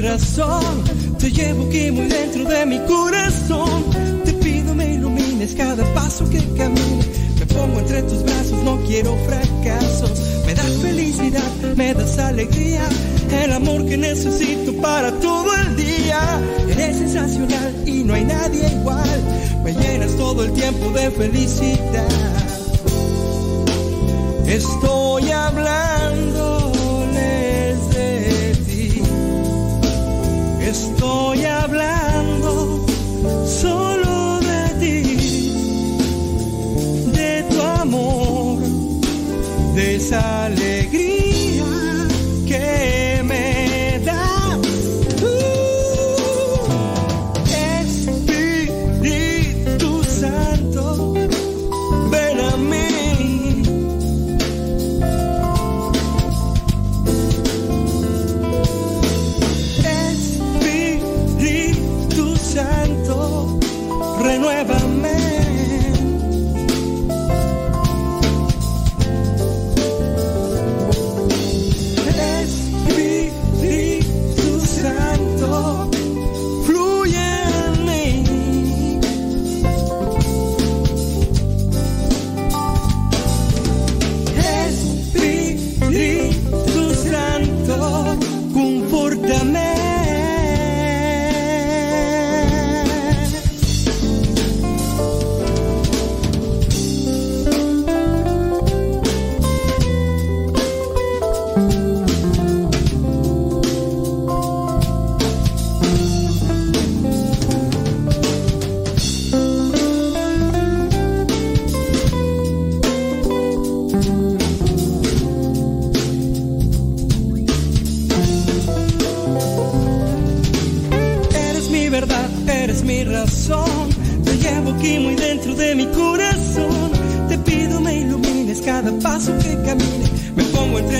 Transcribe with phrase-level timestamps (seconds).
[0.00, 0.84] razón,
[1.18, 3.84] te llevo aquí muy dentro de mi corazón.
[4.24, 7.04] Te pido me ilumines cada paso que camine.
[7.38, 10.12] Me pongo entre tus brazos, no quiero fracasos.
[10.46, 12.82] Me das felicidad, me das alegría,
[13.42, 16.20] el amor que necesito para todo el día.
[16.68, 19.20] Eres sensacional y no hay nadie igual.
[19.64, 22.08] Me llenas todo el tiempo de felicidad.
[24.46, 26.59] Estoy hablándoles
[30.70, 32.86] Estoy hablando
[33.44, 35.02] solo de ti.
[37.12, 38.60] De tu amor,
[39.74, 40.99] de esa alegría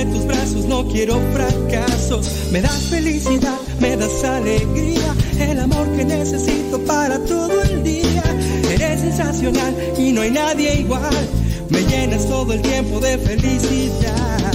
[0.01, 2.27] entre tus brazos, no quiero fracasos.
[2.51, 5.15] Me das felicidad, me das alegría.
[5.39, 8.23] El amor que necesito para todo el día.
[8.73, 11.29] Eres sensacional y no hay nadie igual.
[11.69, 14.53] Me llenas todo el tiempo de felicidad.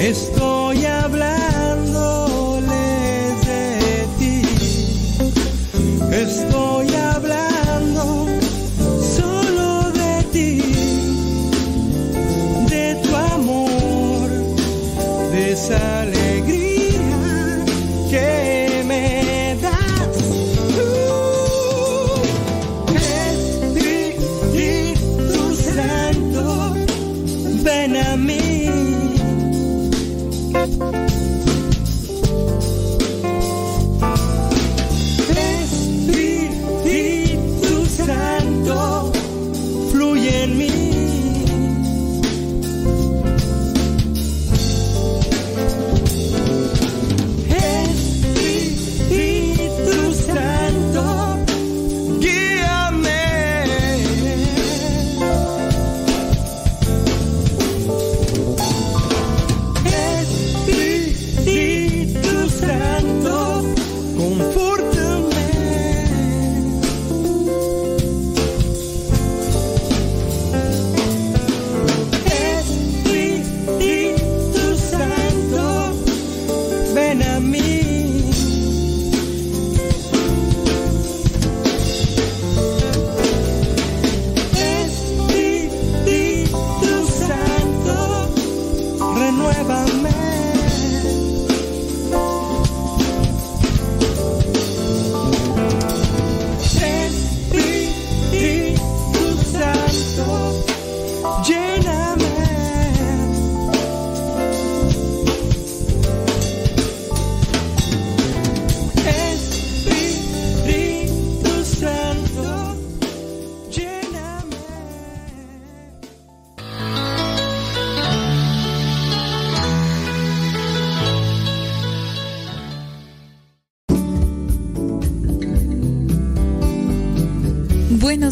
[0.00, 2.70] Estoy hablándoles
[3.46, 4.42] de ti.
[6.12, 6.79] Estoy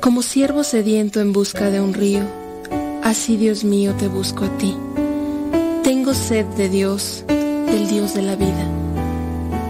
[0.00, 2.20] Como siervo sediento en busca de un río,
[3.02, 4.76] así Dios mío te busco a ti.
[5.82, 8.66] Tengo sed de Dios, del Dios de la vida.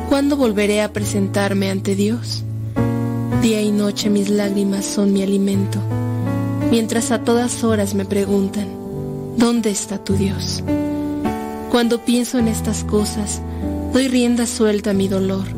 [0.09, 2.43] ¿Cuándo volveré a presentarme ante Dios?
[3.43, 5.79] Día y noche mis lágrimas son mi alimento,
[6.73, 8.67] mientras a todas horas me preguntan,
[9.37, 10.65] ¿dónde está tu Dios?
[11.71, 13.41] Cuando pienso en estas cosas,
[13.93, 15.56] doy rienda suelta a mi dolor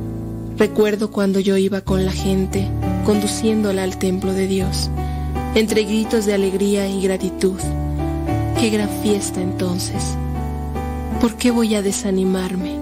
[0.59, 2.67] Recuerdo cuando yo iba con la gente,
[3.07, 4.91] conduciéndola al templo de Dios,
[5.55, 7.61] entre gritos de alegría y gratitud.
[8.59, 10.03] Qué gran fiesta entonces.
[11.21, 12.77] ¿Por qué voy a desanimarme?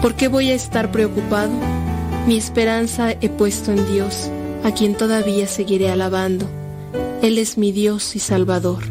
[0.00, 1.50] ¿Por qué voy a estar preocupado?
[2.28, 4.30] Mi esperanza he puesto en Dios,
[4.62, 6.46] a quien todavía seguiré alabando.
[7.20, 8.84] Él es mi Dios y Salvador.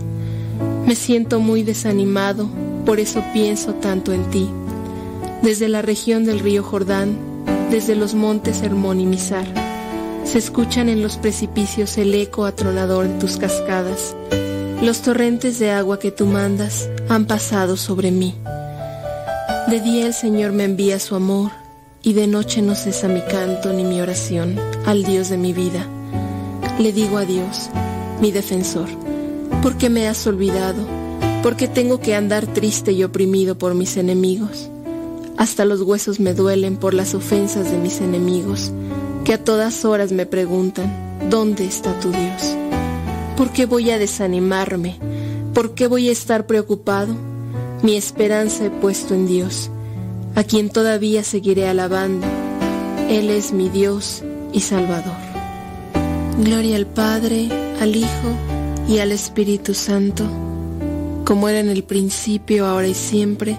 [0.85, 2.49] Me siento muy desanimado,
[2.85, 4.49] por eso pienso tanto en ti.
[5.43, 7.26] Desde la región del río Jordán,
[7.69, 9.45] desde los montes Hermón y Mizar.
[10.23, 14.15] Se escuchan en los precipicios el eco atronador de tus cascadas.
[14.81, 18.35] Los torrentes de agua que tú mandas han pasado sobre mí.
[19.67, 21.51] De día el Señor me envía su amor
[22.03, 24.55] y de noche no cesa mi canto ni mi oración
[24.85, 25.85] al Dios de mi vida.
[26.79, 27.69] Le digo a Dios,
[28.21, 28.87] mi defensor,
[29.61, 30.85] ¿por qué me has olvidado?
[31.43, 34.69] ¿Por qué tengo que andar triste y oprimido por mis enemigos?
[35.37, 38.71] Hasta los huesos me duelen por las ofensas de mis enemigos,
[39.23, 40.91] que a todas horas me preguntan,
[41.29, 42.55] ¿dónde está tu Dios?
[43.37, 44.97] ¿Por qué voy a desanimarme?
[45.53, 47.15] ¿Por qué voy a estar preocupado?
[47.83, 49.69] Mi esperanza he puesto en Dios,
[50.33, 52.25] a quien todavía seguiré alabando.
[53.07, 54.23] Él es mi Dios
[54.53, 55.15] y Salvador.
[56.43, 57.47] Gloria al Padre,
[57.79, 58.29] al Hijo
[58.89, 60.23] y al Espíritu Santo,
[61.25, 63.55] como era en el principio, ahora y siempre,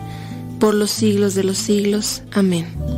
[0.59, 2.23] por los siglos de los siglos.
[2.33, 2.98] Amén.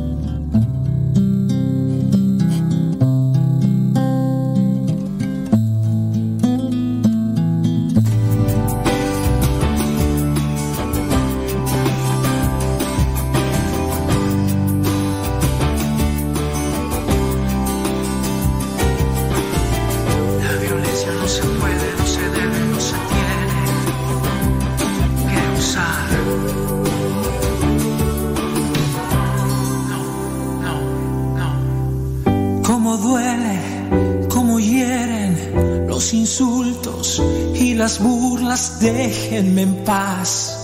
[39.31, 40.57] Déjenme en paz.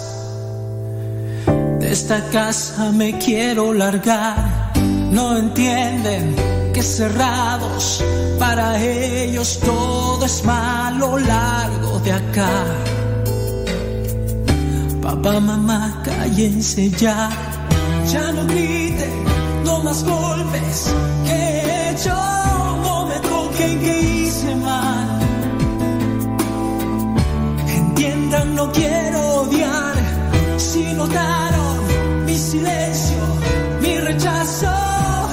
[1.80, 4.74] De esta casa me quiero largar,
[5.10, 6.36] no entienden
[6.74, 8.04] que cerrados,
[8.38, 12.66] para ellos todo es malo largo de acá.
[15.02, 17.30] Papá, mamá, cállense ya,
[18.12, 19.14] ya no griten,
[19.64, 20.94] no más golpes,
[21.26, 22.22] que yo
[22.84, 24.56] no me toquen que hice
[28.58, 29.96] no quiero odiar.
[30.58, 31.78] Si notaron
[32.26, 33.22] mi silencio,
[33.82, 34.74] mi rechazo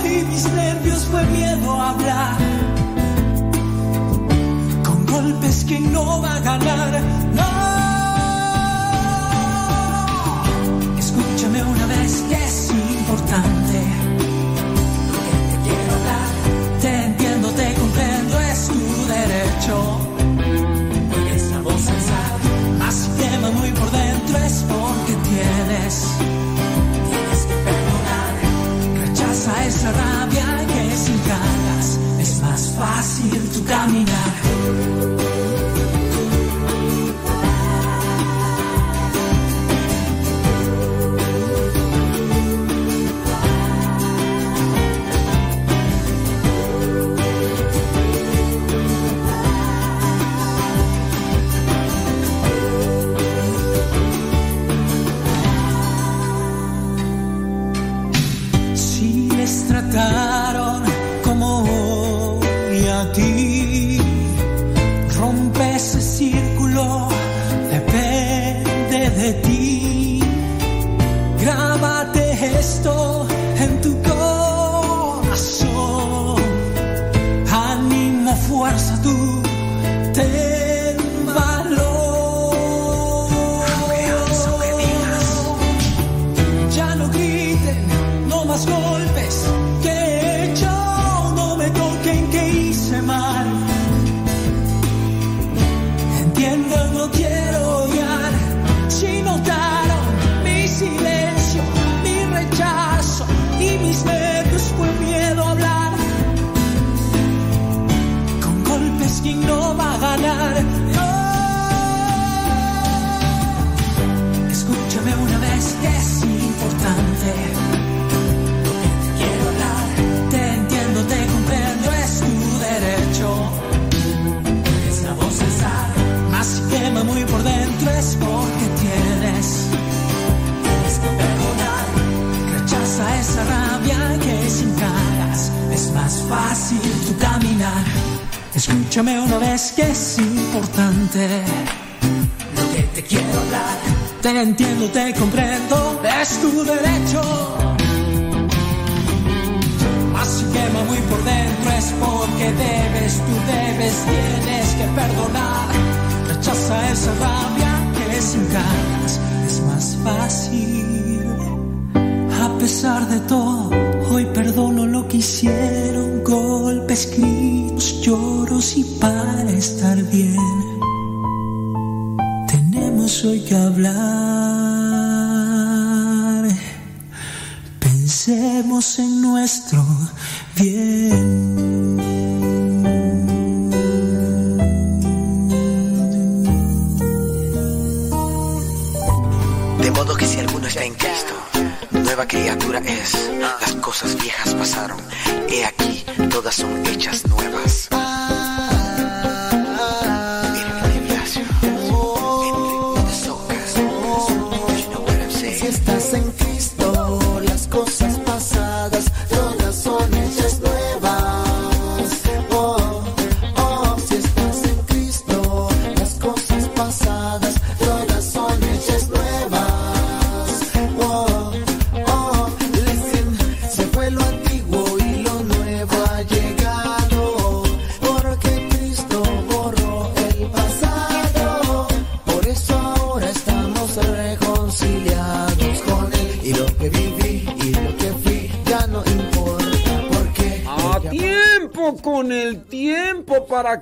[0.04, 2.36] y mis nervios fue miedo a hablar.
[4.86, 6.92] Con golpes que no va a ganar,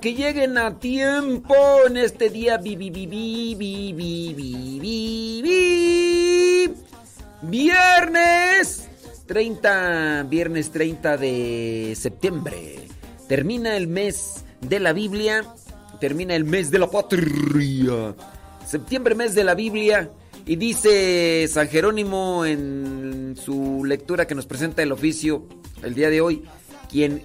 [0.01, 1.55] que lleguen a tiempo
[1.87, 2.59] en este día.
[2.59, 3.55] Vi, vi, vi,
[7.43, 8.89] viernes
[9.27, 12.89] 30, viernes 30 de septiembre.
[13.29, 15.45] Termina el mes de la Biblia,
[16.01, 18.15] termina el mes de la patria.
[18.67, 20.11] Septiembre, mes de la Biblia.
[20.45, 25.47] Y dice San Jerónimo en su lectura que nos presenta el oficio
[25.83, 26.43] el día de hoy,
[26.91, 27.23] quien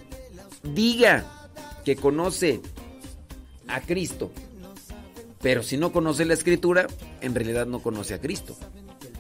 [0.64, 1.37] diga
[1.88, 2.60] que conoce
[3.70, 4.30] a Cristo,
[5.42, 6.86] pero si no conoce la escritura,
[7.22, 8.58] en realidad no conoce a Cristo.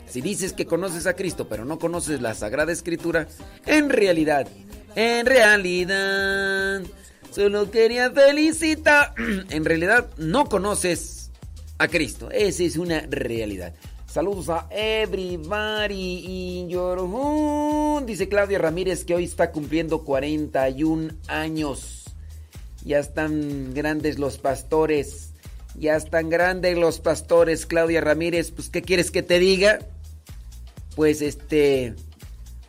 [0.05, 3.29] Si dices que conoces a Cristo, pero no conoces la Sagrada Escritura,
[3.65, 4.49] en realidad,
[4.95, 6.81] en realidad,
[7.31, 9.13] solo quería felicitar,
[9.49, 11.31] en realidad no conoces
[11.77, 12.29] a Cristo.
[12.31, 13.75] Esa es una realidad.
[14.07, 18.05] Saludos a everybody in your.
[18.05, 21.96] Dice Claudia Ramírez que hoy está cumpliendo 41 años.
[22.87, 25.31] Ya están grandes los pastores.
[25.75, 28.51] Ya están grandes los pastores, Claudia Ramírez.
[28.51, 29.79] Pues, ¿qué quieres que te diga?
[30.95, 31.95] Pues, este,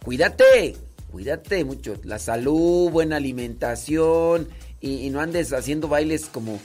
[0.05, 0.75] cuídate,
[1.13, 1.95] cuídate mucho.
[2.03, 4.49] La salud, buena alimentación
[4.81, 6.59] y, no andes haciendo bailes como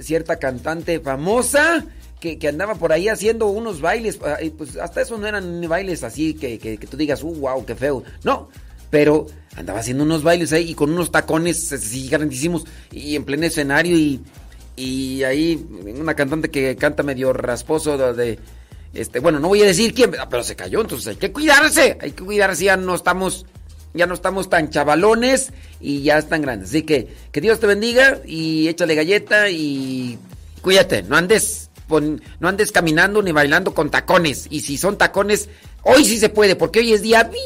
[0.00, 1.86] cierta cantante famosa
[2.20, 4.18] que, que andaba por ahí haciendo unos bailes.
[4.58, 7.74] Pues hasta eso no eran bailes así que, que- que tú digas, uh, wow, qué
[7.74, 8.02] feo.
[8.22, 8.50] No,
[8.90, 13.46] pero andaba haciendo unos bailes ahí y con unos tacones así grandísimos y en pleno
[13.46, 14.20] escenario y,
[14.76, 15.64] y ahí
[15.98, 18.38] una cantante que canta medio rasposo de,
[18.94, 22.12] este, bueno, no voy a decir quién, pero se cayó, entonces hay que cuidarse, hay
[22.12, 23.46] que cuidarse, ya no estamos
[23.94, 26.68] ya no estamos tan chavalones y ya están grandes.
[26.68, 30.18] Así que que Dios te bendiga y échale galleta y
[30.60, 35.48] cuídate, no andes pon- no andes caminando ni bailando con tacones y si son tacones
[35.82, 37.38] hoy sí se puede porque hoy es día vi-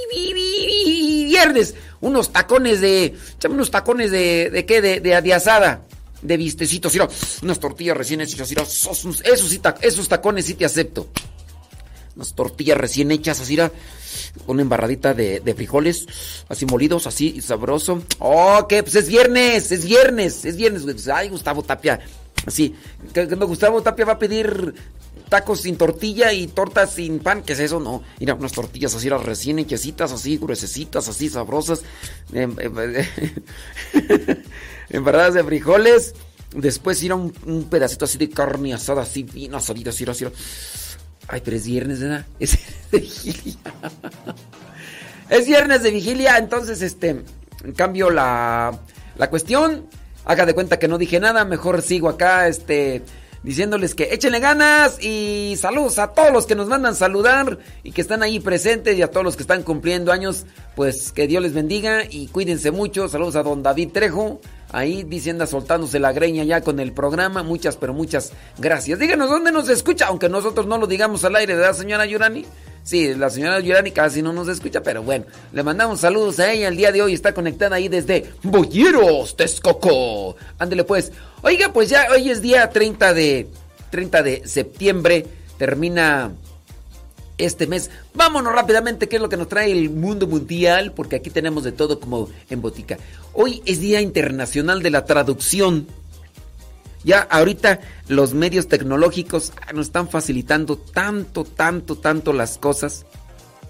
[1.30, 5.80] viernes, unos tacones de échame unos tacones de de qué de, de, de.
[6.22, 7.08] De vistecitos, mira,
[7.42, 11.08] unas tortillas recién hechas, esos, esos, sí esos tacones sí te acepto.
[12.14, 13.56] unas tortillas recién hechas, así
[14.46, 16.06] una embarradita de, frijoles,
[16.48, 18.02] así molidos, así, sabroso.
[18.18, 21.08] Oh, que pues es viernes, es viernes, es viernes.
[21.08, 22.00] Ay, Gustavo Tapia,
[22.46, 22.74] así,
[23.14, 24.74] cuando Gustavo Tapia va a pedir
[25.30, 27.80] tacos sin tortilla y tortas sin pan, ¿qué es eso?
[27.80, 31.82] No, mira, unas tortillas así recién hechecitas, así gruesecitas, así sabrosas,
[32.32, 33.06] em, em,
[34.90, 36.14] embarradas de frijoles.
[36.54, 37.30] Después ir a un,
[37.70, 40.26] pedacito así de carne asada, así bien asadita, así, así.
[41.28, 42.26] Ay, pero es viernes, ¿verdad?
[42.40, 42.58] Es
[42.90, 43.56] de vigilia.
[45.28, 47.22] Es viernes de vigilia, entonces, este,
[47.76, 48.76] cambio, la,
[49.16, 49.86] la cuestión,
[50.24, 53.04] haga de cuenta que no dije nada, mejor sigo acá, este,
[53.42, 58.00] diciéndoles que échenle ganas y saludos a todos los que nos mandan saludar y que
[58.00, 61.54] están ahí presentes y a todos los que están cumpliendo años, pues que Dios les
[61.54, 63.08] bendiga y cuídense mucho.
[63.08, 64.40] Saludos a don David Trejo,
[64.72, 67.42] ahí diciendo soltándose la greña ya con el programa.
[67.42, 68.98] Muchas, pero muchas gracias.
[68.98, 72.44] Díganos dónde nos escucha, aunque nosotros no lo digamos al aire, ¿verdad, señora Yurani?
[72.82, 76.68] Sí, la señora Yurani casi no nos escucha, pero bueno, le mandamos saludos a ella.
[76.68, 80.36] El día de hoy está conectada ahí desde Boyeros, Texcoco.
[80.58, 81.12] Ándele pues.
[81.42, 83.48] Oiga, pues ya hoy es día 30 de
[83.90, 85.26] 30 de septiembre,
[85.58, 86.32] termina
[87.44, 87.90] este mes.
[88.14, 90.92] Vámonos rápidamente, ¿qué es lo que nos trae el mundo mundial?
[90.92, 92.98] Porque aquí tenemos de todo como en botica.
[93.32, 95.86] Hoy es Día Internacional de la Traducción.
[97.02, 103.06] Ya ahorita los medios tecnológicos nos están facilitando tanto, tanto, tanto las cosas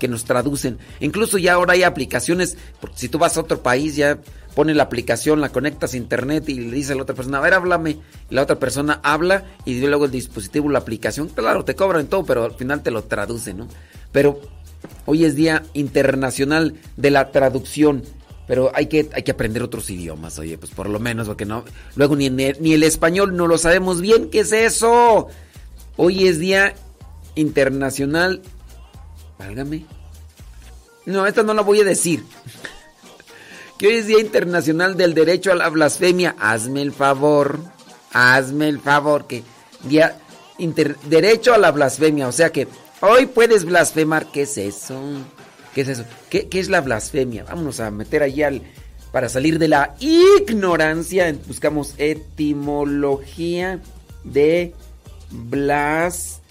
[0.01, 0.79] que nos traducen.
[0.99, 2.57] Incluso ya ahora hay aplicaciones,
[2.97, 4.19] si tú vas a otro país ya
[4.55, 7.41] pone la aplicación, la conectas a internet y le dice a la otra persona, a
[7.41, 7.99] ver, háblame.
[8.29, 12.25] Y la otra persona habla y luego el dispositivo, la aplicación, claro, te cobran todo,
[12.25, 13.69] pero al final te lo traduce, ¿no?
[14.13, 14.41] Pero
[15.07, 18.03] hoy es Día Internacional de la Traducción.
[18.47, 21.65] Pero hay que, hay que aprender otros idiomas, oye, pues por lo menos, porque no.
[21.95, 24.29] Luego ni, ni el español no lo sabemos bien.
[24.29, 25.29] ¿Qué es eso?
[25.97, 26.75] Hoy es Día
[27.37, 28.43] Internacional.
[29.39, 29.85] Válgame.
[31.07, 32.25] No, esta no la voy a decir.
[33.81, 36.37] Que hoy es Día Internacional del Derecho a la Blasfemia.
[36.39, 37.61] Hazme el favor.
[38.13, 39.27] Hazme el favor.
[39.27, 39.43] Que
[39.85, 40.19] Día
[41.09, 42.29] Derecho a la Blasfemia.
[42.29, 42.69] O sea que
[43.01, 44.31] hoy puedes blasfemar.
[44.31, 45.01] ¿Qué es eso?
[45.75, 46.05] ¿Qué es eso?
[46.29, 47.45] ¿Qué, es la blasfemia?
[47.45, 48.61] Vámonos a meter allá al,
[49.13, 51.35] para salir de la ignorancia.
[51.47, 53.81] Buscamos etimología
[54.25, 54.75] de
[55.31, 56.51] blasfemia.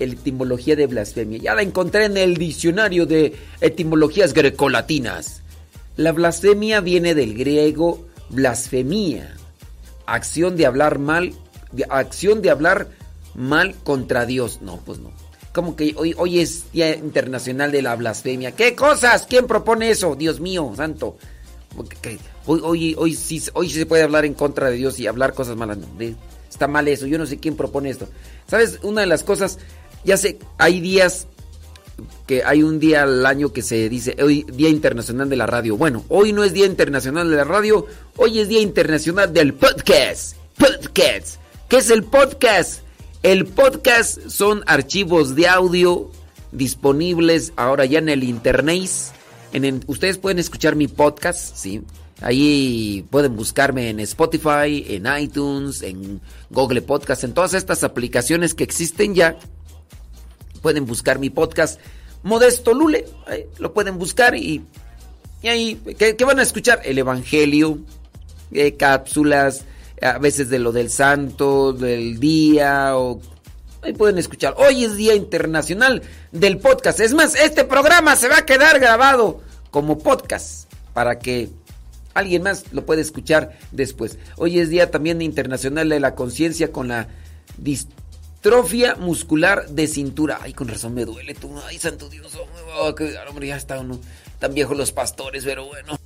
[0.00, 1.38] Etimología de blasfemia.
[1.38, 5.42] Ya la encontré en el diccionario de etimologías grecolatinas.
[5.96, 9.36] La blasfemia viene del griego blasfemia.
[10.06, 11.32] Acción de hablar mal,
[11.88, 12.88] acción de hablar
[13.34, 14.60] mal contra Dios.
[14.62, 15.12] No, pues no
[15.52, 18.52] como que hoy, hoy es Día Internacional de la Blasfemia.
[18.52, 19.26] ¿Qué cosas?
[19.28, 20.14] ¿Quién propone eso?
[20.14, 21.16] Dios mío, santo.
[22.46, 25.56] Hoy, hoy, hoy, sí, hoy se puede hablar en contra de Dios y hablar cosas
[25.56, 25.78] malas.
[26.48, 27.06] está mal eso.
[27.06, 28.08] Yo no sé quién propone esto.
[28.46, 28.78] ¿Sabes?
[28.82, 29.58] Una de las cosas,
[30.04, 31.26] ya sé, hay días
[32.26, 35.76] que hay un día al año que se dice hoy Día Internacional de la Radio.
[35.76, 37.86] Bueno, hoy no es Día Internacional de la Radio,
[38.16, 40.36] hoy es Día Internacional del Podcast.
[40.56, 41.40] Podcast.
[41.68, 42.82] ¿Qué es el podcast?
[43.22, 46.10] El podcast son archivos de audio
[46.52, 48.90] disponibles ahora ya en el internet.
[49.52, 51.82] En ustedes pueden escuchar mi podcast, ¿sí?
[52.22, 58.64] Ahí pueden buscarme en Spotify, en iTunes, en Google Podcast, en todas estas aplicaciones que
[58.64, 59.36] existen ya.
[60.62, 61.80] Pueden buscar mi podcast
[62.22, 63.06] Modesto Lule,
[63.58, 64.62] lo pueden buscar y,
[65.42, 66.80] ahí, ¿qué, van a escuchar?
[66.84, 67.78] El Evangelio,
[68.52, 69.64] eh, cápsulas,
[70.02, 73.20] a veces de lo del santo, del día o
[73.82, 74.54] ahí pueden escuchar.
[74.58, 77.00] Hoy es Día Internacional del Podcast.
[77.00, 81.48] Es más, este programa se va a quedar grabado como podcast para que
[82.14, 84.18] alguien más lo pueda escuchar después.
[84.36, 87.08] Hoy es Día también Internacional de la Conciencia con la
[88.42, 90.38] distrofia muscular de cintura.
[90.40, 91.52] Ay, con razón me duele tú.
[91.66, 92.32] Ay, santo Dios.
[92.78, 92.94] Oh,
[93.28, 94.00] hombre, ya está uno
[94.38, 95.98] tan viejo los pastores, pero bueno.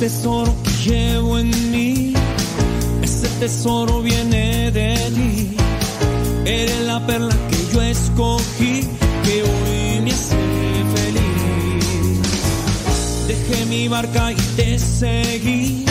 [0.00, 2.12] tesoro que llevo en mí,
[3.02, 5.56] ese tesoro viene de ti.
[6.44, 7.51] Eres la perla que
[7.92, 8.88] escogí,
[9.24, 10.36] que hoy me hace
[10.94, 12.20] feliz.
[13.28, 15.84] Dejé mi barca y te seguí,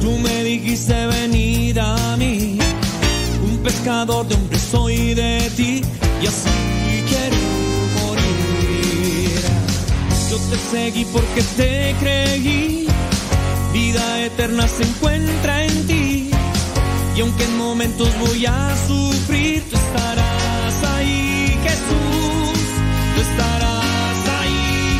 [0.00, 2.58] tú me dijiste venir a mí.
[3.48, 5.82] Un pescador de hombre soy de ti,
[6.22, 6.58] y así
[7.08, 7.42] quiero
[7.98, 9.40] morir.
[10.30, 12.82] Yo te seguí porque te creí
[13.72, 16.30] vida eterna se encuentra en ti.
[17.16, 20.31] Y aunque en momentos voy a sufrir, tú estarás
[23.22, 24.98] ahí,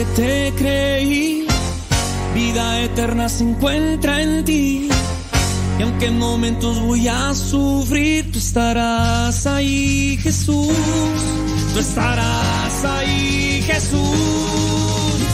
[0.00, 0.16] Jesús.
[0.16, 1.46] te creí,
[2.34, 4.88] vida eterna se encuentra en ti.
[5.78, 10.74] Y aunque en momentos voy a sufrir, tú estarás ahí, Jesús.
[11.72, 13.98] Tú estarás ahí, Jesús.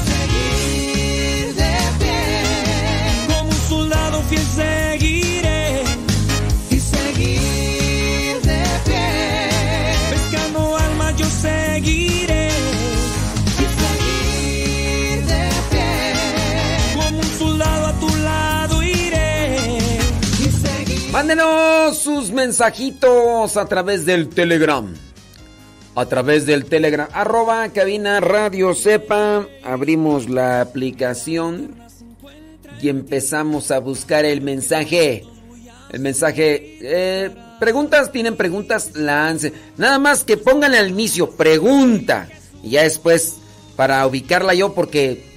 [0.06, 4.46] Seguir de pie, como un soldado fiel
[21.16, 24.86] Mándenos sus mensajitos a través del Telegram.
[25.94, 27.08] A través del Telegram.
[27.10, 29.48] Arroba cabina radio sepa.
[29.64, 31.74] Abrimos la aplicación.
[32.82, 35.24] Y empezamos a buscar el mensaje.
[35.88, 36.76] El mensaje.
[36.82, 39.54] Eh, preguntas, tienen preguntas, lance.
[39.78, 42.28] Nada más que pónganle al inicio pregunta.
[42.62, 43.38] Y ya después,
[43.74, 45.35] para ubicarla yo, porque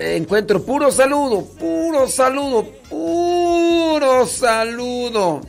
[0.00, 5.42] encuentro puro saludo, puro saludo, puro saludo.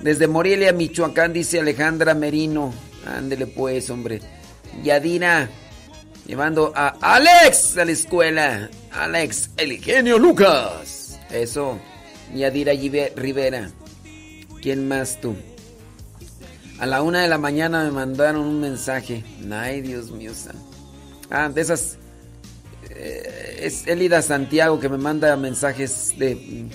[0.00, 2.74] Desde Morelia, Michoacán, dice Alejandra Merino.
[3.06, 4.20] Ándele pues, hombre.
[4.82, 5.48] Yadira,
[6.26, 8.70] llevando a Alex a la escuela.
[8.92, 11.18] Alex, el genio Lucas.
[11.30, 11.78] Eso.
[12.34, 12.72] Yadira
[13.14, 13.70] Rivera.
[14.60, 15.36] ¿Quién más tú?
[16.80, 19.22] A la una de la mañana me mandaron un mensaje.
[19.50, 20.32] Ay, Dios mío
[21.30, 21.98] Ah, de esas.
[22.90, 26.66] Eh, es Elida Santiago que me manda mensajes de.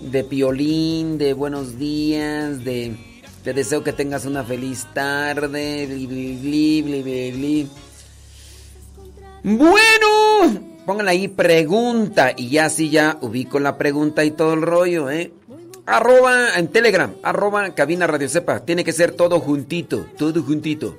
[0.00, 2.96] de piolín, de buenos días, de.
[3.44, 5.86] Te deseo que tengas una feliz tarde.
[9.42, 15.10] bueno, pónganle ahí pregunta y ya así ya ubico la pregunta y todo el rollo,
[15.10, 15.32] ¿eh?
[15.86, 18.60] Arroba en Telegram, arroba cabina radio sepa.
[18.60, 20.98] Tiene que ser todo juntito, todo juntito.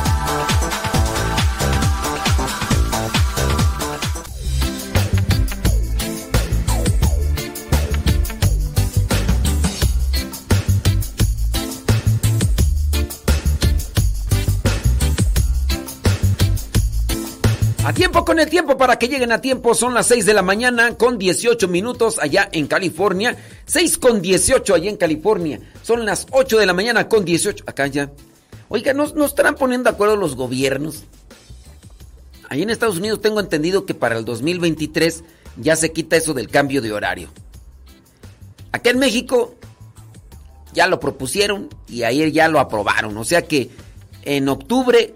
[18.11, 20.97] Tiempo con el tiempo para que lleguen a tiempo son las 6 de la mañana
[20.97, 23.37] con 18 minutos allá en California.
[23.67, 25.61] 6 con 18 allá en California.
[25.81, 28.11] Son las 8 de la mañana con 18 acá ya.
[28.67, 31.05] Oiga, ¿nos, nos estarán poniendo de acuerdo los gobiernos?
[32.49, 35.23] Ahí en Estados Unidos tengo entendido que para el 2023
[35.55, 37.29] ya se quita eso del cambio de horario.
[38.73, 39.55] Acá en México
[40.73, 43.15] ya lo propusieron y ayer ya lo aprobaron.
[43.15, 43.69] O sea que
[44.23, 45.15] en octubre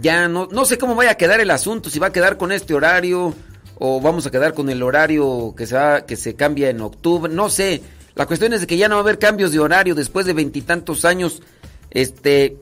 [0.00, 2.52] ya no, no sé cómo vaya a quedar el asunto, si va a quedar con
[2.52, 3.34] este horario
[3.78, 7.32] o vamos a quedar con el horario que se, va, que se cambia en octubre,
[7.32, 7.82] no sé.
[8.14, 10.34] La cuestión es de que ya no va a haber cambios de horario después de
[10.34, 11.42] veintitantos años,
[11.90, 12.56] este,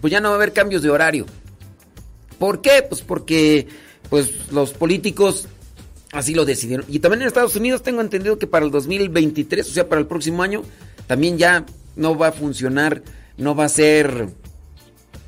[0.00, 1.26] pues ya no va a haber cambios de horario.
[2.38, 2.84] ¿Por qué?
[2.88, 3.68] Pues porque
[4.10, 5.48] pues los políticos
[6.12, 6.84] así lo decidieron.
[6.88, 10.06] Y también en Estados Unidos tengo entendido que para el 2023, o sea, para el
[10.06, 10.62] próximo año,
[11.06, 13.02] también ya no va a funcionar,
[13.36, 14.28] no va a ser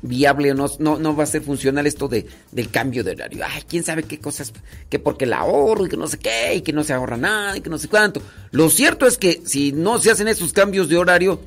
[0.01, 3.45] viable, no, no, no va a ser funcional esto de, del cambio de horario.
[3.47, 4.53] Ay, quién sabe qué cosas,
[4.89, 7.57] que porque el ahorro y que no sé qué, y que no se ahorra nada
[7.57, 8.21] y que no sé cuánto.
[8.51, 11.39] Lo cierto es que si no se hacen esos cambios de horario,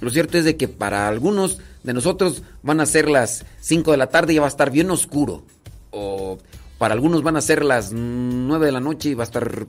[0.00, 3.96] lo cierto es de que para algunos de nosotros van a ser las 5 de
[3.96, 5.44] la tarde y va a estar bien oscuro.
[5.90, 6.38] O
[6.78, 9.66] para algunos van a ser las 9 de la noche y va a estar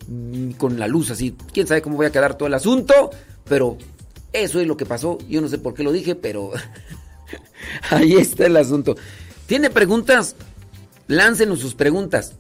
[0.58, 1.36] con la luz así.
[1.54, 3.12] Quién sabe cómo va a quedar todo el asunto,
[3.46, 3.78] pero
[4.32, 5.20] eso es lo que pasó.
[5.30, 6.52] Yo no sé por qué lo dije, pero
[7.90, 8.96] ahí está el asunto.
[9.46, 10.36] ¿Tiene preguntas?
[11.08, 12.34] Láncenos sus preguntas.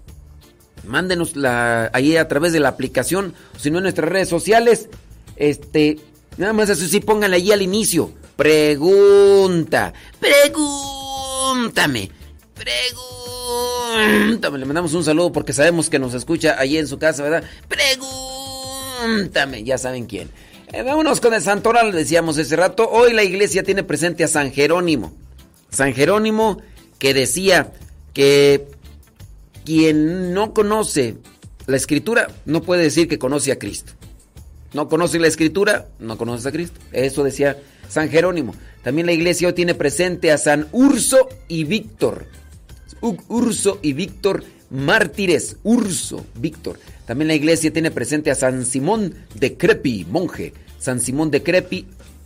[0.86, 4.90] Mándenos la, ahí a través de la aplicación, si no en nuestras redes sociales.
[5.36, 6.00] Este,
[6.38, 8.12] nada más eso sí, pónganle ahí al inicio.
[8.36, 9.94] Pregunta.
[10.20, 12.10] Pregúntame.
[12.56, 14.58] Pregúntame.
[14.58, 17.44] Le mandamos un saludo porque sabemos que nos escucha ahí en su casa, ¿verdad?
[17.68, 19.64] Pregúntame.
[19.64, 20.30] Ya saben quién.
[20.74, 22.90] Eh, vámonos con el santoral, decíamos ese rato.
[22.90, 25.14] Hoy la iglesia tiene presente a San Jerónimo.
[25.70, 26.64] San Jerónimo
[26.98, 27.72] que decía
[28.12, 28.66] que
[29.66, 31.18] quien no conoce
[31.68, 33.94] la escritura no puede decir que conoce a Cristo.
[34.74, 36.80] No conoce la escritura, no conoce a Cristo.
[36.92, 37.56] Eso decía
[37.88, 38.56] San Jerónimo.
[38.82, 42.26] También la iglesia hoy tiene presente a San Urso y Víctor.
[43.00, 45.58] Urso y Víctor mártires.
[45.62, 46.80] Urso, Víctor.
[47.06, 50.54] También la iglesia tiene presente a San Simón de Crepi, monje.
[50.80, 51.86] San Simón de Crepi,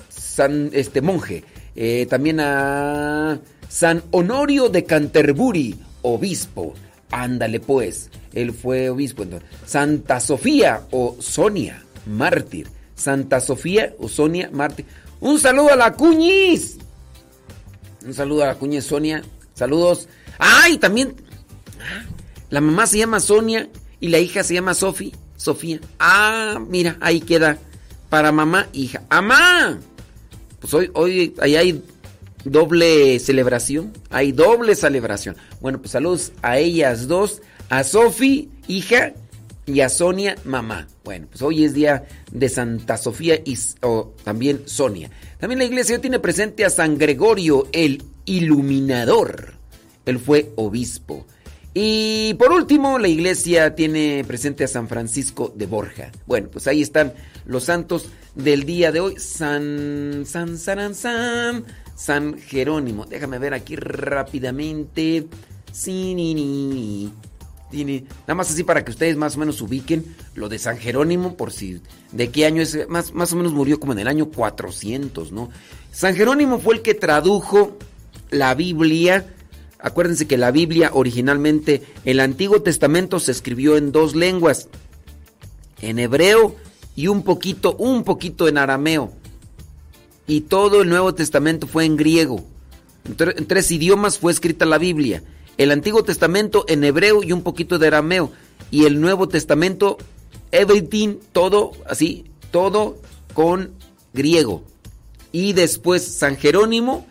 [0.10, 1.44] San este monje.
[1.76, 6.74] Eh, también a San Honorio de Canterbury, obispo.
[7.10, 9.24] Ándale pues, él fue obispo.
[9.24, 9.50] Entonces.
[9.66, 12.68] Santa Sofía o Sonia, mártir.
[12.96, 14.86] Santa Sofía o Sonia, mártir.
[15.20, 16.78] Un saludo a la Cuñiz.
[18.06, 19.24] Un saludo a la Cuñiz Sonia.
[19.54, 20.08] Saludos.
[20.38, 20.78] ¡Ay!
[20.78, 21.16] También.
[22.50, 23.68] La mamá se llama Sonia
[24.00, 25.80] y la hija se llama Sofi, Sofía.
[26.00, 27.58] Ah, mira, ahí queda.
[28.10, 29.04] Para mamá, hija.
[29.10, 29.80] ¡Amá!
[30.60, 31.84] Pues hoy, hoy ahí hay
[32.46, 33.94] doble celebración.
[34.10, 35.36] Hay doble celebración.
[35.60, 37.42] Bueno, pues saludos a ellas dos.
[37.70, 39.14] A Sofi, hija,
[39.68, 40.88] y a Sonia, mamá.
[41.04, 43.58] Bueno, pues hoy es día de Santa Sofía y
[44.24, 45.12] también Sonia.
[45.40, 49.54] También la iglesia tiene presente a San Gregorio, el iluminador.
[50.06, 51.28] Él fue obispo.
[51.80, 56.12] Y por último, la iglesia tiene presente a San Francisco de Borja.
[56.26, 57.14] Bueno, pues ahí están
[57.46, 59.20] los santos del día de hoy.
[59.20, 63.06] San, San, San, San, San Jerónimo.
[63.06, 65.28] Déjame ver aquí rápidamente.
[65.72, 67.14] Sí, ni, ni.
[67.70, 71.38] Tiene, nada más así para que ustedes más o menos ubiquen lo de San Jerónimo,
[71.38, 71.80] por si
[72.12, 75.52] de qué año es, más, más o menos murió como en el año 400, ¿no?
[75.92, 77.78] San Jerónimo fue el que tradujo
[78.32, 79.28] la Biblia
[79.80, 84.70] Acuérdense que la Biblia originalmente, el Antiguo Testamento se escribió en dos lenguas,
[85.82, 86.56] en hebreo
[86.96, 89.14] y un poquito, un poquito en arameo.
[90.26, 92.44] Y todo el Nuevo Testamento fue en griego.
[93.06, 95.24] En, tres idiomas fue escrita la Biblia.
[95.58, 98.32] El Antiguo Testamento en hebreo y un poquito de arameo.
[98.72, 99.98] Y el Nuevo Testamento,
[100.52, 102.98] everything, todo así, todo
[103.34, 103.72] con
[104.14, 104.64] griego.
[105.32, 107.06] Y después San Jerónimo,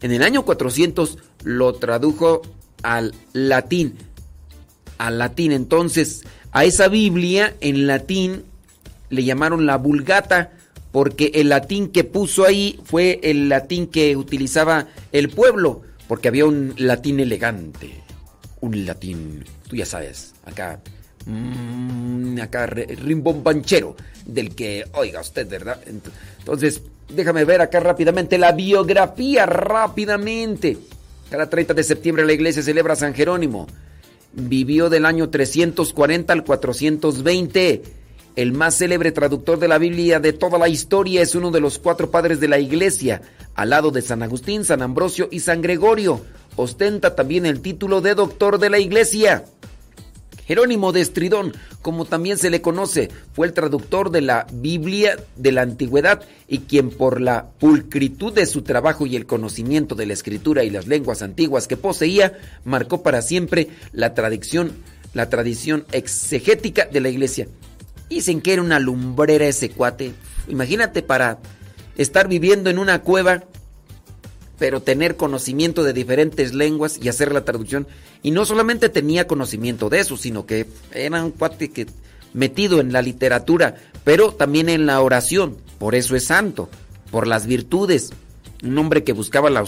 [0.00, 2.42] en el año 400, lo tradujo
[2.82, 3.94] al latín.
[4.98, 5.52] al latín.
[5.52, 8.44] Entonces, a esa Biblia en latín
[9.10, 10.50] le llamaron la Vulgata
[10.90, 16.46] porque el latín que puso ahí fue el latín que utilizaba el pueblo, porque había
[16.46, 17.92] un latín elegante,
[18.60, 20.80] un latín, tú ya sabes, acá,
[21.26, 25.78] mm, acá rimbombanchero, del que, oiga usted, ¿verdad?
[25.86, 26.82] Entonces,
[27.14, 30.78] déjame ver acá rápidamente la biografía, rápidamente.
[31.30, 33.66] Cada 30 de septiembre la iglesia celebra a San Jerónimo.
[34.32, 37.82] Vivió del año 340 al 420
[38.36, 41.78] el más célebre traductor de la Biblia de toda la historia es uno de los
[41.78, 43.22] cuatro padres de la Iglesia,
[43.54, 46.20] al lado de San Agustín, San Ambrosio y San Gregorio.
[46.54, 49.46] Ostenta también el título de doctor de la Iglesia.
[50.46, 55.50] Jerónimo de Estridón, como también se le conoce, fue el traductor de la Biblia de
[55.50, 60.12] la Antigüedad y quien por la pulcritud de su trabajo y el conocimiento de la
[60.12, 64.70] escritura y las lenguas antiguas que poseía, marcó para siempre la tradición,
[65.14, 67.48] la tradición exegética de la Iglesia.
[68.08, 70.12] Dicen que era una lumbrera ese cuate.
[70.46, 71.40] Imagínate para
[71.96, 73.42] estar viviendo en una cueva,
[74.58, 77.86] pero tener conocimiento de diferentes lenguas y hacer la traducción.
[78.22, 81.86] Y no solamente tenía conocimiento de eso, sino que era un cuate que
[82.32, 85.56] metido en la literatura, pero también en la oración.
[85.78, 86.68] Por eso es santo,
[87.10, 88.10] por las virtudes.
[88.62, 89.60] Un hombre que buscaba la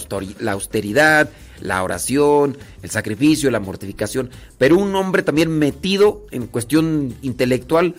[0.51, 1.29] austeridad,
[1.61, 7.95] la oración, el sacrificio, la mortificación, pero un hombre también metido en cuestión intelectual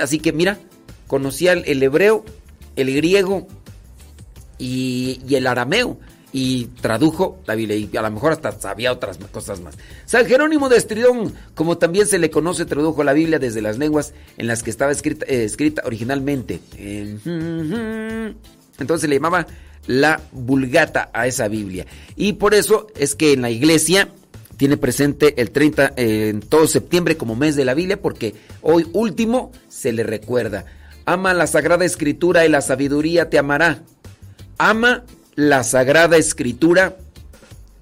[0.00, 0.58] así que mira,
[1.06, 2.24] conocía el, hebreo,
[2.76, 3.46] el griego
[4.58, 5.98] y, el arameo
[6.34, 9.76] y tradujo la Biblia y a lo mejor hasta sabía otras cosas más.
[10.04, 14.14] San Jerónimo de Estridón, como también se le conoce, tradujo la Biblia desde las lenguas
[14.36, 16.58] en las que estaba escrita, eh, escrita originalmente.
[18.80, 19.46] Entonces le llamaba
[19.86, 21.86] la Vulgata a esa Biblia.
[22.16, 24.08] Y por eso es que en la iglesia
[24.56, 29.52] tiene presente el 30 en todo septiembre como mes de la Biblia porque hoy último
[29.68, 30.64] se le recuerda.
[31.04, 33.84] Ama la Sagrada Escritura y la sabiduría te amará.
[34.58, 36.96] Ama la Sagrada Escritura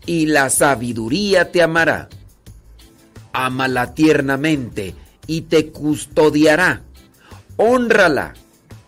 [0.07, 2.09] y la sabiduría te amará.
[3.33, 4.95] Ámala tiernamente
[5.27, 6.83] y te custodiará.
[7.57, 8.35] Honrala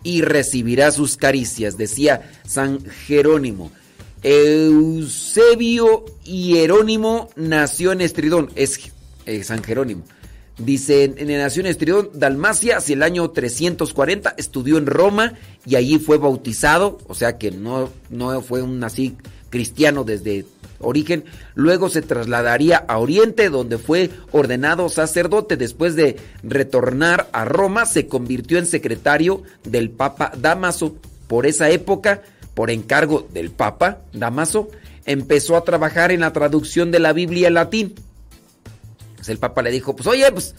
[0.03, 3.71] y recibirá sus caricias, decía San Jerónimo.
[4.23, 8.91] Eusebio Hierónimo nació en Estridón, es
[9.43, 10.03] San Jerónimo.
[10.57, 15.33] Dice, en, nació en Estridón, Dalmacia, hacia el año 340, estudió en Roma
[15.65, 19.17] y allí fue bautizado, o sea que no, no fue un así
[19.49, 20.45] cristiano desde
[20.79, 21.25] origen.
[21.55, 25.57] Luego se trasladaría a Oriente, donde fue ordenado sacerdote.
[25.57, 30.95] Después de retornar a Roma, se convirtió en secretario del Papa Damaso.
[31.27, 32.21] Por esa época
[32.55, 34.69] por encargo del Papa Damaso,
[35.05, 37.93] empezó a trabajar en la traducción de la Biblia latín.
[39.25, 40.53] Pues el Papa le dijo, pues oye, pues,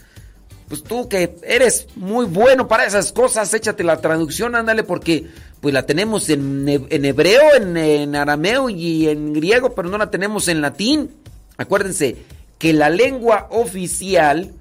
[0.67, 5.25] pues tú que eres muy bueno para esas cosas, échate la traducción, ándale, porque
[5.61, 10.49] pues la tenemos en, hebreo, en, en arameo y en griego, pero no la tenemos
[10.49, 11.11] en latín.
[11.55, 12.17] Acuérdense
[12.59, 14.51] que la lengua oficial,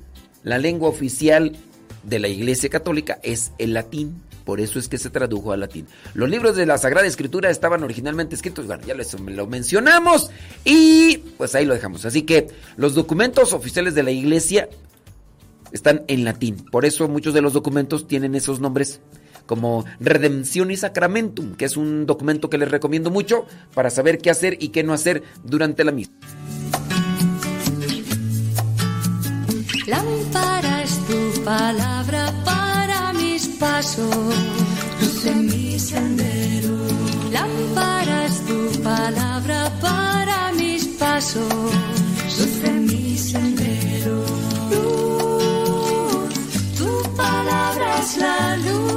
[0.45, 1.57] la lengua oficial
[2.05, 4.23] de la Iglesia Católica es el latín.
[4.47, 5.89] Por eso es que se tradujo al latín.
[6.15, 10.31] Los libros de la Sagrada Escritura estaban originalmente escritos, bueno, ya lo mencionamos
[10.65, 12.05] y pues ahí lo dejamos.
[12.05, 14.69] Así que los documentos oficiales de la iglesia
[15.73, 16.65] están en latín.
[16.71, 19.01] Por eso muchos de los documentos tienen esos nombres
[19.47, 24.31] como Redemption y Sacramentum, que es un documento que les recomiendo mucho para saber qué
[24.31, 26.13] hacer y qué no hacer durante la misa.
[31.07, 32.33] Tu palabra
[33.59, 34.09] paso,
[35.01, 36.77] luz en mi sendero.
[37.33, 41.53] Lámpara es tu palabra para mis pasos,
[42.39, 44.25] luz en mi sendero.
[44.71, 46.35] Luz,
[46.79, 48.97] tu palabra es la luz.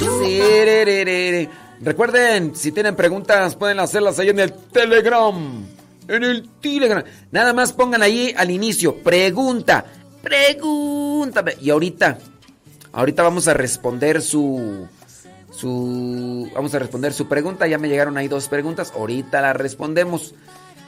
[0.00, 1.48] luz
[1.80, 5.77] Recuerden, si tienen preguntas pueden hacerlas ahí en el Telegram
[6.08, 7.04] en el Telegram.
[7.30, 9.84] Nada más pongan ahí al inicio, pregunta,
[10.22, 11.54] pregúntame.
[11.60, 12.18] Y ahorita,
[12.92, 14.88] ahorita vamos a responder su,
[15.50, 17.66] su, vamos a responder su pregunta.
[17.66, 20.34] Ya me llegaron ahí dos preguntas, ahorita las respondemos.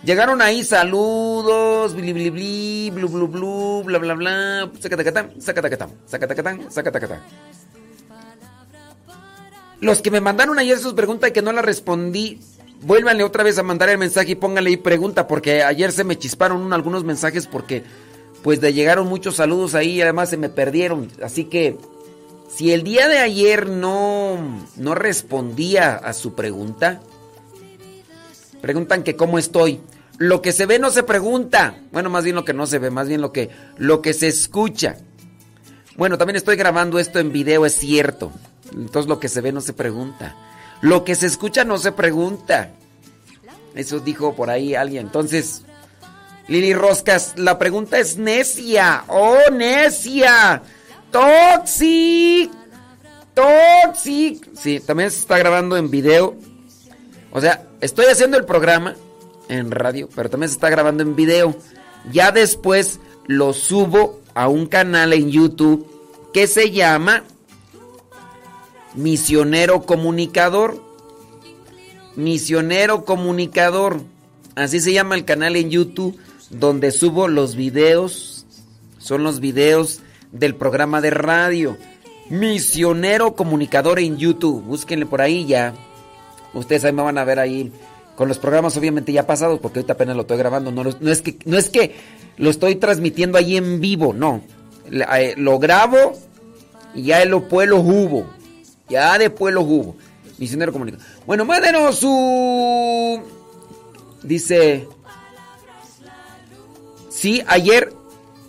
[0.03, 6.73] Llegaron ahí saludos, bli bli bli, blu blu blu, bla bla bla, sacatacatán, sacatacatán, sacatacatán,
[6.73, 7.21] sacatacatán.
[9.81, 12.41] Los que me mandaron ayer sus preguntas y que no las respondí,
[12.83, 16.19] vuélvanle otra vez a mandar el mensaje y pónganle ahí pregunta, porque ayer se me
[16.19, 17.85] chisparon algunos mensajes porque
[18.43, 21.11] pues de llegaron muchos saludos ahí y además se me perdieron.
[21.23, 21.77] Así que
[22.49, 24.39] si el día de ayer no,
[24.77, 27.01] no respondía a su pregunta,
[28.61, 29.81] Preguntan que cómo estoy.
[30.19, 31.81] Lo que se ve no se pregunta.
[31.93, 34.29] Bueno, más bien lo que no se ve, más bien lo que, lo que se
[34.29, 34.99] escucha.
[35.97, 38.33] Bueno, también estoy grabando esto en video, es cierto.
[38.73, 40.37] Entonces lo que se ve no se pregunta.
[40.81, 42.71] Lo que se escucha no se pregunta.
[43.75, 45.07] Eso dijo por ahí alguien.
[45.07, 45.63] Entonces,
[46.49, 49.05] Lili Roscas, la pregunta es necia.
[49.09, 50.63] ¡Oh, necia!
[51.11, 52.51] ¡Toxic!
[53.35, 54.49] ¡Toxic!
[54.55, 56.37] Sí, también se está grabando en video.
[57.33, 58.97] O sea, estoy haciendo el programa
[59.49, 61.55] en radio, pero también se está grabando en video.
[62.11, 65.87] Ya después lo subo a un canal en YouTube
[66.33, 67.25] que se llama
[68.95, 70.83] Misionero Comunicador.
[72.17, 74.03] Misionero Comunicador.
[74.57, 76.19] Así se llama el canal en YouTube
[76.51, 78.45] donde subo los videos.
[78.99, 80.01] Son los videos
[80.33, 81.77] del programa de radio.
[82.29, 84.63] Misionero Comunicador en YouTube.
[84.63, 85.75] Búsquenle por ahí ya.
[86.53, 87.73] Ustedes ahí me van a ver ahí
[88.17, 90.73] con los programas obviamente ya pasados porque ahorita apenas lo estoy grabando.
[90.73, 91.95] No, es, que, no es que
[92.37, 94.43] lo estoy transmitiendo ahí en vivo, no.
[94.91, 96.13] Eh, lo grabo
[96.95, 98.27] y ya lo jugo.
[98.91, 99.97] Ya después lo jugo.
[100.39, 101.07] Misionero Comunicador.
[101.27, 103.23] Bueno, mándenos su...
[104.23, 104.89] Dice...
[107.09, 107.93] Sí, ayer,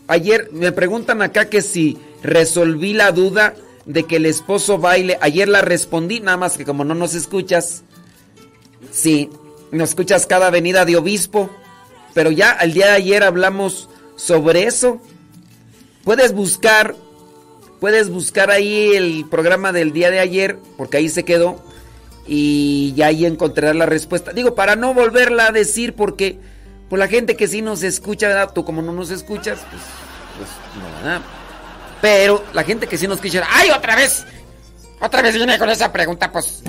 [0.08, 3.54] ayer me preguntan acá que si resolví la duda
[3.86, 5.18] de que el esposo baile.
[5.22, 7.84] Ayer la respondí, nada más que como no nos escuchas.
[8.92, 9.30] Sí,
[9.72, 11.50] nos escuchas cada venida de obispo.
[12.14, 15.02] Pero ya el día de ayer hablamos sobre eso.
[16.04, 16.96] Puedes buscar,
[17.82, 21.62] puedes buscar ahí el programa del día de ayer, porque ahí se quedó.
[22.28, 24.32] Y ya ahí encontrarás la respuesta.
[24.32, 26.38] Digo, para no volverla a decir, porque
[26.90, 28.52] por la gente que sí nos escucha, ¿verdad?
[28.54, 29.82] Tú como no nos escuchas, pues,
[30.38, 31.22] pues no, ¿verdad?
[32.02, 34.26] Pero la gente que sí nos escucha, ¡ay, otra vez!
[35.02, 36.62] Otra vez viene con esa pregunta, pues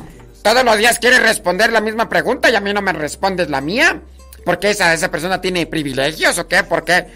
[0.43, 3.61] todos los días quiere responder la misma pregunta y a mí no me respondes la
[3.61, 4.01] mía.
[4.47, 6.65] ¿Por qué esa, esa persona tiene privilegios o qué?
[6.65, 7.07] ¿Por qué?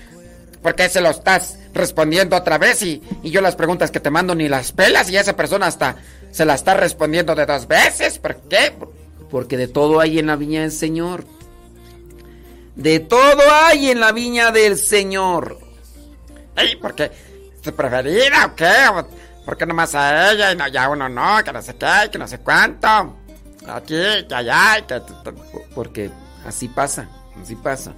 [0.67, 4.11] ¿Por qué se lo estás respondiendo otra vez y, y yo las preguntas que te
[4.11, 5.95] mando ni las pelas y esa persona hasta
[6.33, 8.19] se la está respondiendo de dos veces?
[8.19, 8.75] ¿Por qué?
[9.31, 11.25] Porque de todo hay en la viña del Señor.
[12.75, 15.57] De todo hay en la viña del Señor.
[16.57, 17.13] Ey, ¿por qué?
[17.65, 19.07] ¿Es preferida o qué?
[19.45, 21.45] ¿Por qué nomás a ella y no, ya uno no?
[21.45, 22.89] Que no sé qué, que no sé cuánto.
[23.69, 23.95] Aquí,
[24.29, 25.01] que allá, que...
[25.77, 26.11] Porque
[26.45, 27.09] así pasa,
[27.41, 27.93] así pasa.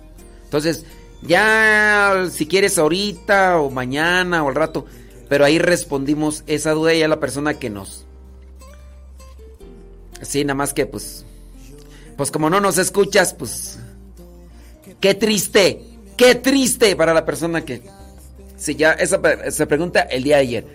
[0.44, 0.84] Entonces,
[1.22, 4.86] ya si quieres ahorita o mañana o al rato,
[5.28, 8.06] pero ahí respondimos esa duda y a la persona que nos...
[10.22, 11.24] Sí, nada más que pues...
[12.16, 13.78] Pues como no nos escuchas, pues
[15.00, 15.80] Qué triste,
[16.16, 17.82] qué triste para la persona que...
[18.56, 20.66] Sí, ya esa se pregunta el día de ayer.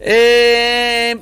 [0.00, 1.16] Eh,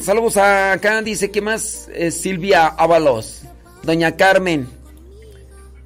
[0.00, 1.88] saludos a acá, dice, ¿qué más?
[1.92, 3.42] Eh, Silvia Ábalos.
[3.82, 4.68] Doña Carmen.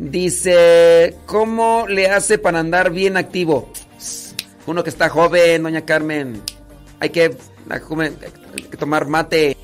[0.01, 3.70] Dice, ¿cómo le hace para andar bien activo?
[4.66, 6.40] Uno que está joven, doña Carmen.
[7.01, 7.36] Hay que,
[8.78, 9.59] tomar mate.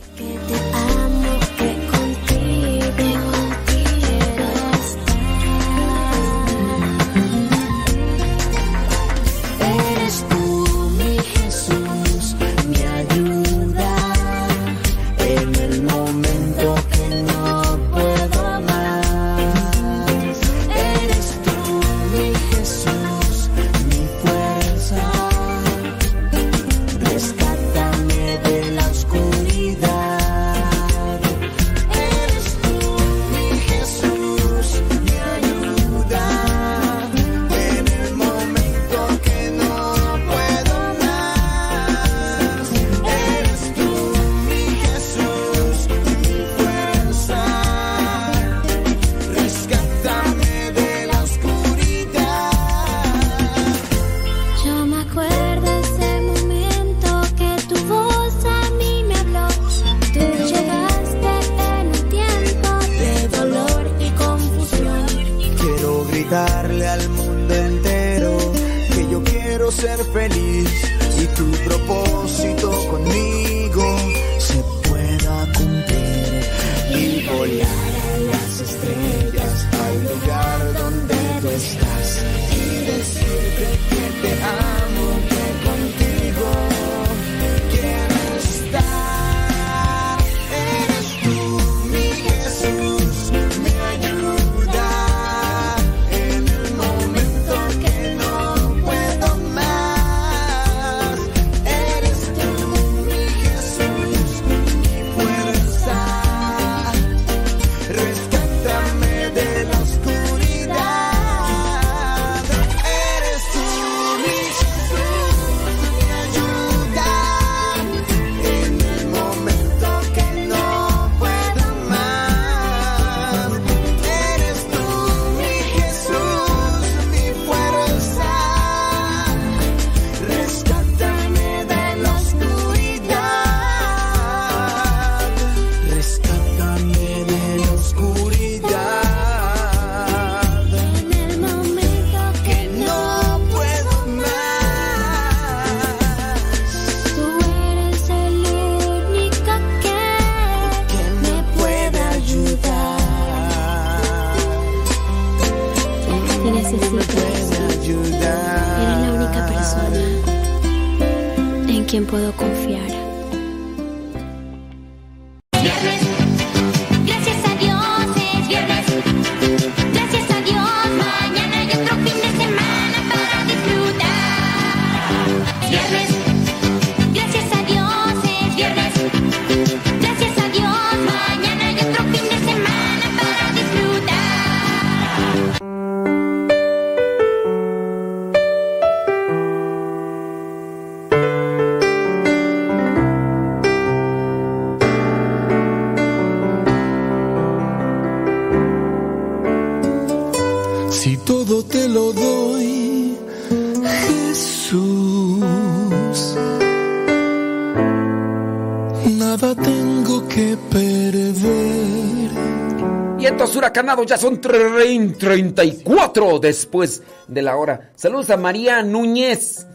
[213.67, 217.91] Huracanados ya son 30, 34 después de la hora.
[217.97, 219.67] Saludos a María Núñez.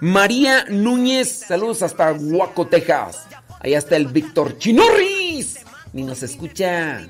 [0.00, 3.20] María Núñez, saludos hasta Huaco, Texas.
[3.60, 5.60] Allá está el Víctor Chinorris.
[5.92, 7.06] Ni nos escucha.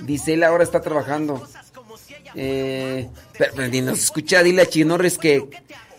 [0.00, 1.46] Dice él ahora está trabajando.
[2.34, 3.08] Eh,
[3.70, 5.48] ni nos escucha, dile a Chinorris que,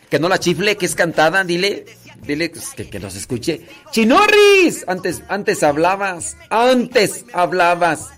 [0.09, 1.85] que no la chifle, que es cantada, dile.
[2.17, 3.65] Dile pues, que, que nos escuche.
[3.91, 4.83] ¡Chinorris!
[4.87, 6.35] Antes, antes hablabas.
[6.49, 8.16] Antes hablabas.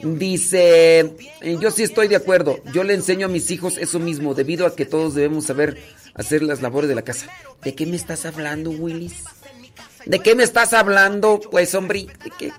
[0.00, 1.00] Dice,
[1.40, 2.60] eh, yo sí estoy de acuerdo.
[2.72, 5.82] Yo le enseño a mis hijos eso mismo, debido a que todos debemos saber
[6.14, 7.26] hacer las labores de la casa.
[7.62, 9.24] ¿De qué me estás hablando, Willis?
[10.06, 11.40] ¿De qué me estás hablando?
[11.50, 12.52] Pues, hombre, ¿de qué?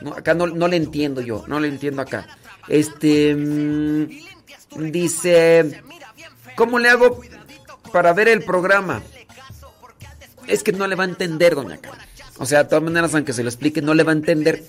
[0.00, 2.26] No, acá no, no le entiendo yo, no le entiendo acá.
[2.68, 4.08] Este, mm,
[4.90, 5.82] dice,
[6.56, 7.20] ¿cómo le hago
[7.92, 9.02] para ver el programa?
[10.46, 12.06] Es que no le va a entender, doña Carmen.
[12.38, 14.64] O sea, de todas maneras, aunque se lo explique, no le va a entender.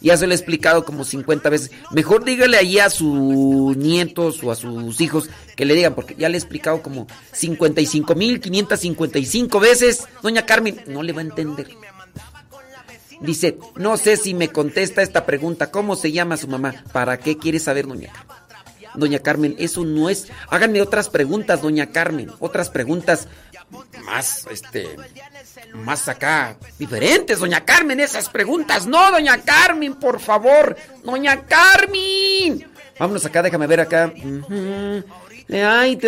[0.00, 1.70] Ya se lo he explicado como 50 veces.
[1.92, 6.28] Mejor dígale allí a sus nietos o a sus hijos que le digan, porque ya
[6.28, 10.04] le he explicado como 55.555 veces.
[10.22, 11.68] Doña Carmen, no le va a entender.
[13.20, 15.70] Dice, no sé si me contesta esta pregunta.
[15.70, 16.84] ¿Cómo se llama su mamá?
[16.92, 18.38] ¿Para qué quiere saber, doña Carmen?
[18.94, 20.28] Doña Carmen, eso no es...
[20.48, 22.30] Háganme otras preguntas, doña Carmen.
[22.40, 23.28] Otras preguntas
[24.04, 24.96] más, este...
[25.74, 28.86] Más acá, diferentes, doña Carmen, esas preguntas.
[28.86, 30.76] No, doña Carmen, por favor.
[31.04, 32.66] Doña Carmen.
[32.98, 34.12] Vámonos acá, déjame ver acá.
[35.50, 35.98] Ay,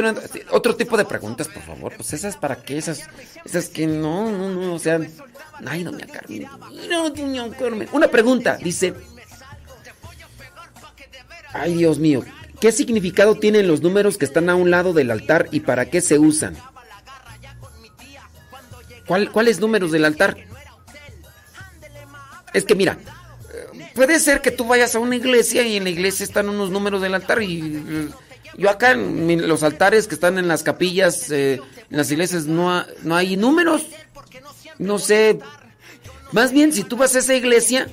[0.51, 1.93] otro tipo de preguntas, por favor.
[1.97, 3.09] Pues esas para qué, esas,
[3.45, 5.01] esas que no, no, no, o sea.
[5.67, 6.47] Ay, doña Carmen.
[6.89, 7.89] No, doña Carmen.
[7.93, 8.95] Una pregunta, dice.
[11.53, 12.25] Ay, Dios mío.
[12.61, 16.03] ¿Qué significado tienen los números que están a un lado del altar y para qué
[16.03, 16.57] se usan?
[19.11, 20.37] ¿Cuál, ¿Cuáles números del altar?
[22.53, 22.97] Es que mira,
[23.53, 26.71] eh, puede ser que tú vayas a una iglesia y en la iglesia están unos
[26.71, 28.09] números del altar y eh,
[28.57, 32.85] yo acá en los altares que están en las capillas, eh, en las iglesias no,
[33.03, 33.85] no hay números.
[34.79, 35.41] No sé.
[36.31, 37.89] Más bien si tú vas a esa iglesia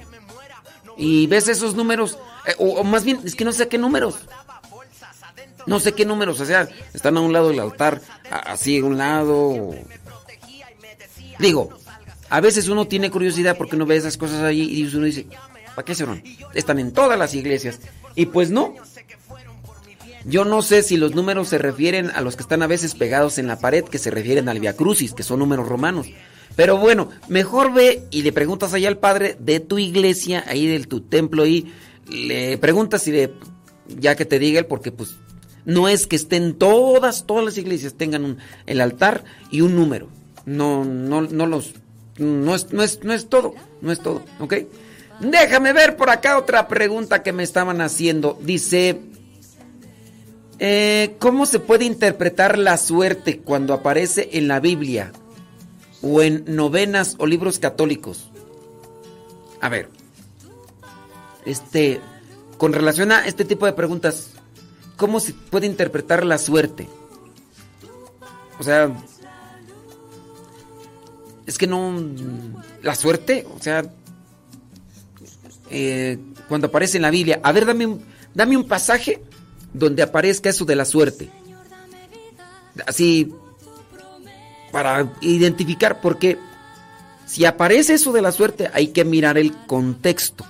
[0.97, 2.20] y ves esos números,
[2.59, 4.20] o, o más bien es que no sé qué números.
[5.65, 8.97] No sé qué números, o sea, están a un lado del altar, así a un
[8.97, 9.76] lado.
[11.40, 11.70] Digo,
[12.30, 15.28] a veces uno tiene curiosidad porque uno ve esas cosas allí y uno dice,
[15.76, 16.24] ¿para qué son?
[16.54, 17.80] Están en todas las iglesias.
[18.16, 18.76] Y pues no.
[20.26, 23.38] Yo no sé si los números se refieren a los que están a veces pegados
[23.38, 26.08] en la pared, que se refieren al Via Crucis, que son números romanos.
[26.58, 30.80] Pero bueno, mejor ve y le preguntas allá al padre de tu iglesia, ahí de
[30.86, 31.72] tu templo, ahí,
[32.10, 33.34] le preguntas y le,
[33.88, 35.16] ya que te diga él, porque pues
[35.66, 40.10] no es que estén todas, todas las iglesias tengan un, el altar y un número.
[40.48, 41.74] No, no, no los,
[42.18, 44.54] no es, no es, no es todo, no es todo, ¿ok?
[45.20, 48.39] Déjame ver por acá otra pregunta que me estaban haciendo.
[48.41, 49.02] Dice,
[50.60, 55.12] eh, ¿cómo se puede interpretar la suerte cuando aparece en la Biblia
[56.02, 58.32] o en novenas o libros católicos?
[59.60, 59.89] A ver,
[61.45, 62.00] este,
[62.58, 64.30] con relación a este tipo de preguntas,
[64.95, 66.88] ¿cómo se puede interpretar la suerte?
[68.60, 68.95] O sea,
[71.48, 71.98] es que no,
[72.84, 73.89] la suerte, o sea,
[75.72, 76.20] eh,
[76.50, 79.22] cuando aparece en la Biblia, a ver, dame un, dame un pasaje
[79.74, 81.30] donde aparezca eso de la suerte.
[82.86, 83.34] Así,
[84.74, 86.38] para identificar, porque
[87.26, 90.45] si aparece eso de la suerte, hay que mirar el contexto.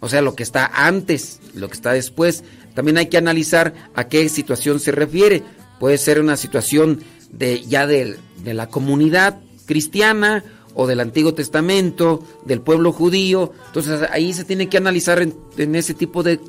[0.00, 2.42] O sea, lo que está antes, lo que está después.
[2.74, 5.44] También hay que analizar a qué situación se refiere.
[5.78, 10.44] Puede ser una situación de ya de, de la comunidad cristiana
[10.74, 13.52] o del Antiguo Testamento, del pueblo judío.
[13.66, 16.40] Entonces ahí se tiene que analizar en, ese tipo de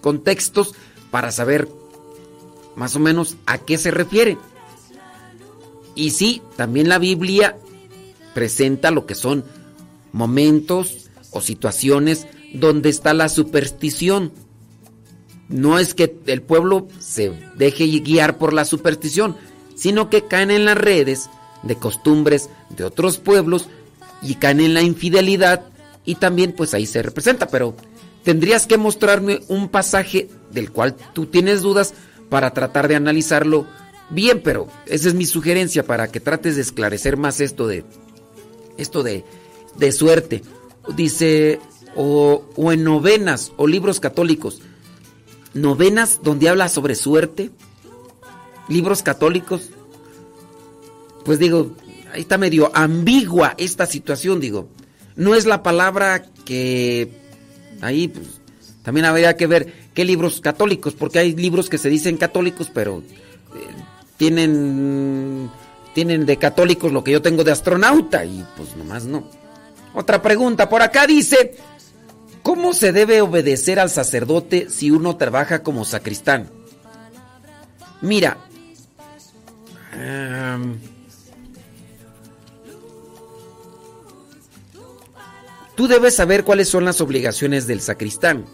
[0.00, 0.74] contextos
[1.10, 1.68] para saber
[2.76, 4.38] más o menos a qué se refiere.
[5.94, 7.58] Y sí, también la Biblia
[8.34, 9.44] presenta lo que son
[10.12, 14.32] momentos o situaciones donde está la superstición.
[15.48, 19.36] No es que el pueblo se deje guiar por la superstición,
[19.74, 21.28] sino que caen en las redes
[21.62, 23.68] de costumbres de otros pueblos
[24.22, 25.66] y caen en la infidelidad
[26.04, 27.74] y también pues ahí se representa, pero
[28.22, 31.94] tendrías que mostrarme un pasaje del cual tú tienes dudas
[32.28, 33.66] para tratar de analizarlo
[34.10, 37.84] bien, pero esa es mi sugerencia para que trates de esclarecer más esto de
[38.76, 39.24] esto de,
[39.76, 40.42] de suerte.
[40.96, 41.60] Dice
[41.94, 44.62] o, o en novenas o libros católicos.
[45.52, 47.50] Novenas donde habla sobre suerte.
[48.68, 49.70] Libros católicos.
[51.28, 51.76] Pues digo,
[52.10, 54.70] ahí está medio ambigua esta situación, digo.
[55.14, 57.10] No es la palabra que
[57.82, 58.40] ahí pues,
[58.82, 63.02] también habría que ver qué libros católicos, porque hay libros que se dicen católicos, pero
[63.54, 63.60] eh,
[64.16, 65.50] tienen
[65.92, 69.28] tienen de católicos lo que yo tengo de astronauta y pues nomás no.
[69.92, 71.56] Otra pregunta por acá dice,
[72.42, 76.48] ¿cómo se debe obedecer al sacerdote si uno trabaja como sacristán?
[78.00, 78.38] Mira,
[79.92, 80.78] em,
[85.78, 88.46] Tú debes saber cuáles son las obligaciones del sacristán.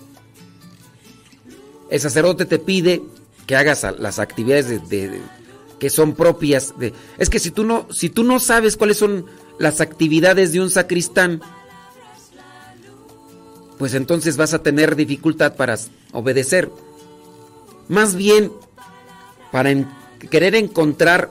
[1.88, 3.00] El sacerdote te pide
[3.46, 5.22] que hagas las actividades de- de- de-
[5.78, 6.92] que son propias de.
[7.16, 9.24] Es que si tú no, si tú no sabes cuáles son
[9.58, 11.40] las actividades de un sacristán,
[13.78, 15.78] pues entonces vas a tener dificultad para
[16.12, 16.70] obedecer.
[17.88, 18.52] Más bien,
[19.50, 19.72] para
[20.28, 21.30] querer encontrar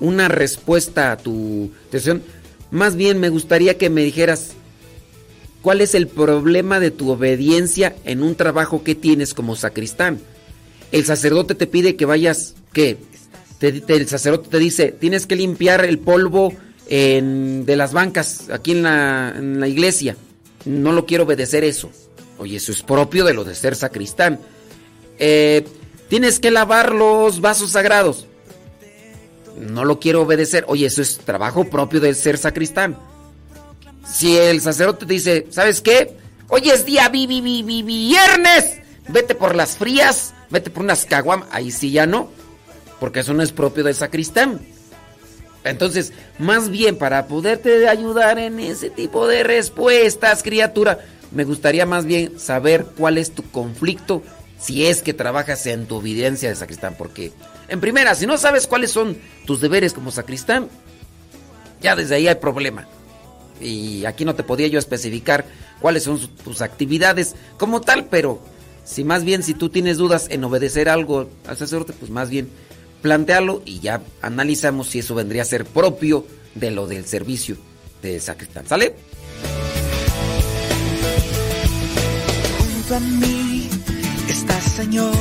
[0.00, 2.24] una respuesta a tu situación,
[2.72, 4.54] más bien me gustaría que me dijeras
[5.62, 10.20] cuál es el problema de tu obediencia en un trabajo que tienes como sacristán.
[10.92, 12.98] El sacerdote te pide que vayas, ¿qué?
[13.60, 16.52] El sacerdote te dice, tienes que limpiar el polvo
[16.88, 20.16] en- de las bancas aquí en la, en la iglesia.
[20.64, 21.90] No lo quiero obedecer eso.
[22.38, 24.40] Oye, eso es propio de lo de ser sacristán.
[25.18, 25.64] Eh,
[26.08, 28.26] tienes que lavar los vasos sagrados.
[29.60, 30.64] No lo quiero obedecer.
[30.68, 32.96] Oye, eso es trabajo propio de ser sacristán.
[34.12, 36.16] Si el sacerdote te dice, ¿sabes qué?
[36.48, 38.76] Hoy es día vi, vi, vi, vi- viernes.
[39.08, 41.44] Vete por las frías, vete por unas caguam.
[41.50, 42.30] Ahí sí ya no,
[42.98, 44.60] porque eso no es propio del sacristán.
[45.64, 51.00] Entonces, más bien para poderte ayudar en ese tipo de respuestas, criatura,
[51.32, 54.22] me gustaría más bien saber cuál es tu conflicto
[54.58, 56.94] si es que trabajas en tu evidencia de sacristán.
[56.96, 57.32] Porque,
[57.68, 60.68] en primera, si no sabes cuáles son tus deberes como sacristán,
[61.80, 62.86] ya desde ahí hay problema.
[63.60, 65.44] Y aquí no te podía yo especificar
[65.80, 68.40] cuáles son tus actividades como tal, pero
[68.84, 72.48] si más bien si tú tienes dudas en obedecer algo al sacerdote, pues más bien
[73.02, 77.56] plantealo y ya analizamos si eso vendría a ser propio de lo del servicio
[78.02, 78.66] de sacristán.
[78.66, 78.94] ¿Sale?
[82.58, 83.68] Junto a mí
[84.28, 85.14] está Señor.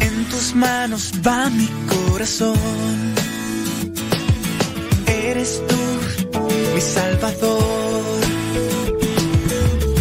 [0.00, 3.15] En tus manos va mi corazón.
[5.26, 5.74] Eres tú
[6.72, 8.04] mi Salvador,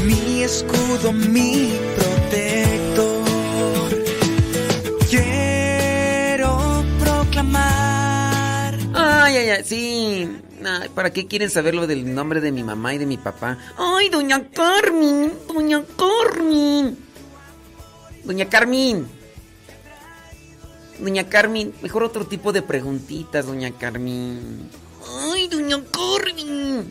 [0.06, 3.26] mi escudo, mi protector.
[5.10, 8.78] Quiero proclamar.
[8.94, 10.30] Ay, ay, ay, sí.
[10.64, 13.58] Ay, ¿Para qué quieren saber lo del nombre de mi mamá y de mi papá?
[13.78, 16.98] Ay, doña Carmen, doña Carmen.
[18.24, 19.08] Doña Carmen.
[21.00, 24.85] Doña Carmen, mejor otro tipo de preguntitas, doña Carmen.
[25.10, 26.86] Ay, doña Carmen.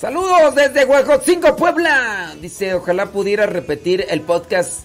[0.00, 2.34] Saludos desde Huejotzingo, Puebla.
[2.40, 4.82] Dice, ojalá pudiera repetir el podcast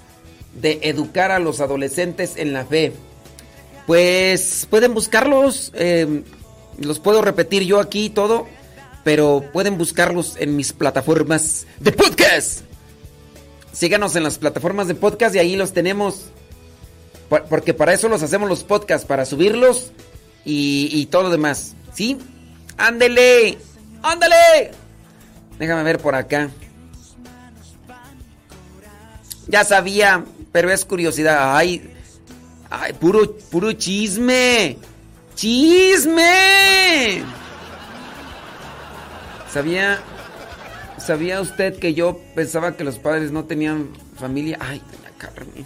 [0.56, 2.94] de educar a los adolescentes en la fe.
[3.86, 6.24] Pues pueden buscarlos, eh,
[6.80, 8.48] los puedo repetir yo aquí todo,
[9.04, 12.62] pero pueden buscarlos en mis plataformas de podcast.
[13.72, 16.26] Síganos en las plataformas de podcast y ahí los tenemos.
[17.30, 19.92] Por- Porque para eso los hacemos los podcasts, para subirlos
[20.46, 21.76] y, y todo lo demás.
[21.94, 22.18] ¿Sí?
[22.78, 23.58] ¡Ándele!
[24.02, 24.72] ¡Ándale!
[25.60, 26.50] Déjame ver por acá.
[29.48, 31.56] Ya sabía, pero es curiosidad.
[31.56, 31.94] Ay,
[32.70, 34.78] ay, puro, puro chisme.
[35.36, 37.24] ¡Chisme!
[39.52, 40.00] ¿Sabía,
[40.98, 44.58] ¿Sabía usted que yo pensaba que los padres no tenían familia?
[44.60, 45.66] Ay, doña Carmen.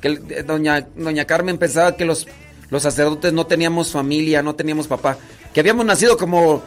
[0.00, 2.26] Que eh, doña, doña Carmen pensaba que los,
[2.70, 5.18] los sacerdotes no teníamos familia, no teníamos papá.
[5.52, 6.62] Que habíamos nacido como,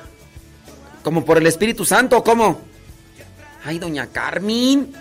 [1.01, 2.59] como por el Espíritu Santo, ¿cómo?
[3.63, 4.93] Ay, doña Carmen.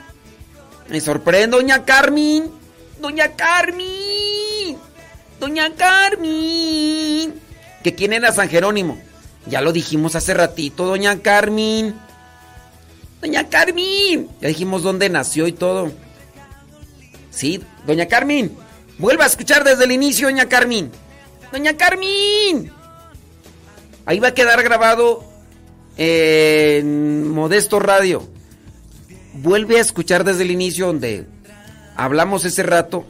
[0.88, 2.50] Me sorprende, doña Carmen.
[3.00, 4.78] Doña Carmen.
[5.40, 7.34] Doña Carmen.
[7.82, 8.98] ¿Que quién era San Jerónimo?
[9.46, 11.96] Ya lo dijimos hace ratito, doña Carmen.
[13.20, 14.28] Doña Carmen.
[14.40, 15.90] Ya dijimos dónde nació y todo.
[17.30, 18.53] Sí, doña Carmen.
[19.03, 20.88] Vuelva a escuchar desde el inicio, doña Carmen.
[21.50, 22.70] Doña Carmen.
[24.07, 25.24] Ahí va a quedar grabado
[25.96, 28.22] en Modesto Radio.
[29.34, 31.26] Vuelve a escuchar desde el inicio donde
[31.96, 33.05] hablamos ese rato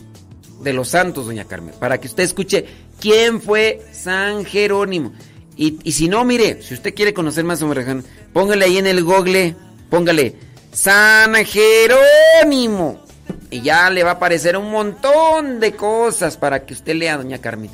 [0.62, 2.64] de los santos, doña Carmen, para que usted escuche
[2.98, 5.12] quién fue San Jerónimo.
[5.58, 8.86] Y, y si no, mire, si usted quiere conocer más sobre Jerónimo, póngale ahí en
[8.86, 9.54] el google,
[9.90, 10.36] póngale
[10.72, 13.11] San Jerónimo.
[13.50, 17.38] Y ya le va a aparecer un montón de cosas para que usted lea, doña
[17.38, 17.70] Carmen.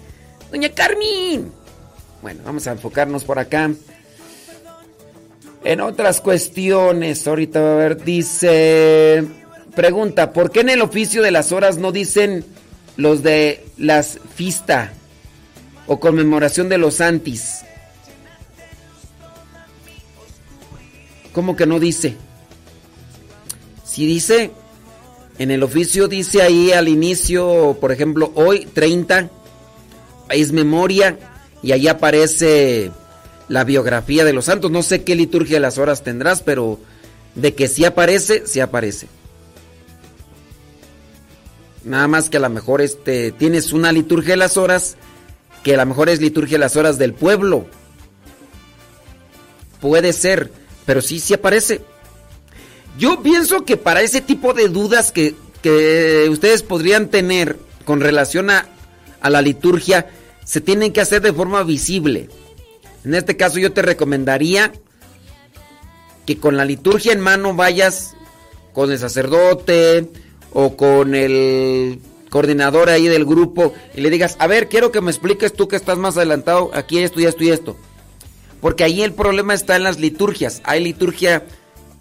[0.51, 1.53] Doña Carmen.
[2.23, 3.71] Bueno, vamos a enfocarnos por acá.
[5.65, 9.25] En otras cuestiones, ahorita va a ver, dice,
[9.75, 12.45] pregunta, ¿por qué en el oficio de las horas no dicen
[12.97, 14.93] los de las fista
[15.87, 17.65] o conmemoración de los santis?
[21.33, 22.17] ¿Cómo que no dice?
[23.85, 24.51] Si dice,
[25.39, 29.30] en el oficio dice ahí al inicio, por ejemplo, hoy 30,
[30.30, 31.18] es memoria
[31.62, 32.91] y ahí aparece
[33.49, 34.70] la biografía de los santos.
[34.70, 36.80] No sé qué liturgia de las horas tendrás, pero
[37.34, 39.07] de que sí aparece, sí aparece.
[41.84, 44.97] Nada más que a lo mejor este, tienes una liturgia de las horas
[45.62, 47.66] que a lo mejor es liturgia de las horas del pueblo.
[49.80, 50.51] Puede ser,
[50.84, 51.80] pero sí, sí aparece.
[52.99, 58.51] Yo pienso que para ese tipo de dudas que, que ustedes podrían tener con relación
[58.51, 58.66] a,
[59.20, 60.11] a la liturgia,
[60.44, 62.28] se tienen que hacer de forma visible.
[63.05, 64.72] En este caso yo te recomendaría
[66.26, 68.14] que con la liturgia en mano vayas
[68.72, 70.11] con el sacerdote
[70.53, 75.11] o con el coordinador ahí del grupo y le digas, a ver, quiero que me
[75.11, 77.76] expliques tú que estás más adelantado, aquí esto y esto y esto.
[78.61, 80.61] Porque ahí el problema está en las liturgias.
[80.64, 81.44] Hay liturgia,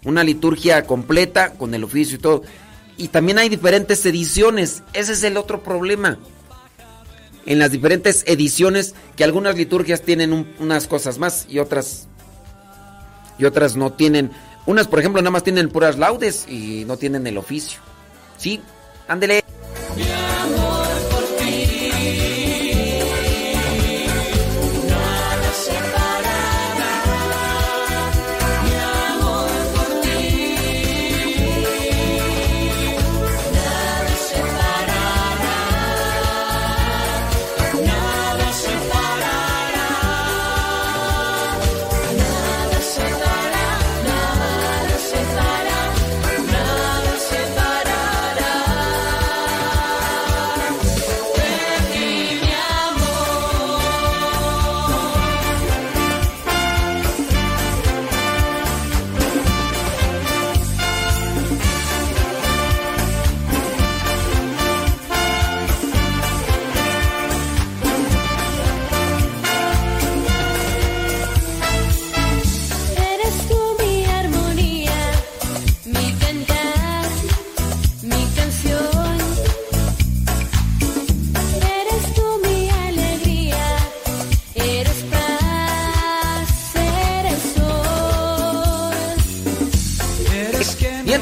[0.08, 2.42] una liturgia completa con el oficio y todo.
[2.96, 4.82] Y también hay diferentes ediciones.
[4.92, 6.18] Ese es el otro problema
[7.46, 12.08] en las diferentes ediciones que algunas liturgias tienen un- unas cosas más y otras
[13.38, 14.32] y otras no tienen.
[14.66, 17.78] Unas, por ejemplo, nada más tienen puras laudes y no tienen el oficio.
[18.36, 18.60] Sí,
[19.06, 19.44] ándele.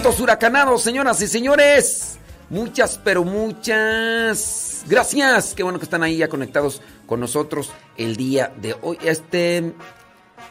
[0.07, 2.19] Huracanados, señoras y señores.
[2.49, 5.53] Muchas, pero muchas gracias.
[5.53, 8.99] Qué bueno que están ahí ya conectados con nosotros el día de hoy.
[9.03, 9.73] Este,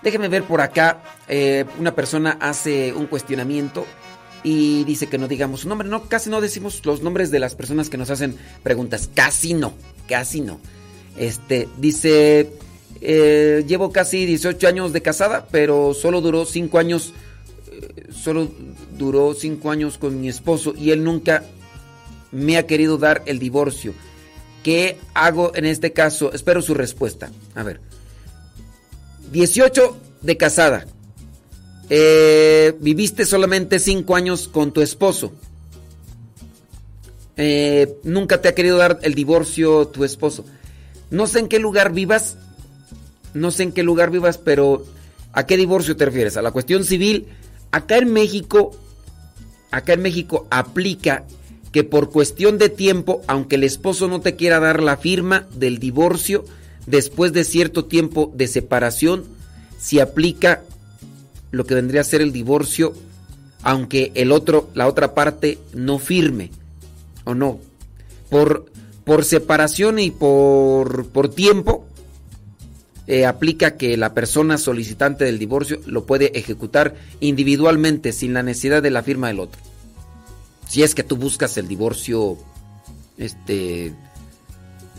[0.04, 1.02] déjeme ver por acá.
[1.30, 3.86] eh, una persona hace un cuestionamiento
[4.44, 5.88] y dice que no digamos su nombre.
[5.88, 9.10] No, casi no decimos los nombres de las personas que nos hacen preguntas.
[9.14, 9.74] Casi no,
[10.10, 10.60] casi no.
[11.16, 12.52] Este, dice,
[13.00, 17.14] eh, llevo casi 18 años de casada, pero solo duró 5 años
[18.12, 18.50] solo
[18.98, 21.44] duró cinco años con mi esposo y él nunca
[22.32, 23.94] me ha querido dar el divorcio.
[24.64, 26.34] ¿Qué hago en este caso?
[26.34, 27.30] Espero su respuesta.
[27.54, 27.80] A ver.
[29.32, 30.86] 18 de casada.
[31.90, 35.34] Eh, viviste solamente cinco años con tu esposo.
[37.38, 40.46] Eh, nunca te ha querido dar el divorcio tu esposo.
[41.12, 42.38] No sé en qué lugar vivas.
[43.34, 44.86] No sé en qué lugar vivas, pero
[45.34, 46.38] ¿a qué divorcio te refieres?
[46.38, 47.28] ¿A la cuestión civil?
[47.76, 48.72] Acá en México,
[49.70, 51.26] acá en México aplica
[51.74, 55.78] que por cuestión de tiempo, aunque el esposo no te quiera dar la firma del
[55.78, 56.46] divorcio,
[56.86, 59.26] después de cierto tiempo de separación,
[59.78, 60.62] se aplica
[61.52, 62.94] lo que vendría a ser el divorcio,
[63.62, 66.52] aunque el otro, la otra parte no firme,
[67.26, 67.60] o no.
[68.30, 68.72] Por,
[69.04, 71.86] por separación y por, por tiempo,
[73.08, 78.82] eh, aplica que la persona solicitante del divorcio lo puede ejecutar individualmente sin la necesidad
[78.82, 79.62] de la firma del otro.
[80.68, 82.38] Si es que tú buscas el divorcio
[83.20, 83.94] este,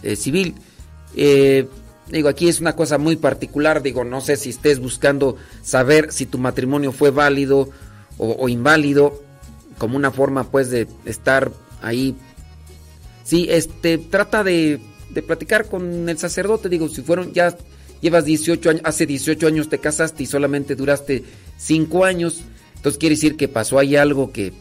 [0.04, 0.54] eh, civil.
[1.16, 1.66] Eh,
[2.08, 3.82] digo, aquí es una cosa muy particular.
[3.82, 7.70] Digo, no sé si estés buscando saber si tu matrimonio fue válido
[8.18, 9.20] o, inválido,
[9.78, 11.50] como una forma pues de estar
[11.82, 12.14] ahí.
[13.24, 14.80] Sí, este, trata de
[15.26, 16.68] platicar con el sacerdote.
[16.68, 17.56] Digo, si fueron ya
[18.00, 21.24] llevas 18 años, hace 18 años te casaste y solamente duraste
[21.58, 22.42] 5 años,
[22.74, 24.52] entonces quiere decir que pasó ahí algo que,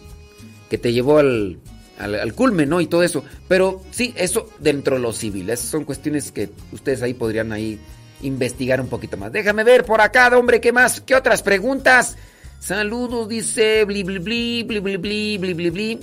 [0.70, 1.60] que te llevó al,
[2.00, 2.82] al, culmen, ¿no?
[2.82, 3.24] Y todo eso.
[3.48, 5.50] Pero sí, eso dentro de lo civil.
[5.50, 7.80] Esas son cuestiones que ustedes ahí podrían ahí
[8.22, 9.32] investigar un poquito más.
[9.32, 11.02] Déjame ver por acá, hombre, ¿qué más?
[11.02, 12.18] ¿Qué otras preguntas?
[12.60, 16.00] Saludos, dice bli bli bli bli bli bli bli bli bli.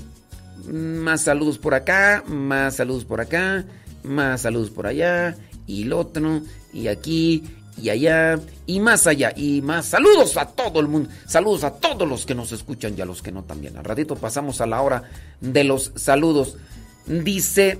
[0.72, 3.64] Más saludos por acá, más saludos por acá,
[4.04, 6.42] más saludos por allá, y el otro,
[6.72, 7.44] y aquí,
[7.80, 12.08] y allá, y más allá, y más saludos a todo el mundo, saludos a todos
[12.08, 13.76] los que nos escuchan y a los que no también.
[13.76, 15.04] Al ratito pasamos a la hora
[15.40, 16.56] de los saludos.
[17.06, 17.78] Dice,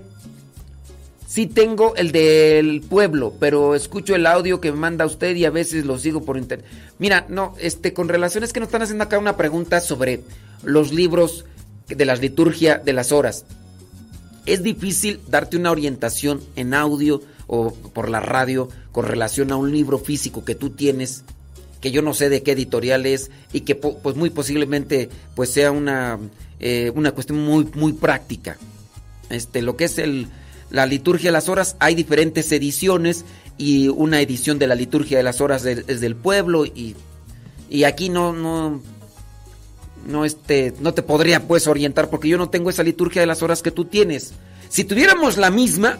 [1.26, 5.50] sí tengo el del pueblo, pero escucho el audio que me manda usted y a
[5.50, 6.66] veces lo sigo por internet.
[6.98, 10.22] Mira, no, este, con relaciones que nos están haciendo acá una pregunta sobre
[10.62, 11.44] los libros
[11.88, 13.44] de la liturgia de las horas.
[14.46, 19.72] Es difícil darte una orientación en audio o por la radio con relación a un
[19.72, 21.24] libro físico que tú tienes,
[21.80, 25.72] que yo no sé de qué editorial es y que pues muy posiblemente pues sea
[25.72, 26.18] una,
[26.60, 28.56] eh, una cuestión muy, muy práctica.
[29.30, 30.28] Este, lo que es el,
[30.70, 33.24] la liturgia de las horas, hay diferentes ediciones
[33.58, 36.96] y una edición de la liturgia de las horas es del pueblo y,
[37.68, 38.80] y aquí no, no,
[40.06, 43.42] no, este, no te podría pues orientar porque yo no tengo esa liturgia de las
[43.42, 44.32] horas que tú tienes.
[44.68, 45.98] Si tuviéramos la misma,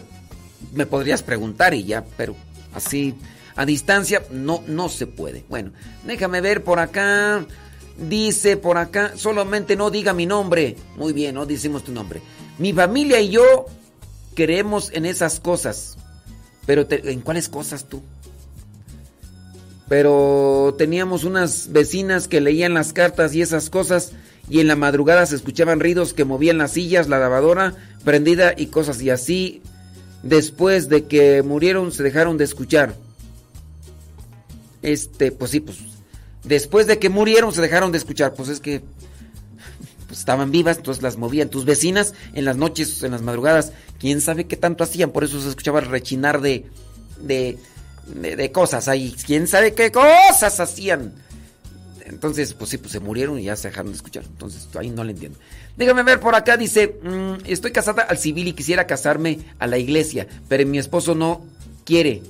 [0.73, 2.35] me podrías preguntar y ya, pero
[2.73, 3.15] así
[3.55, 5.43] a distancia no, no se puede.
[5.49, 5.71] Bueno,
[6.05, 7.45] déjame ver por acá.
[7.95, 10.75] Dice por acá, solamente no diga mi nombre.
[10.97, 12.21] Muy bien, no decimos tu nombre.
[12.57, 13.65] Mi familia y yo
[14.33, 15.97] creemos en esas cosas.
[16.65, 18.01] Pero te- ¿en cuáles cosas tú?
[19.89, 24.13] Pero teníamos unas vecinas que leían las cartas y esas cosas
[24.49, 28.67] y en la madrugada se escuchaban ruidos que movían las sillas, la lavadora prendida y
[28.67, 29.61] cosas y así.
[30.23, 32.95] Después de que murieron se dejaron de escuchar.
[34.81, 35.77] Este, pues sí, pues
[36.43, 38.81] después de que murieron se dejaron de escuchar, pues es que
[40.07, 44.19] pues, estaban vivas, entonces las movían tus vecinas en las noches, en las madrugadas, quién
[44.19, 46.65] sabe qué tanto hacían, por eso se escuchaba rechinar de
[47.21, 47.57] de,
[48.07, 51.13] de, de cosas ahí, quién sabe qué cosas hacían.
[52.05, 54.23] Entonces, pues sí, pues se murieron y ya se dejaron de escuchar.
[54.25, 55.39] Entonces, ahí no le entiendo.
[55.75, 59.77] Déjame ver por acá, dice, mm, estoy casada al civil y quisiera casarme a la
[59.77, 61.41] iglesia, pero mi esposo no
[61.83, 62.21] quiere.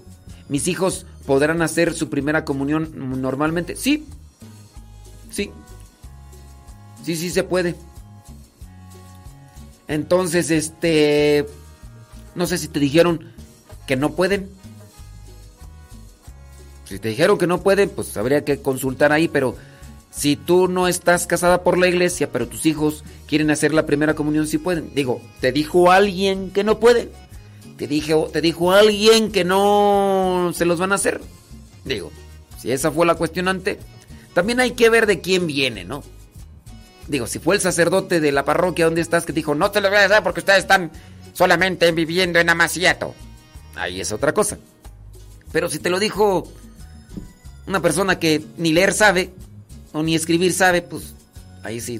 [0.47, 3.75] Mis hijos podrán hacer su primera comunión normalmente.
[3.75, 4.05] Sí,
[5.29, 5.51] sí,
[7.03, 7.75] sí, sí se puede.
[9.87, 11.45] Entonces, este,
[12.35, 13.33] no sé si te dijeron
[13.87, 14.49] que no pueden.
[16.85, 19.55] Si te dijeron que no pueden, pues habría que consultar ahí, pero
[20.11, 23.03] si tú no estás casada por la iglesia, pero tus hijos
[23.33, 24.91] quieren hacer la primera comunión, sí pueden.
[24.93, 27.09] Digo, ¿te dijo alguien que no pueden?
[27.77, 31.19] ¿Te, dije, ¿Te dijo alguien que no se los van a hacer?
[31.83, 32.11] Digo,
[32.59, 33.79] si esa fue la cuestionante,
[34.35, 36.03] también hay que ver de quién viene, ¿no?
[37.07, 39.89] Digo, si fue el sacerdote de la parroquia donde estás que dijo, no te lo
[39.89, 40.91] voy a dar porque ustedes están
[41.33, 43.15] solamente viviendo en Amaciato.
[43.73, 44.59] Ahí es otra cosa.
[45.51, 46.47] Pero si te lo dijo
[47.65, 49.33] una persona que ni leer sabe
[49.91, 51.15] o ni escribir sabe, pues
[51.63, 51.99] ahí sí.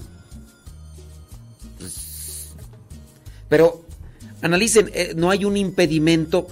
[3.53, 3.85] Pero
[4.41, 6.47] analicen, eh, no hay un impedimento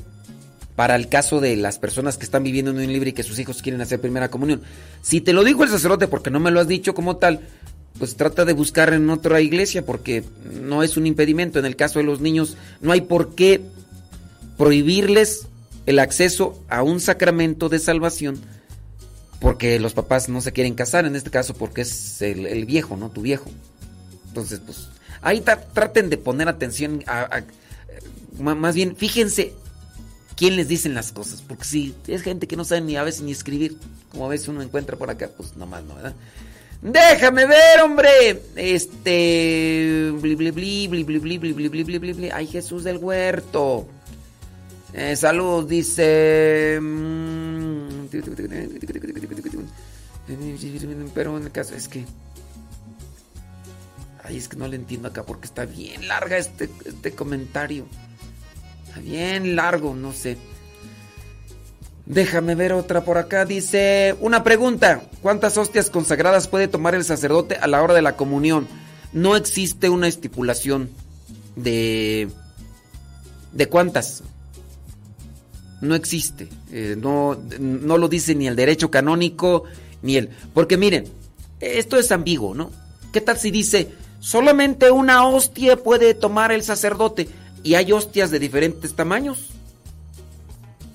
[0.75, 3.39] para el caso de las personas que están viviendo en un libre y que sus
[3.39, 4.61] hijos quieren hacer primera comunión.
[5.01, 7.39] Si te lo dijo el sacerdote porque no me lo has dicho como tal,
[7.97, 10.23] pues trata de buscar en otra iglesia porque
[10.61, 11.57] no es un impedimento.
[11.57, 13.61] En el caso de los niños, no hay por qué
[14.55, 15.47] prohibirles
[15.87, 18.39] el acceso a un sacramento de salvación
[19.39, 22.95] porque los papás no se quieren casar, en este caso porque es el, el viejo,
[22.95, 23.09] ¿no?
[23.09, 23.49] Tu viejo.
[24.27, 24.90] Entonces, pues,
[25.21, 27.41] ahí tra- traten de poner atención a,
[28.39, 29.53] más bien, fíjense
[30.35, 33.21] quién les dicen las cosas, porque si es gente que no sabe ni a veces
[33.21, 33.77] ni escribir,
[34.11, 36.15] como a veces uno encuentra por acá, pues nomás no, ¿verdad?
[36.81, 38.41] Déjame ver, hombre.
[38.55, 40.11] Este.
[40.19, 42.29] Bli, bli, bli, bli, bli, bli, bli, bli, bli, bli.
[42.31, 43.87] Ay, Jesús del huerto.
[44.91, 46.79] Eh, salud, dice.
[46.81, 48.05] mm,
[51.13, 52.03] Pero en el caso es que.
[54.31, 57.85] Ay, es que no le entiendo acá porque está bien larga este, este comentario.
[58.87, 60.37] Está bien largo, no sé.
[62.05, 63.43] Déjame ver otra por acá.
[63.43, 65.03] Dice, una pregunta.
[65.21, 68.69] ¿Cuántas hostias consagradas puede tomar el sacerdote a la hora de la comunión?
[69.11, 70.89] No existe una estipulación
[71.57, 72.29] de...
[73.51, 74.23] ¿De cuántas?
[75.81, 76.47] No existe.
[76.71, 79.65] Eh, no, no lo dice ni el derecho canónico,
[80.01, 80.29] ni el...
[80.53, 81.09] Porque miren,
[81.59, 82.71] esto es ambiguo, ¿no?
[83.11, 83.91] ¿Qué tal si dice,
[84.21, 87.27] solamente una hostia puede tomar el sacerdote
[87.63, 89.49] y hay hostias de diferentes tamaños?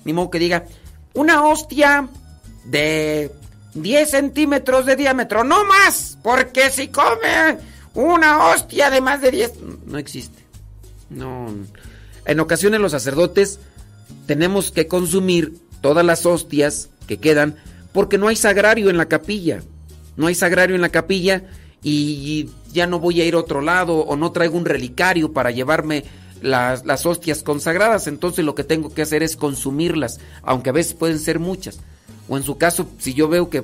[0.05, 0.65] Ni modo que diga,
[1.13, 2.07] una hostia
[2.65, 3.31] de
[3.75, 7.57] 10 centímetros de diámetro, no más, porque si come
[7.93, 9.53] una hostia de más de 10,
[9.85, 10.41] no existe.
[11.09, 11.47] No.
[12.25, 13.59] En ocasiones los sacerdotes
[14.25, 17.55] tenemos que consumir todas las hostias que quedan
[17.91, 19.63] porque no hay sagrario en la capilla.
[20.15, 21.43] No hay sagrario en la capilla
[21.83, 25.51] y ya no voy a ir a otro lado o no traigo un relicario para
[25.51, 26.05] llevarme
[26.41, 28.07] las, las hostias consagradas.
[28.07, 31.79] Entonces lo que tengo que hacer es consumirlas, aunque a veces pueden ser muchas.
[32.29, 33.63] O en su caso, si yo veo que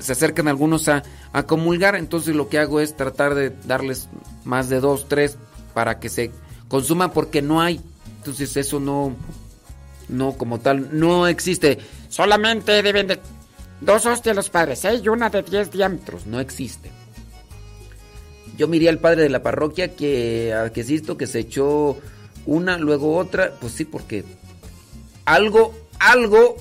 [0.00, 4.08] se acercan algunos a, a comulgar, entonces lo que hago es tratar de darles
[4.44, 5.38] más de dos, tres
[5.72, 6.30] para que se
[6.68, 7.80] consuman porque no hay.
[8.18, 9.16] Entonces eso no,
[10.08, 11.78] no como tal, no existe.
[12.08, 13.18] Solamente deben de
[13.80, 15.00] dos hostias los padres, ¿eh?
[15.02, 16.26] y una de 10 diámetros.
[16.26, 16.90] No existe.
[18.56, 21.96] Yo miré al padre de la parroquia que, que que se echó
[22.46, 23.52] una, luego otra.
[23.60, 24.24] Pues sí, porque
[25.24, 26.56] algo, algo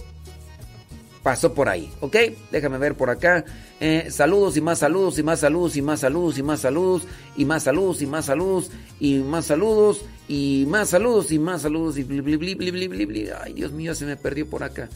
[1.24, 2.16] pasó por ahí, ¿ok?
[2.52, 3.46] Déjame ver por acá.
[3.80, 7.46] Eh, saludos y más saludos y más saludos y más saludos y más saludos y
[7.46, 12.04] más saludos y más saludos y más saludos y más saludos y más saludos y
[12.04, 13.30] bli, bli, bli.
[13.44, 14.90] Ay, Dios mío, se me perdió por acá.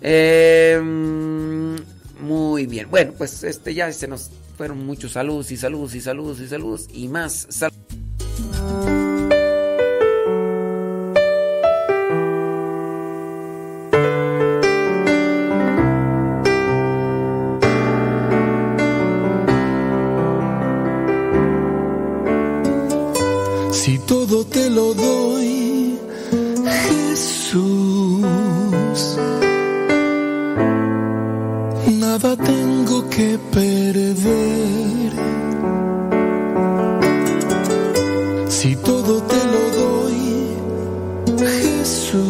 [0.00, 0.80] Eh,
[2.20, 2.88] muy bien.
[2.90, 6.88] Bueno, pues este ya se nos fueron muchos saludos y saludos y saludos y saludos
[6.92, 7.74] y más saludos.
[23.84, 25.98] Si todo te lo doy,
[26.88, 28.24] Jesús,
[32.36, 35.12] tengo que perder.
[38.48, 40.56] Si todo te lo doy,
[41.38, 42.22] Jesús,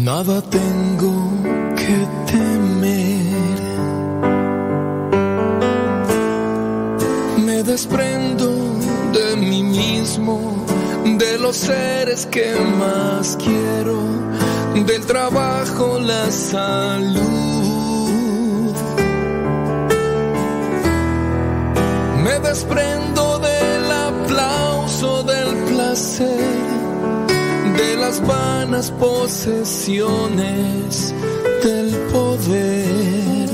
[0.00, 1.14] nada tengo
[1.76, 3.60] que temer.
[7.44, 8.48] Me desprendo
[9.12, 10.64] de mí mismo,
[11.04, 14.29] de los seres que más quiero,
[14.74, 17.20] del trabajo, la salud.
[22.24, 26.38] Me desprendo del aplauso, del placer,
[27.76, 31.14] de las vanas posesiones,
[31.64, 33.50] del poder.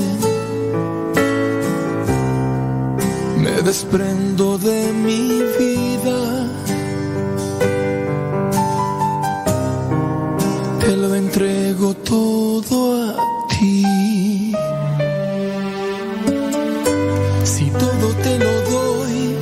[3.37, 6.56] Me desprendo de mi vida.
[11.37, 13.85] Entrego todo a ti.
[17.43, 19.35] Si todo te lo doy,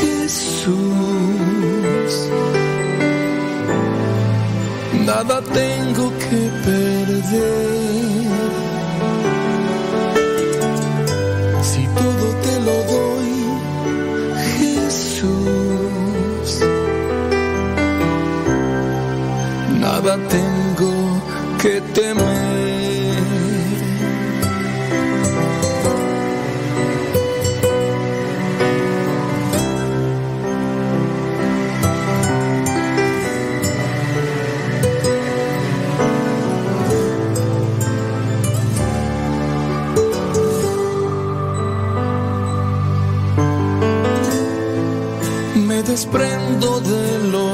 [0.00, 0.72] Jesús,
[5.06, 8.26] nada tengo que perder.
[11.62, 13.32] Si todo te lo doy,
[14.58, 16.48] Jesús,
[19.80, 20.51] nada tengo
[45.54, 47.51] me desprendo de lo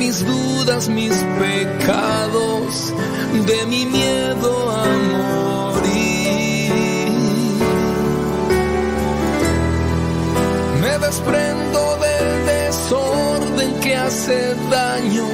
[0.00, 2.94] mis dudas, mis pecados,
[3.46, 6.72] de mi miedo a morir.
[10.80, 15.28] Me desprendo del desorden que hace daño,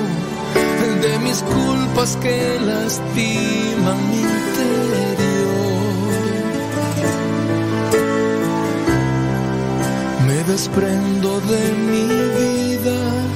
[1.00, 5.06] de mis culpas que lastiman mi interior.
[10.26, 12.04] Me desprendo de mi
[12.40, 13.35] vida.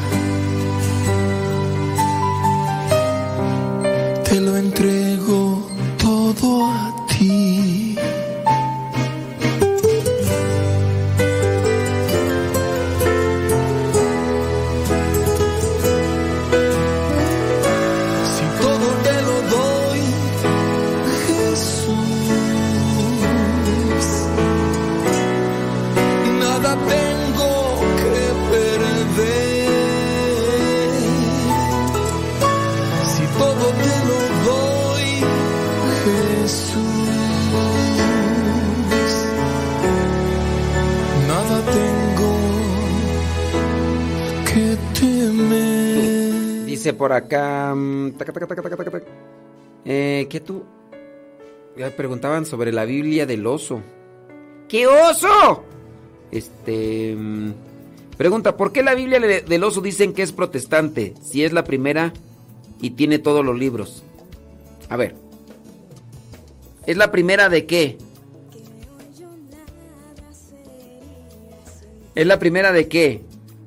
[47.01, 47.74] Por acá.
[47.74, 48.12] mm.
[49.86, 50.64] Eh, ¿Qué tú?
[51.74, 53.80] Ya preguntaban sobre la Biblia del oso.
[54.68, 55.64] ¿Qué oso?
[56.30, 57.16] Este.
[57.16, 57.53] mm,
[58.18, 61.14] Pregunta, ¿por qué la Biblia del oso dicen que es protestante?
[61.22, 62.12] Si es la primera
[62.82, 64.03] y tiene todos los libros.
[64.90, 65.14] A ver.
[66.84, 67.96] ¿Es la primera de qué?
[72.14, 73.22] ¿Es la primera de qué?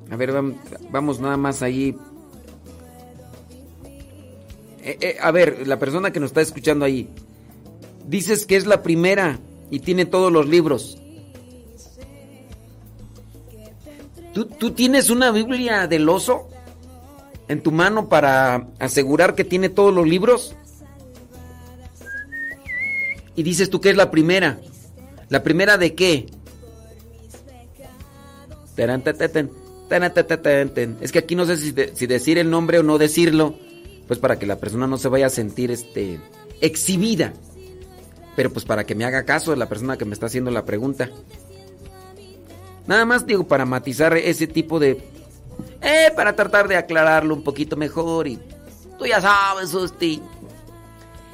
[0.08, 0.54] A ver, vam-
[0.90, 1.96] vamos nada más ahí.
[4.84, 7.08] Eh, eh, a ver, la persona que nos está escuchando ahí.
[8.06, 10.98] Dices que es la primera y tiene todos los libros.
[14.34, 16.48] ¿Tú, tú tienes una Biblia del oso
[17.48, 20.54] en tu mano para asegurar que tiene todos los libros?
[23.36, 24.60] Y dices tú que es la primera.
[25.30, 26.26] ¿La primera de qué?
[31.00, 33.54] Es que aquí no sé si decir el nombre o no decirlo,
[34.06, 36.20] pues para que la persona no se vaya a sentir este
[36.60, 37.32] exhibida.
[38.36, 40.64] Pero pues para que me haga caso de la persona que me está haciendo la
[40.64, 41.10] pregunta.
[42.86, 45.02] Nada más digo para matizar ese tipo de
[45.80, 48.38] eh para tratar de aclararlo un poquito mejor y
[48.98, 50.20] tú ya sabes, Susti.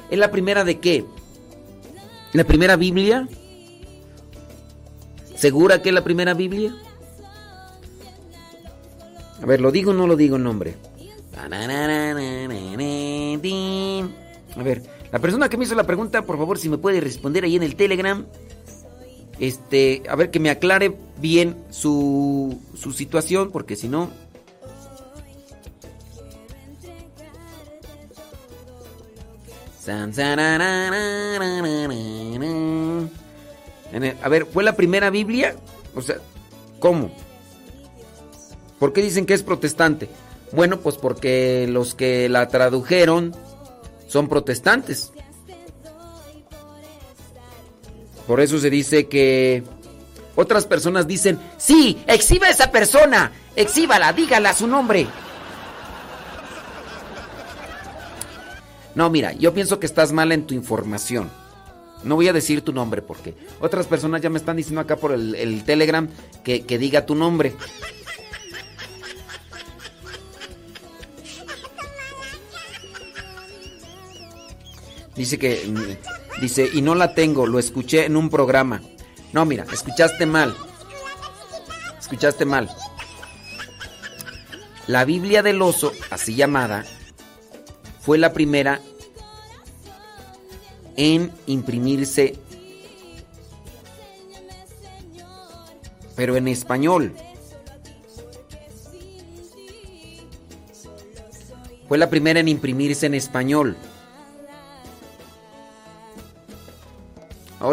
[0.09, 1.05] ¿Es la primera de qué?
[2.33, 3.27] ¿La primera Biblia?
[5.35, 6.75] ¿Segura que es la primera Biblia?
[9.41, 10.75] A ver, ¿lo digo o no lo digo el nombre?
[14.55, 17.43] A ver, la persona que me hizo la pregunta, por favor, si me puede responder
[17.43, 18.25] ahí en el Telegram.
[19.39, 24.11] Este, a ver que me aclare bien su, su situación, porque si no.
[34.21, 35.55] A ver, ¿fue la primera Biblia?
[35.95, 36.17] O sea,
[36.79, 37.11] ¿cómo?
[38.79, 40.07] ¿Por qué dicen que es protestante?
[40.53, 43.33] Bueno, pues porque los que la tradujeron
[44.07, 45.13] son protestantes.
[48.27, 49.63] Por eso se dice que
[50.35, 55.07] otras personas dicen, sí, exhiba a esa persona, exhíbala, dígala su nombre.
[58.95, 61.29] No, mira, yo pienso que estás mal en tu información.
[62.03, 65.11] No voy a decir tu nombre porque otras personas ya me están diciendo acá por
[65.11, 66.09] el, el Telegram
[66.43, 67.53] que, que diga tu nombre.
[75.21, 78.81] Dice que mm, dice y no la tengo, lo escuché en un programa.
[79.33, 80.57] No, mira, escuchaste mal.
[81.99, 82.71] Escuchaste mal.
[84.87, 86.85] La Biblia del oso, así llamada,
[87.99, 88.81] fue la primera
[90.97, 92.39] en imprimirse
[96.15, 97.13] pero en español.
[101.87, 103.77] Fue la primera en imprimirse en español.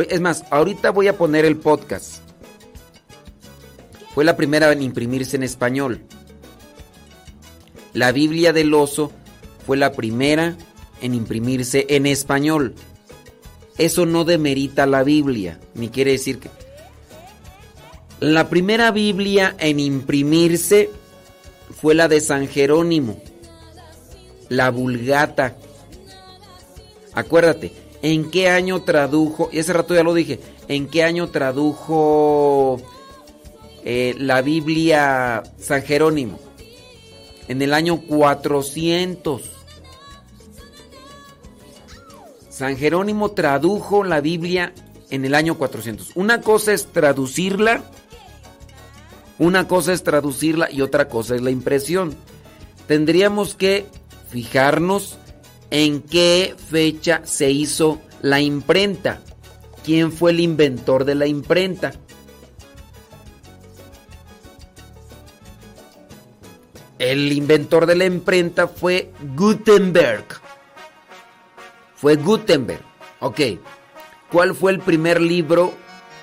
[0.09, 2.23] Es más, ahorita voy a poner el podcast.
[4.15, 6.02] Fue la primera en imprimirse en español.
[7.94, 9.12] La Biblia del oso
[9.66, 10.56] fue la primera
[11.01, 12.74] en imprimirse en español.
[13.78, 16.51] Eso no demerita la Biblia, ni quiere decir que...
[18.20, 20.90] La primera Biblia en imprimirse
[21.81, 23.23] fue la de San Jerónimo,
[24.48, 25.56] la Vulgata.
[27.15, 29.48] Acuérdate, ¿en qué año tradujo?
[29.52, 32.80] Y ese rato ya lo dije, ¿en qué año tradujo
[33.84, 36.38] eh, la Biblia San Jerónimo?
[37.48, 39.42] En el año 400.
[42.50, 44.72] San Jerónimo tradujo la Biblia
[45.10, 46.12] en el año 400.
[46.16, 47.84] Una cosa es traducirla,
[49.38, 52.14] una cosa es traducirla y otra cosa es la impresión.
[52.86, 53.86] Tendríamos que
[54.30, 55.18] fijarnos
[55.70, 59.20] en qué fecha se hizo la imprenta.
[59.84, 61.92] ¿Quién fue el inventor de la imprenta?
[66.98, 70.26] El inventor de la imprenta fue Gutenberg.
[71.94, 72.82] Fue Gutenberg.
[73.20, 73.40] Ok.
[74.30, 75.72] ¿Cuál fue el primer libro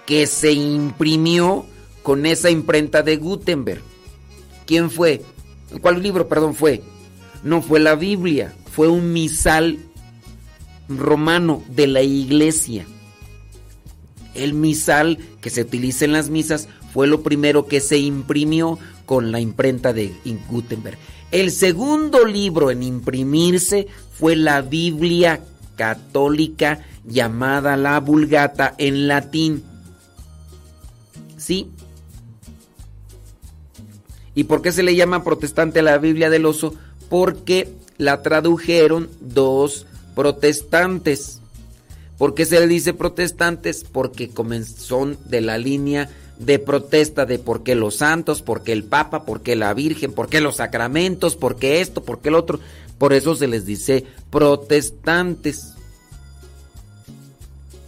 [0.05, 1.65] que se imprimió
[2.03, 3.81] con esa imprenta de Gutenberg?
[4.65, 5.21] ¿Quién fue?
[5.81, 6.83] ¿Cuál libro, perdón, fue?
[7.41, 9.79] No fue la Biblia, fue un misal
[10.89, 12.85] romano de la iglesia.
[14.33, 19.31] El misal que se utiliza en las misas fue lo primero que se imprimió con
[19.31, 20.13] la imprenta de
[20.49, 20.97] Gutenberg.
[21.31, 25.39] El segundo libro en imprimirse fue la Biblia
[25.77, 29.63] católica llamada la Vulgata en latín.
[31.37, 31.69] ¿Sí?
[34.33, 36.75] ¿Y por qué se le llama protestante a la Biblia del oso?
[37.09, 39.85] Porque la tradujeron dos
[40.15, 41.39] protestantes.
[42.17, 43.83] ¿Por qué se le dice protestantes?
[43.83, 46.09] Porque comenzó de la línea
[46.39, 50.13] de protesta de por qué los santos, por qué el Papa, por qué la Virgen,
[50.13, 52.59] por qué los sacramentos, por qué esto, por qué el otro.
[52.97, 55.73] Por eso se les dice protestantes.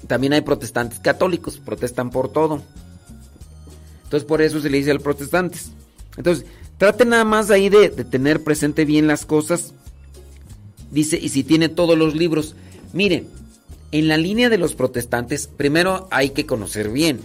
[0.07, 2.61] También hay protestantes católicos, protestan por todo.
[4.03, 5.71] Entonces por eso se le dice a los protestantes.
[6.15, 6.45] Entonces,
[6.77, 9.73] traten nada más ahí de tener presente bien las cosas.
[10.91, 12.55] Dice, y si tiene todos los libros.
[12.93, 13.27] Miren,
[13.91, 17.19] en la línea de los protestantes, primero hay que conocer bien.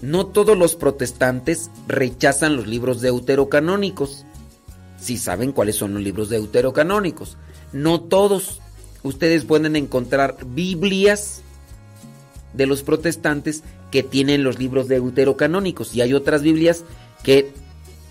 [0.00, 4.24] No todos los protestantes rechazan los libros deuterocanónicos.
[5.00, 7.36] Si saben cuáles son los libros deuterocanónicos.
[7.72, 8.60] No todos.
[9.02, 11.42] Ustedes pueden encontrar Biblias
[12.52, 15.94] de los protestantes que tienen los libros deuterocanónicos.
[15.94, 16.84] Y hay otras Biblias
[17.22, 17.52] que,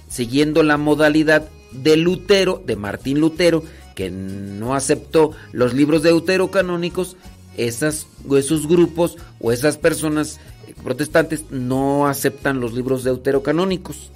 [0.09, 3.63] siguiendo la modalidad de Lutero, de Martín Lutero,
[3.97, 7.17] que no aceptó los libros deuterocanónicos,
[7.57, 8.05] esas,
[8.37, 10.39] esos grupos o esas personas
[10.83, 14.11] protestantes no aceptan los libros deuterocanónicos.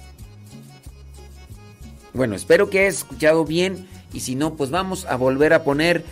[2.14, 6.04] Bueno, espero que hayas escuchado bien y si no, pues vamos a volver a poner,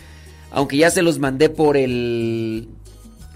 [0.51, 2.67] aunque ya se los mandé por el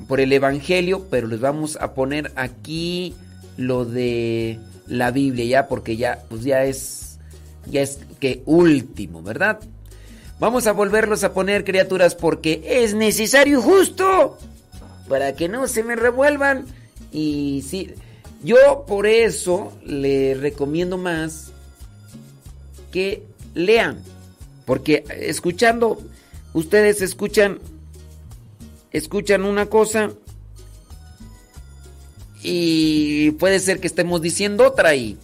[0.09, 3.15] por el evangelio, pero les vamos a poner aquí
[3.55, 7.19] lo de la Biblia ya porque ya pues ya es
[7.67, 9.61] ya es que último, ¿verdad?
[10.39, 14.37] Vamos a volverlos a poner criaturas porque es necesario justo
[15.07, 16.65] para que no se me revuelvan
[17.11, 17.93] y sí
[18.43, 21.51] yo por eso le recomiendo más
[22.91, 23.99] que lean
[24.65, 26.01] porque escuchando
[26.53, 27.59] ustedes escuchan
[28.91, 30.11] escuchan una cosa
[32.41, 35.17] y puede ser que estemos diciendo otra y,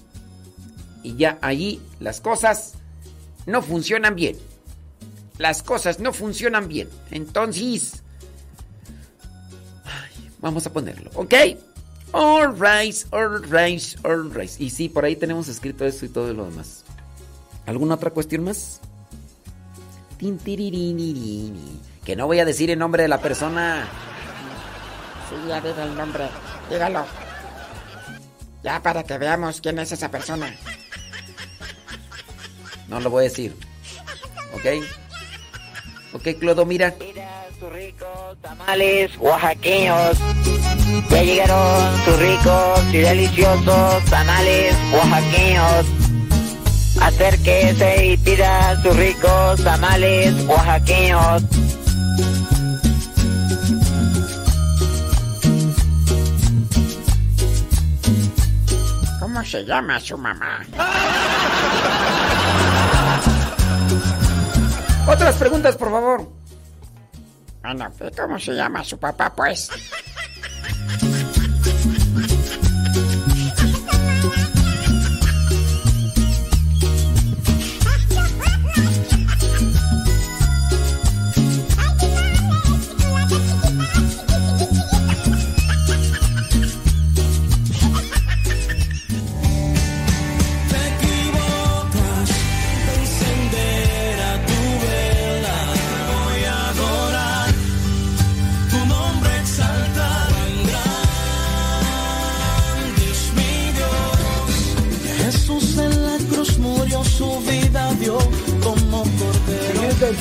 [1.04, 2.74] y ya allí las cosas
[3.46, 4.38] no funcionan bien.
[5.42, 6.88] Las cosas no funcionan bien.
[7.10, 8.04] Entonces,
[9.84, 11.34] ay, vamos a ponerlo, ¿ok?
[12.12, 14.52] All right, all right, all right.
[14.60, 16.84] Y sí, por ahí tenemos escrito eso y todo lo demás.
[17.66, 18.82] ¿Alguna otra cuestión más?
[22.06, 23.88] Que no voy a decir el nombre de la persona.
[25.28, 26.30] Sí, ya diga el nombre.
[26.70, 27.04] Dígalo.
[28.64, 30.56] Ya para que veamos quién es esa persona.
[32.88, 33.58] No lo voy a decir.
[34.54, 34.86] ¿Ok?
[36.14, 36.66] ¿Ok, Clodo?
[36.66, 36.94] Mira.
[38.42, 40.18] tamales oaxaqueños.
[41.10, 45.86] Ya llegaron sus ricos y deliciosos tamales oaxaqueños.
[47.00, 51.44] Acérquese y pida sus ricos tamales oaxaqueños.
[59.20, 60.66] ¿Cómo se llama su mamá?
[65.08, 66.28] Otras preguntas, por favor.
[67.62, 69.70] Bueno, ¿cómo se llama su papá, pues?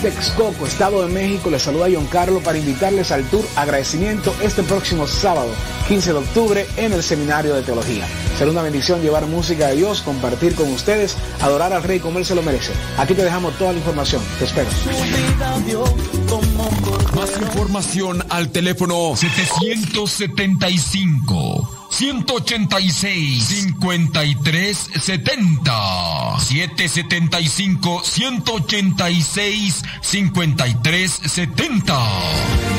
[0.02, 5.06] Texcoco, Estado de México, les saluda John Carlos para invitarles al tour Agradecimiento este próximo
[5.06, 5.51] sábado,
[5.89, 8.06] 15 de octubre, en el Seminario de Teología.
[8.39, 12.24] Será una bendición llevar música de Dios, compartir con ustedes, adorar al Rey como Él
[12.24, 12.72] se lo merece.
[12.97, 14.22] Aquí te dejamos toda la información.
[14.39, 14.70] Te espero.
[17.14, 31.82] Más información al teléfono 775 186 53 70 775 186 53 70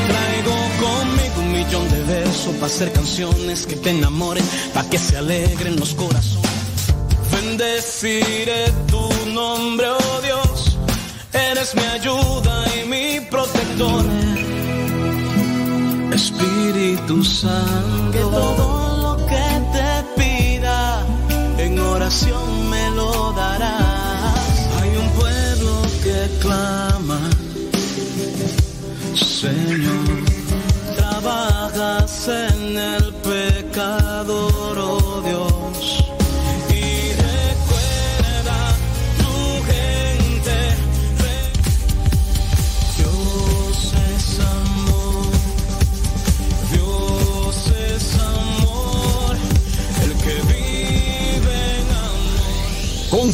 [0.08, 4.44] Traigo conmigo un millón de versos para hacer canciones que te enamoren,
[4.74, 6.50] para que se alegren los corazones.
[7.32, 10.78] Bendeciré tu nombre, oh Dios,
[11.34, 14.06] eres mi ayuda y mi protector.
[16.14, 18.81] Espíritu Santo,
[22.70, 24.36] me lo darás.
[24.80, 27.20] Hay un pueblo que clama.
[29.16, 30.24] Señor,
[30.98, 32.51] trabajas en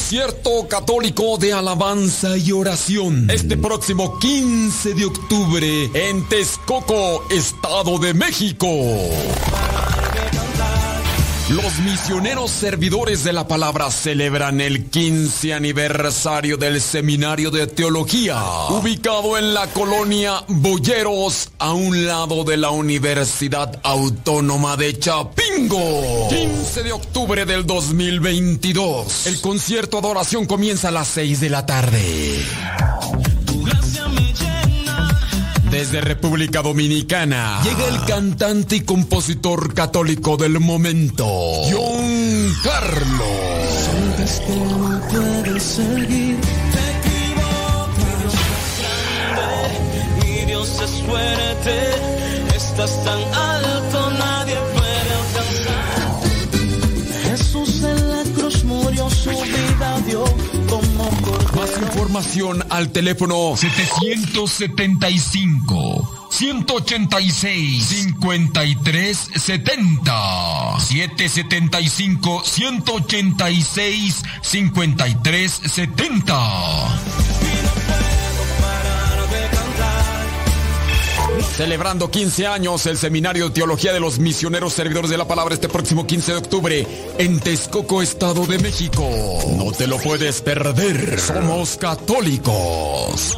[0.08, 3.30] concierto católico de alabanza y oración.
[3.30, 8.70] Este próximo 15 de octubre en Texcoco, Estado de México.
[11.50, 19.38] Los misioneros servidores de la palabra celebran el 15 aniversario del Seminario de Teología, ubicado
[19.38, 26.28] en la colonia Boyeros, a un lado de la Universidad Autónoma de Chapingo.
[26.28, 29.28] 15 de octubre del 2022.
[29.28, 32.44] El concierto de oración comienza a las 6 de la tarde.
[35.78, 41.24] Desde República Dominicana llega el cantante y compositor católico del momento,
[41.72, 43.28] John Carlos.
[43.86, 46.38] Sientes que no puedes seguir,
[46.74, 48.34] te equivocas.
[50.24, 51.92] Mi Dios es fuerte,
[52.56, 53.57] estás tan alto,
[62.08, 77.47] información al teléfono 775 186 53 70 775 186 53 70
[81.58, 85.68] Celebrando 15 años el Seminario de Teología de los Misioneros Servidores de la Palabra este
[85.68, 89.04] próximo 15 de octubre en Texcoco, Estado de México.
[89.58, 91.20] No te lo puedes perder.
[91.20, 93.36] Somos católicos.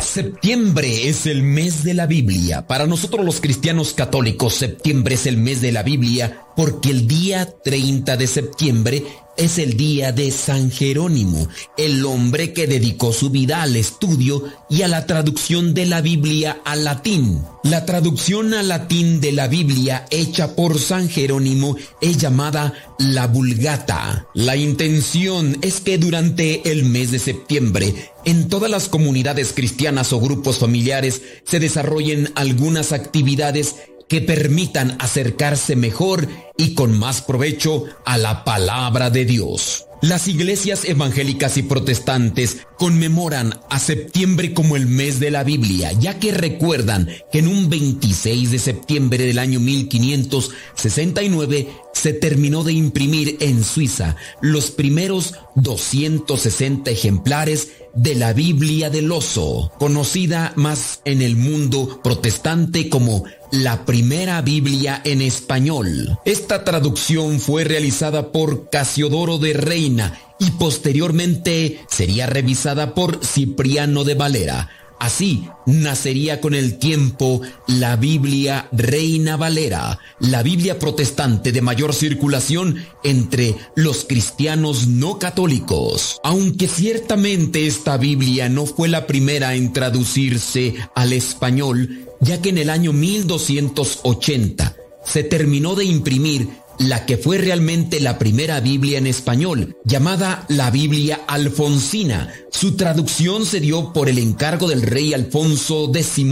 [0.00, 2.66] Septiembre es el mes de la Biblia.
[2.66, 7.54] Para nosotros los cristianos católicos, septiembre es el mes de la Biblia porque el día
[7.62, 9.04] 30 de septiembre
[9.36, 14.82] es el día de San Jerónimo, el hombre que dedicó su vida al estudio y
[14.82, 17.44] a la traducción de la Biblia al latín.
[17.62, 24.26] La traducción al latín de la Biblia hecha por San Jerónimo es llamada la Vulgata.
[24.34, 27.94] La intención es que durante el mes de septiembre
[28.24, 33.76] en todas las comunidades cristianas o grupos familiares se desarrollen algunas actividades
[34.08, 39.84] que permitan acercarse mejor y con más provecho a la palabra de Dios.
[40.00, 46.20] Las iglesias evangélicas y protestantes conmemoran a septiembre como el mes de la Biblia, ya
[46.20, 53.38] que recuerdan que en un 26 de septiembre del año 1569 se terminó de imprimir
[53.40, 61.36] en Suiza los primeros 260 ejemplares de la Biblia del Oso, conocida más en el
[61.36, 66.18] mundo protestante como la primera Biblia en español.
[66.24, 74.14] Esta traducción fue realizada por Casiodoro de Reina y posteriormente sería revisada por Cipriano de
[74.14, 74.68] Valera.
[75.00, 82.84] Así nacería con el tiempo la Biblia Reina Valera, la Biblia protestante de mayor circulación
[83.04, 86.18] entre los cristianos no católicos.
[86.24, 92.58] Aunque ciertamente esta Biblia no fue la primera en traducirse al español, ya que en
[92.58, 96.48] el año 1280 se terminó de imprimir
[96.78, 102.32] la que fue realmente la primera Biblia en español, llamada la Biblia Alfonsina.
[102.50, 106.24] Su traducción se dio por el encargo del rey Alfonso X,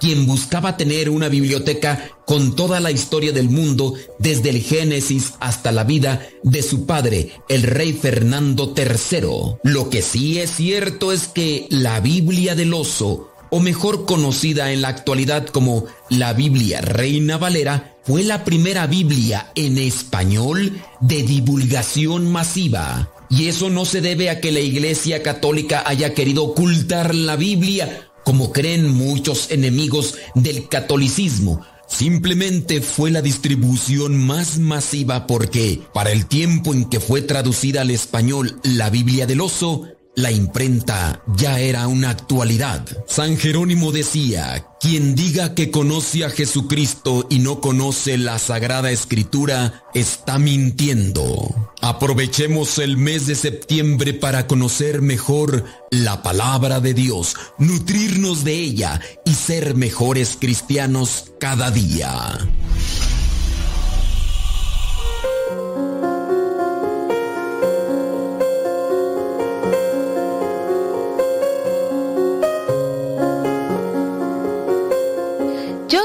[0.00, 5.72] quien buscaba tener una biblioteca con toda la historia del mundo desde el Génesis hasta
[5.72, 9.58] la vida de su padre, el rey Fernando III.
[9.62, 14.80] Lo que sí es cierto es que la Biblia del Oso o mejor conocida en
[14.80, 22.30] la actualidad como la Biblia Reina Valera, fue la primera Biblia en español de divulgación
[22.30, 23.10] masiva.
[23.28, 28.10] Y eso no se debe a que la Iglesia Católica haya querido ocultar la Biblia,
[28.24, 31.64] como creen muchos enemigos del catolicismo.
[31.86, 37.90] Simplemente fue la distribución más masiva porque, para el tiempo en que fue traducida al
[37.90, 42.86] español la Biblia del Oso, la imprenta ya era una actualidad.
[43.06, 49.84] San Jerónimo decía, quien diga que conoce a Jesucristo y no conoce la Sagrada Escritura,
[49.94, 51.72] está mintiendo.
[51.80, 59.00] Aprovechemos el mes de septiembre para conocer mejor la palabra de Dios, nutrirnos de ella
[59.24, 62.38] y ser mejores cristianos cada día.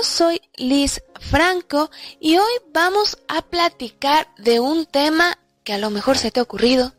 [0.06, 6.18] Soy Liz Franco y hoy vamos a platicar de un tema que a lo mejor
[6.18, 6.94] se te ha ocurrido,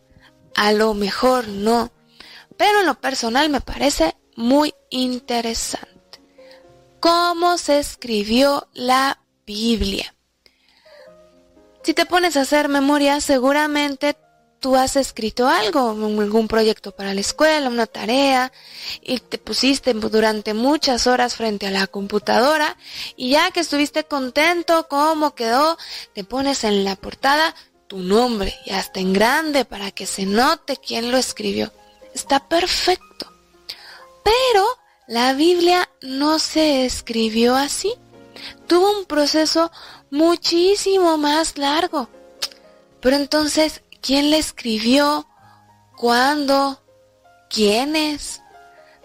[0.54, 1.92] a lo mejor no,
[2.56, 5.86] pero en lo personal me parece muy interesante.
[6.98, 10.12] cómo se escribió la Biblia.
[11.84, 14.16] Si te pones a hacer memoria, seguramente
[14.66, 18.50] tú has escrito algo, algún proyecto para la escuela, una tarea,
[19.00, 22.76] y te pusiste durante muchas horas frente a la computadora,
[23.14, 25.78] y ya que estuviste contento cómo quedó,
[26.14, 27.54] te pones en la portada
[27.86, 31.72] tu nombre, y hasta en grande para que se note quién lo escribió.
[32.12, 33.32] Está perfecto.
[34.24, 34.66] Pero
[35.06, 37.94] la Biblia no se escribió así.
[38.66, 39.70] Tuvo un proceso
[40.10, 42.08] muchísimo más largo.
[43.00, 45.26] Pero entonces, ¿quién le escribió?
[45.96, 46.80] ¿Cuándo?
[47.50, 48.40] ¿Quiénes?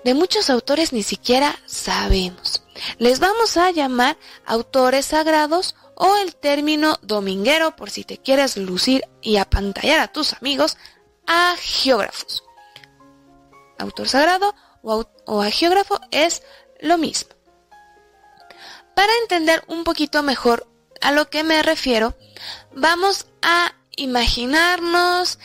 [0.03, 2.63] De muchos autores ni siquiera sabemos.
[2.99, 9.03] Les vamos a llamar autores sagrados o el término dominguero por si te quieres lucir
[9.21, 10.77] y apantallar a tus amigos,
[11.25, 12.43] a geógrafos.
[13.79, 14.53] Autor sagrado
[14.83, 16.43] o, o agiógrafo es
[16.79, 17.31] lo mismo.
[18.95, 20.67] Para entender un poquito mejor
[21.01, 22.15] a lo que me refiero,
[22.71, 25.39] vamos a imaginarnos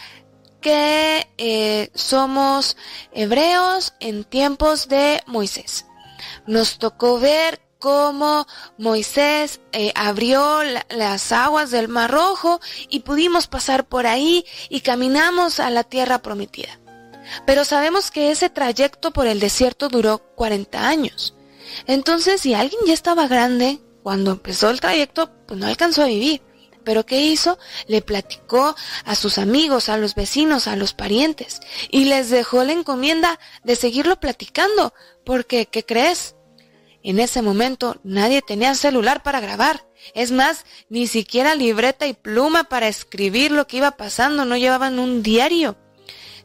[0.61, 2.77] que eh, somos
[3.13, 5.87] hebreos en tiempos de Moisés.
[6.47, 8.47] Nos tocó ver cómo
[8.79, 14.81] Moisés eh, abrió la- las aguas del Mar Rojo y pudimos pasar por ahí y
[14.81, 16.81] caminamos a la tierra prometida.
[17.47, 21.35] Pero sabemos que ese trayecto por el desierto duró 40 años.
[21.87, 26.41] Entonces, si alguien ya estaba grande cuando empezó el trayecto, pues no alcanzó a vivir.
[26.87, 27.59] Pero ¿qué hizo?
[27.89, 31.59] Le platicó a sus amigos, a los vecinos, a los parientes
[31.91, 34.95] y les dejó la encomienda de seguirlo platicando.
[35.25, 36.37] Porque, ¿qué crees?
[37.03, 39.85] En ese momento nadie tenía celular para grabar.
[40.15, 45.01] Es más, ni siquiera libreta y pluma para escribir lo que iba pasando, no llevaban
[45.01, 45.77] un diario.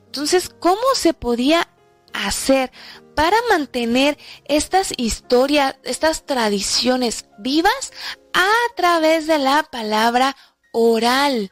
[0.08, 1.70] Entonces, ¿cómo se podía
[2.14, 2.72] hacer
[3.16, 7.92] para mantener estas historias, estas tradiciones vivas
[8.34, 10.36] a través de la palabra
[10.74, 11.52] oral?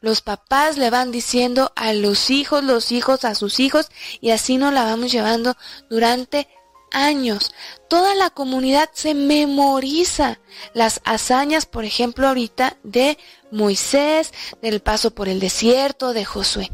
[0.00, 3.88] Los papás le van diciendo a los hijos, los hijos a sus hijos,
[4.20, 5.56] y así nos la vamos llevando
[5.90, 6.48] durante
[6.92, 7.52] años.
[7.88, 10.38] Toda la comunidad se memoriza
[10.74, 13.18] las hazañas, por ejemplo, ahorita de
[13.50, 16.70] Moisés, del paso por el desierto, de Josué.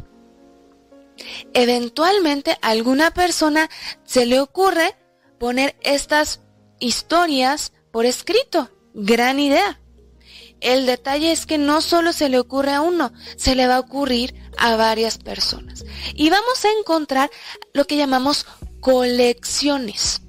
[1.53, 3.69] Eventualmente a alguna persona
[4.03, 4.95] se le ocurre
[5.39, 6.41] poner estas
[6.79, 8.69] historias por escrito.
[8.93, 9.79] Gran idea.
[10.61, 13.79] El detalle es que no solo se le ocurre a uno, se le va a
[13.79, 15.85] ocurrir a varias personas.
[16.13, 17.31] Y vamos a encontrar
[17.73, 18.45] lo que llamamos
[18.81, 20.21] colecciones.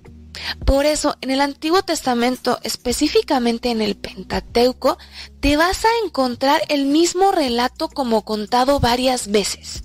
[0.64, 4.98] Por eso, en el Antiguo Testamento, específicamente en el Pentateuco,
[5.40, 9.82] te vas a encontrar el mismo relato como contado varias veces.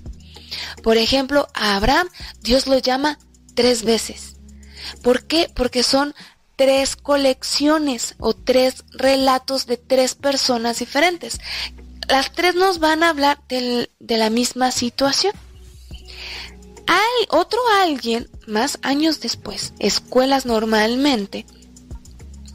[0.82, 2.08] Por ejemplo, a Abraham
[2.40, 3.18] Dios lo llama
[3.54, 4.36] tres veces.
[5.02, 5.50] ¿Por qué?
[5.54, 6.14] Porque son
[6.56, 11.38] tres colecciones o tres relatos de tres personas diferentes.
[12.08, 15.32] Las tres nos van a hablar de la misma situación.
[16.86, 21.44] Hay otro alguien, más años después, escuelas normalmente,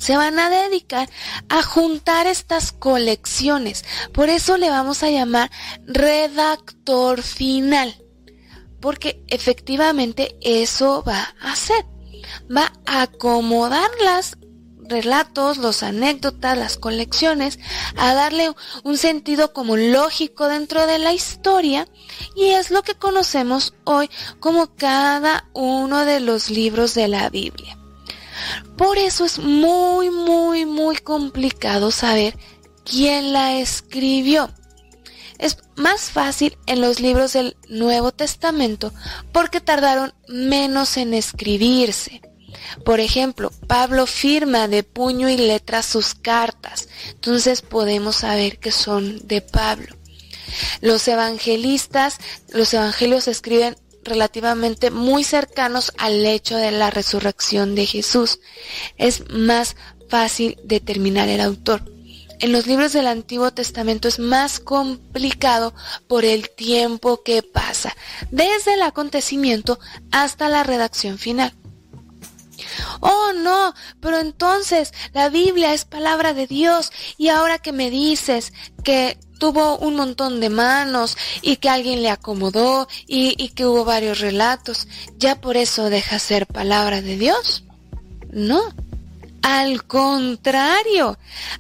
[0.02, 1.08] se van a dedicar
[1.48, 3.86] a juntar estas colecciones.
[4.12, 5.52] Por eso le vamos a llamar
[5.86, 7.96] redactor final.
[8.80, 11.86] Porque efectivamente eso va a hacer.
[12.50, 14.38] Va a acomodar las
[14.90, 17.60] relatos, los anécdotas, las colecciones,
[17.96, 18.52] a darle
[18.84, 21.88] un sentido como lógico dentro de la historia
[22.36, 24.10] y es lo que conocemos hoy
[24.40, 27.81] como cada uno de los libros de la Biblia.
[28.78, 32.38] Por eso es muy, muy, muy complicado saber
[32.84, 34.50] quién la escribió.
[35.38, 38.94] Es más fácil en los libros del Nuevo Testamento
[39.32, 42.22] porque tardaron menos en escribirse.
[42.86, 49.28] Por ejemplo, Pablo firma de puño y letra sus cartas, entonces podemos saber que son
[49.28, 49.96] de Pablo.
[50.82, 52.18] Los evangelistas,
[52.50, 58.40] los evangelios escriben relativamente muy cercanos al hecho de la resurrección de Jesús.
[58.98, 59.76] Es más
[60.10, 61.84] fácil determinar el autor.
[62.40, 65.76] En los libros del Antiguo Testamento es más complicado
[66.08, 67.96] por el tiempo que pasa,
[68.32, 69.80] desde el acontecimiento
[70.12, 71.54] hasta la redacción final.
[73.00, 78.54] Oh, no, pero entonces la Biblia es palabra de Dios y ahora que me dices
[78.84, 83.86] que tuvo un montón de manos y que alguien le acomodó y, y que hubo
[83.86, 87.64] varios relatos, ¿ya por eso deja ser palabra de Dios?
[88.32, 88.62] No.
[89.42, 91.18] Al contrario,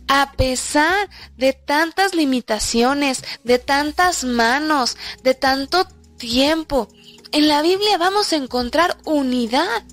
[0.08, 5.88] a pesar de tantas limitaciones, de tantas manos, de tanto
[6.18, 6.88] tiempo,
[7.34, 9.84] En la Biblia vamos a encontrar unidad.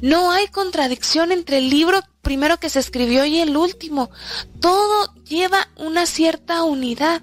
[0.00, 4.10] No hay contradicción entre el libro primero que se escribió y el último.
[4.60, 7.22] Todo lleva una cierta unidad.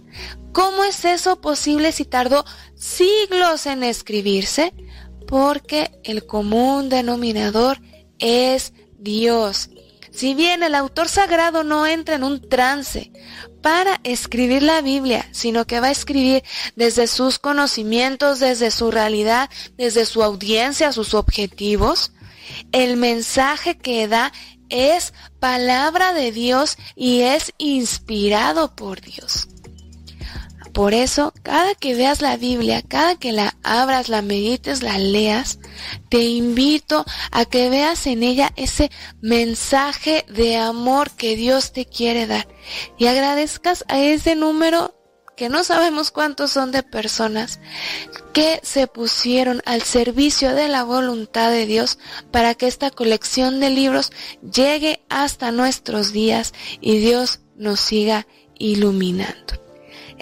[0.52, 2.44] ¿Cómo es eso posible si tardó
[2.76, 4.74] siglos en escribirse?
[5.26, 7.80] Porque el común denominador
[8.20, 9.70] es Dios.
[10.12, 13.14] Si bien el autor sagrado no entra en un trance
[13.62, 16.44] para escribir la Biblia, sino que va a escribir
[16.76, 22.12] desde sus conocimientos, desde su realidad, desde su audiencia, sus objetivos,
[22.72, 24.32] el mensaje que da
[24.70, 29.48] es palabra de Dios y es inspirado por Dios.
[30.74, 35.60] Por eso, cada que veas la Biblia, cada que la abras, la medites, la leas,
[36.10, 38.90] te invito a que veas en ella ese
[39.22, 42.48] mensaje de amor que Dios te quiere dar
[42.98, 44.96] y agradezcas a ese número
[45.36, 47.60] que no sabemos cuántos son de personas
[48.32, 51.98] que se pusieron al servicio de la voluntad de Dios
[52.32, 54.12] para que esta colección de libros
[54.42, 58.28] llegue hasta nuestros días y Dios nos siga
[58.60, 59.71] iluminando.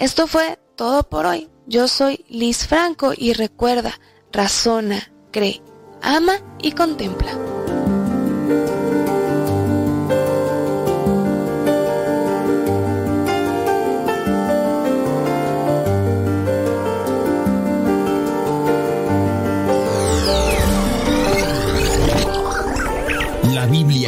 [0.00, 1.50] Esto fue todo por hoy.
[1.66, 4.00] Yo soy Liz Franco y recuerda,
[4.32, 5.60] razona, cree,
[6.00, 7.32] ama y contempla.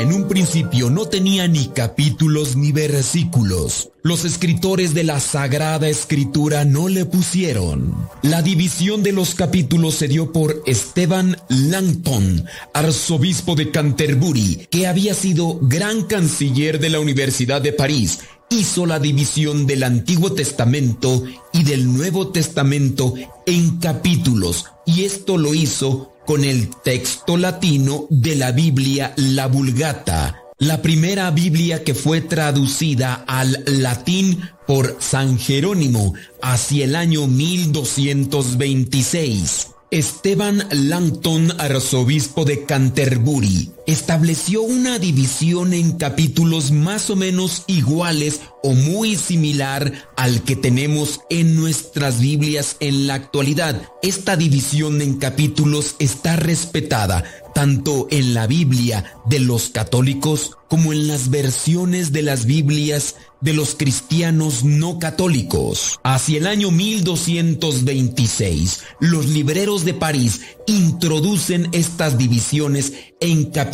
[0.03, 3.91] En un principio no tenía ni capítulos ni versículos.
[4.03, 7.95] Los escritores de la Sagrada Escritura no le pusieron.
[8.23, 15.15] La división de los capítulos se dio por Esteban Langton, arzobispo de Canterbury, que había
[15.15, 18.19] sido gran canciller de la Universidad de París.
[18.51, 21.23] Hizo la división del Antiguo Testamento
[21.53, 23.15] y del Nuevo Testamento
[23.47, 30.43] en capítulos, y esto lo hizo con el texto latino de la Biblia, la Vulgata,
[30.59, 39.69] la primera Biblia que fue traducida al latín por San Jerónimo hacia el año 1226.
[39.91, 48.75] Esteban Langton, arzobispo de Canterbury, estableció una división en capítulos más o menos iguales o
[48.75, 53.83] muy similar al que tenemos en nuestras Biblias en la actualidad.
[54.03, 61.07] Esta división en capítulos está respetada tanto en la Biblia de los católicos como en
[61.07, 66.01] las versiones de las Biblias de los cristianos no católicos.
[66.03, 73.72] Hacia el año 1226, los libreros de París introducen estas divisiones en capítulos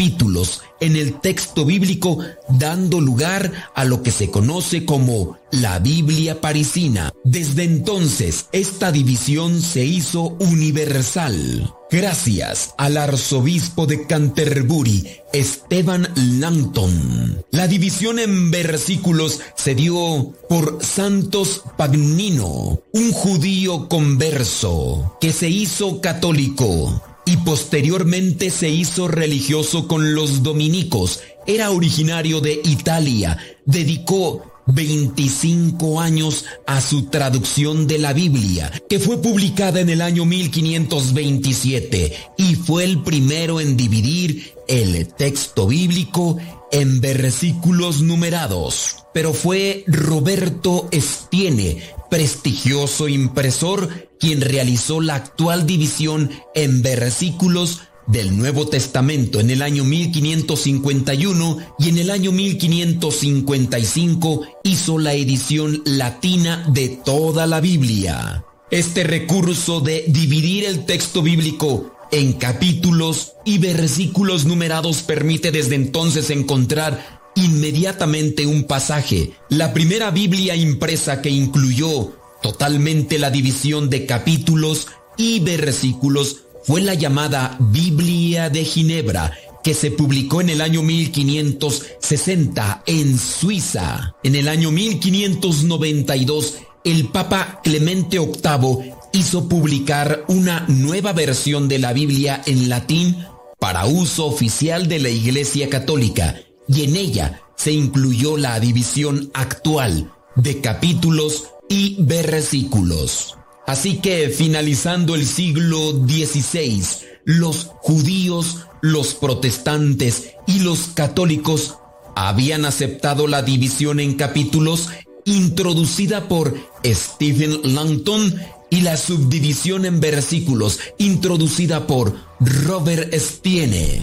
[0.80, 2.18] en el texto bíblico,
[2.48, 7.12] dando lugar a lo que se conoce como la Biblia parisina.
[7.24, 11.74] Desde entonces, esta división se hizo universal.
[11.90, 16.08] Gracias al arzobispo de Canterbury, Esteban
[16.38, 17.44] Langton.
[17.50, 26.00] La división en versículos se dio por Santos Pagnino, un judío converso que se hizo
[26.00, 31.20] católico y posteriormente se hizo religioso con los dominicos.
[31.46, 33.36] Era originario de Italia.
[33.66, 40.24] Dedicó 25 años a su traducción de la Biblia, que fue publicada en el año
[40.24, 46.38] 1527 y fue el primero en dividir el texto bíblico
[46.72, 49.04] en versículos numerados.
[49.12, 58.66] Pero fue Roberto Estiene, prestigioso impresor, quien realizó la actual división en versículos del Nuevo
[58.66, 66.98] Testamento en el año 1551 y en el año 1555 hizo la edición latina de
[67.04, 68.44] toda la Biblia.
[68.70, 76.30] Este recurso de dividir el texto bíblico en capítulos y versículos numerados permite desde entonces
[76.30, 84.88] encontrar inmediatamente un pasaje, la primera Biblia impresa que incluyó totalmente la división de capítulos
[85.16, 89.32] y versículos fue la llamada Biblia de Ginebra,
[89.64, 94.14] que se publicó en el año 1560 en Suiza.
[94.22, 101.92] En el año 1592, el Papa Clemente VIII hizo publicar una nueva versión de la
[101.92, 103.16] Biblia en latín
[103.58, 106.36] para uso oficial de la Iglesia Católica,
[106.68, 113.36] y en ella se incluyó la división actual de capítulos y versículos.
[113.66, 116.82] Así que finalizando el siglo XVI,
[117.24, 121.76] los judíos, los protestantes y los católicos
[122.16, 124.88] habían aceptado la división en capítulos
[125.24, 128.34] introducida por Stephen Langton
[128.70, 134.02] y la subdivisión en versículos introducida por Robert Stiene.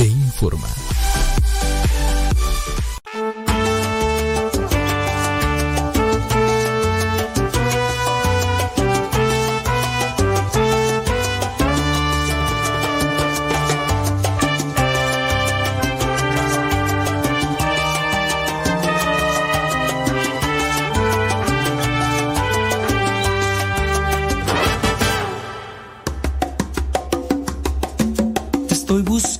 [0.00, 1.07] e informa.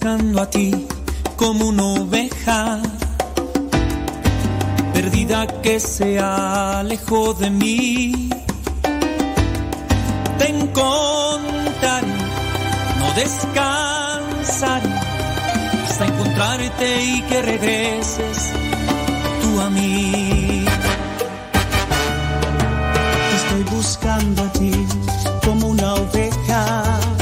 [0.08, 0.70] Buscando a ti
[1.36, 2.80] como una oveja
[4.94, 8.30] perdida que se alejó de mí.
[10.38, 12.06] Te encontraré,
[13.00, 14.94] no descansaré
[15.86, 18.52] hasta encontrarte y que regreses
[19.42, 20.64] tú a mí.
[23.28, 24.72] Te estoy buscando a ti
[25.44, 27.17] como una oveja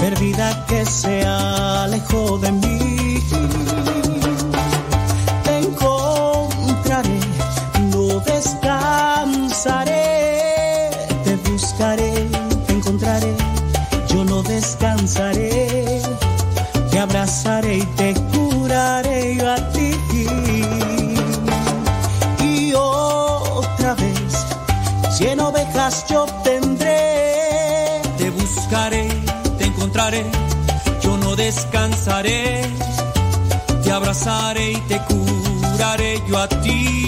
[0.00, 2.99] perdida que se alejó de mí.
[31.50, 32.62] Descansaré.
[33.82, 36.99] Te abrazaré y te curaré yo a ti.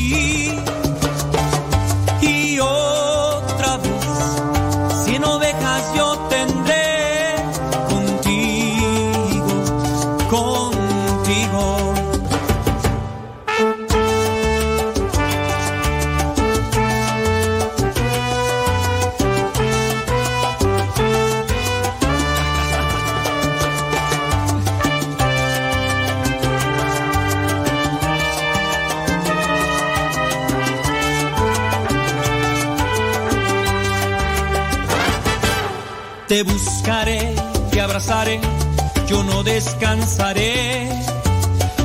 [39.13, 40.89] Yo no descansaré.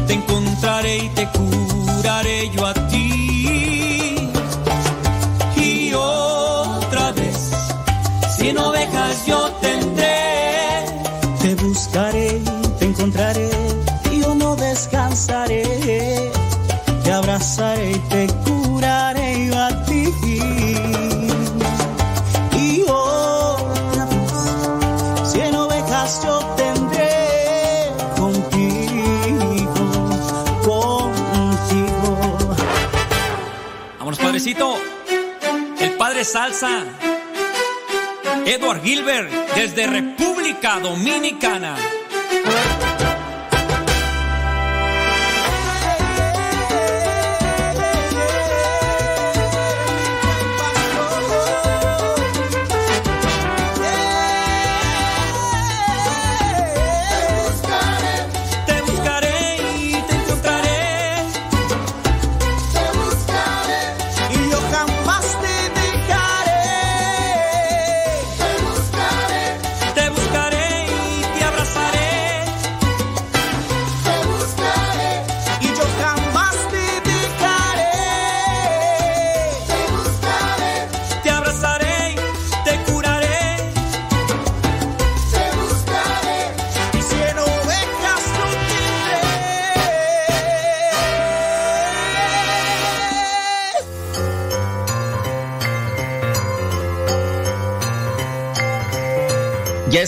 [0.08, 2.87] Te encontraré y te curaré yo a ti.
[38.48, 41.76] Edward Gilbert, desde República Dominicana.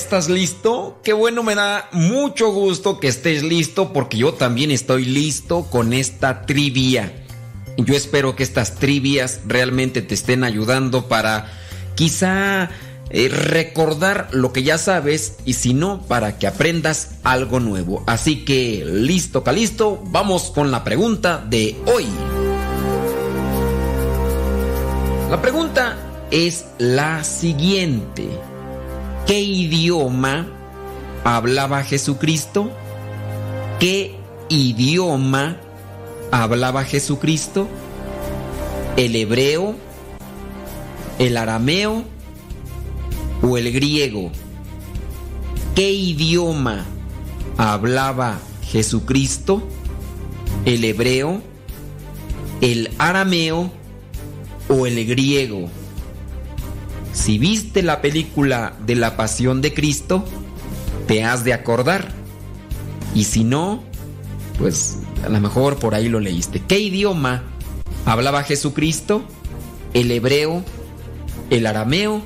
[0.10, 1.00] Estás listo?
[1.04, 5.94] Qué bueno, me da mucho gusto que estés listo porque yo también estoy listo con
[5.94, 7.14] esta trivia.
[7.78, 11.52] Yo espero que estas trivias realmente te estén ayudando para
[11.94, 12.72] quizá
[13.12, 18.04] eh, recordar lo que ya sabes y si no, para que aprendas algo nuevo.
[18.08, 22.08] Así que, listo, calisto, vamos con la pregunta de hoy.
[25.30, 25.98] La pregunta
[26.32, 28.49] es la siguiente.
[29.30, 30.48] ¿Qué idioma
[31.24, 32.72] hablaba Jesucristo?
[33.80, 34.16] ¿Qué
[34.50, 35.58] idioma
[36.32, 37.68] hablaba Jesucristo?
[38.98, 39.76] ¿El hebreo?
[41.20, 42.06] ¿El arameo?
[43.44, 44.32] ¿O el griego?
[45.76, 46.86] ¿Qué idioma
[47.56, 49.62] hablaba Jesucristo?
[50.66, 51.44] ¿El hebreo?
[52.62, 53.72] ¿El arameo?
[54.70, 55.70] ¿O el griego?
[57.14, 60.26] Si viste la película de la Pasión de Cristo,
[61.08, 62.12] te has de acordar.
[63.16, 63.84] Y si no,
[64.58, 66.62] pues a lo mejor por ahí lo leíste.
[66.68, 67.44] ¿Qué idioma
[68.06, 69.24] hablaba Jesucristo?
[69.94, 70.64] ¿El hebreo,
[71.50, 72.22] el arameo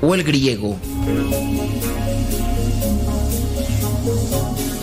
[0.00, 0.76] o el griego?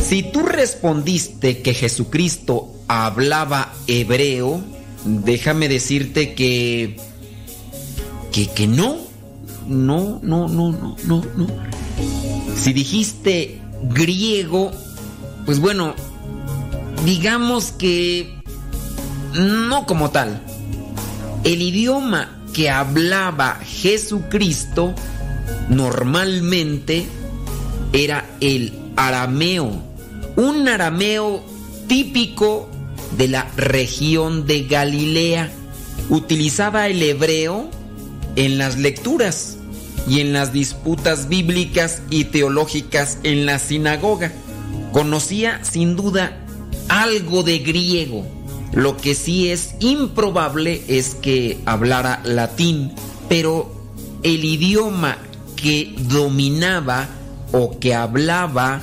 [0.04, 4.64] Si tú respondiste que Jesucristo hablaba hebreo,
[5.06, 6.98] déjame decirte que
[8.32, 8.98] que que no,
[9.68, 11.48] no, no, no, no, no, no.
[12.56, 14.72] Si dijiste griego,
[15.46, 15.94] pues bueno,
[17.06, 18.42] digamos que
[19.34, 20.42] no como tal.
[21.44, 24.96] El idioma que hablaba Jesucristo
[25.70, 27.06] normalmente
[27.94, 29.82] era el arameo,
[30.36, 31.44] un arameo
[31.88, 32.70] típico
[33.18, 35.52] de la región de Galilea.
[36.10, 37.70] Utilizaba el hebreo
[38.36, 39.55] en las lecturas
[40.08, 44.32] y en las disputas bíblicas y teológicas en la sinagoga.
[44.92, 46.46] Conocía sin duda
[46.90, 48.26] algo de griego.
[48.74, 52.92] Lo que sí es improbable es que hablara latín,
[53.30, 53.74] pero
[54.24, 55.18] el idioma
[55.56, 57.08] que dominaba
[57.52, 58.82] o que hablaba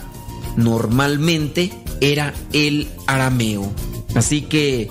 [0.57, 3.71] normalmente era el arameo.
[4.15, 4.91] Así que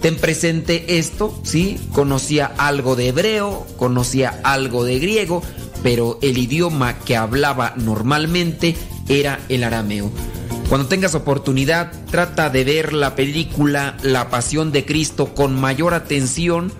[0.00, 1.78] ten presente esto, ¿sí?
[1.92, 5.42] Conocía algo de hebreo, conocía algo de griego,
[5.82, 8.76] pero el idioma que hablaba normalmente
[9.08, 10.10] era el arameo.
[10.68, 16.72] Cuando tengas oportunidad, trata de ver la película La Pasión de Cristo con mayor atención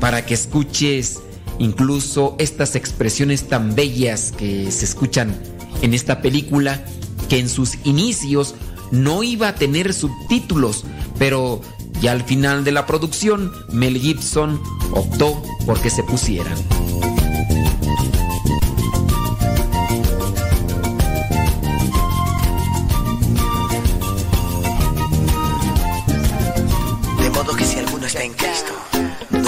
[0.00, 1.20] para que escuches
[1.58, 5.36] incluso estas expresiones tan bellas que se escuchan
[5.82, 6.84] en esta película
[7.28, 8.54] que en sus inicios
[8.90, 10.84] no iba a tener subtítulos,
[11.18, 11.60] pero
[12.00, 14.60] ya al final de la producción Mel Gibson
[14.92, 16.56] optó por que se pusieran.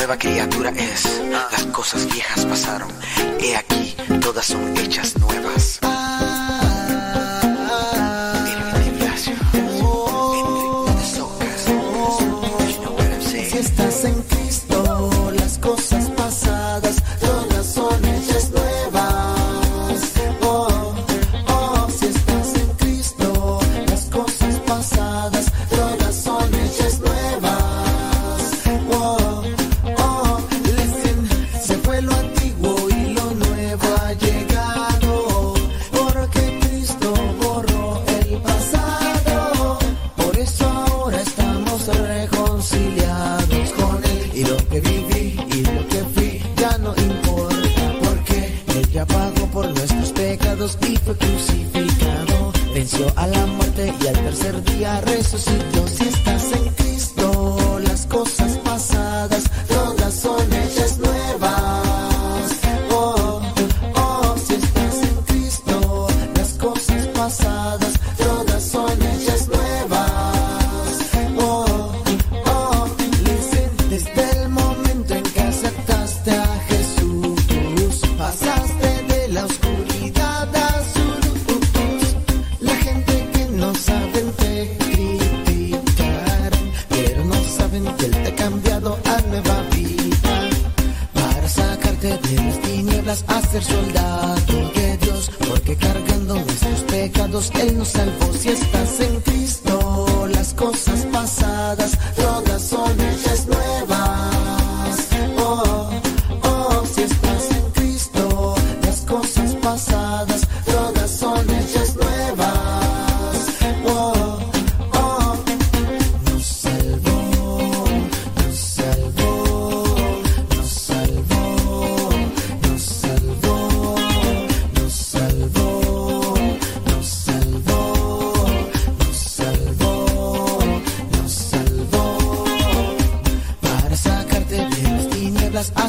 [0.06, 1.20] Nueva criatura es.
[1.32, 2.88] Las cosas viejas pasaron.
[3.40, 5.80] He aquí, todas son hechas nuevas.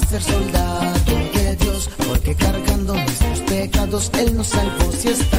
[0.09, 0.93] ser soldado
[1.33, 4.91] de Dios, porque cargando nuestros pecados Él nos salvó.
[4.91, 5.36] Si está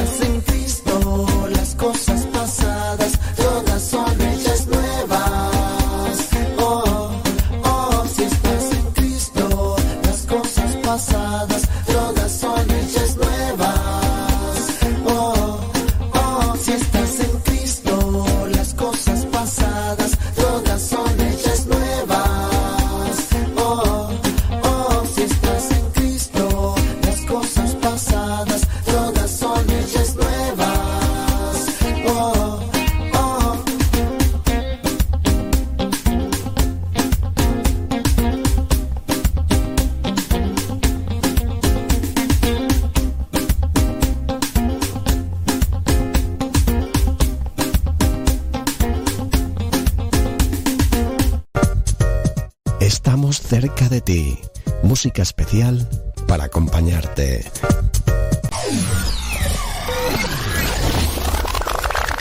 [54.99, 55.87] música especial
[56.27, 57.49] para acompañarte.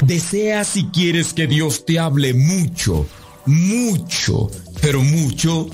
[0.03, 3.05] Deseas y quieres que Dios te hable mucho,
[3.47, 4.49] mucho,
[4.81, 5.69] pero mucho,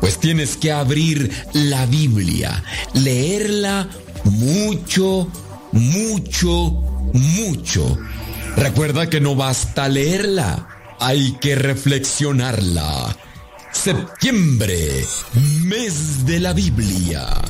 [0.00, 2.62] pues tienes que abrir la Biblia,
[2.94, 3.88] leerla
[4.22, 5.28] mucho,
[5.72, 6.70] mucho,
[7.12, 7.98] mucho.
[8.54, 10.68] Recuerda que no basta leerla,
[11.00, 13.16] hay que reflexionarla.
[13.72, 15.04] Septiembre
[15.66, 17.45] mes de la Biblia.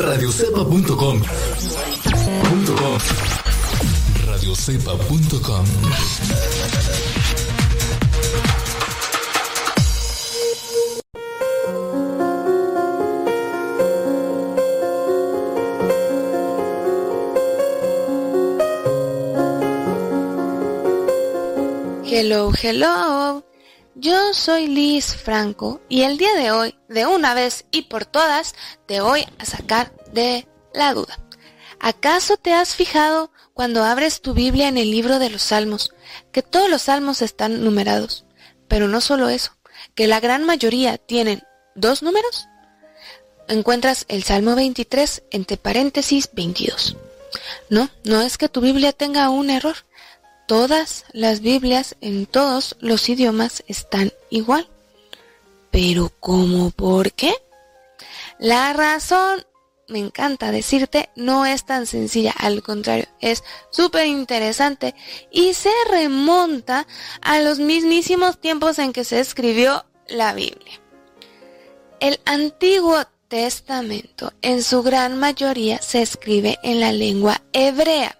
[0.00, 1.20] Radiocepa.com.
[4.26, 5.64] Radiocepa.com.
[22.06, 23.44] Hello, hello.
[23.96, 28.54] Yo soy Liz Franco y el día de hoy, de una vez y por todas,
[28.86, 29.26] te voy
[30.12, 31.18] de la duda.
[31.78, 35.94] ¿Acaso te has fijado cuando abres tu Biblia en el libro de los Salmos,
[36.30, 38.24] que todos los salmos están numerados?
[38.68, 39.56] Pero no solo eso,
[39.94, 41.42] que la gran mayoría tienen
[41.74, 42.46] dos números.
[43.48, 46.96] Encuentras el Salmo 23 entre paréntesis 22.
[47.68, 49.76] No, no es que tu Biblia tenga un error.
[50.46, 54.68] Todas las Biblias en todos los idiomas están igual.
[55.70, 57.34] Pero ¿cómo por qué?
[58.38, 59.44] La razón,
[59.90, 64.94] me encanta decirte, no es tan sencilla, al contrario, es súper interesante
[65.30, 66.86] y se remonta
[67.20, 70.80] a los mismísimos tiempos en que se escribió la Biblia.
[72.00, 78.18] El Antiguo Testamento en su gran mayoría se escribe en la lengua hebrea.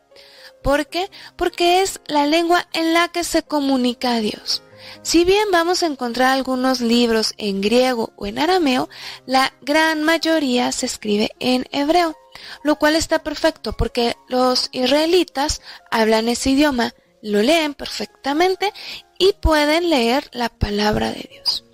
[0.62, 1.10] ¿Por qué?
[1.36, 4.62] Porque es la lengua en la que se comunica a Dios.
[5.02, 8.88] Si bien vamos a encontrar algunos libros en griego o en arameo,
[9.26, 12.16] la gran mayoría se escribe en hebreo,
[12.62, 18.72] lo cual está perfecto porque los israelitas hablan ese idioma, lo leen perfectamente
[19.18, 21.64] y pueden leer la palabra de Dios.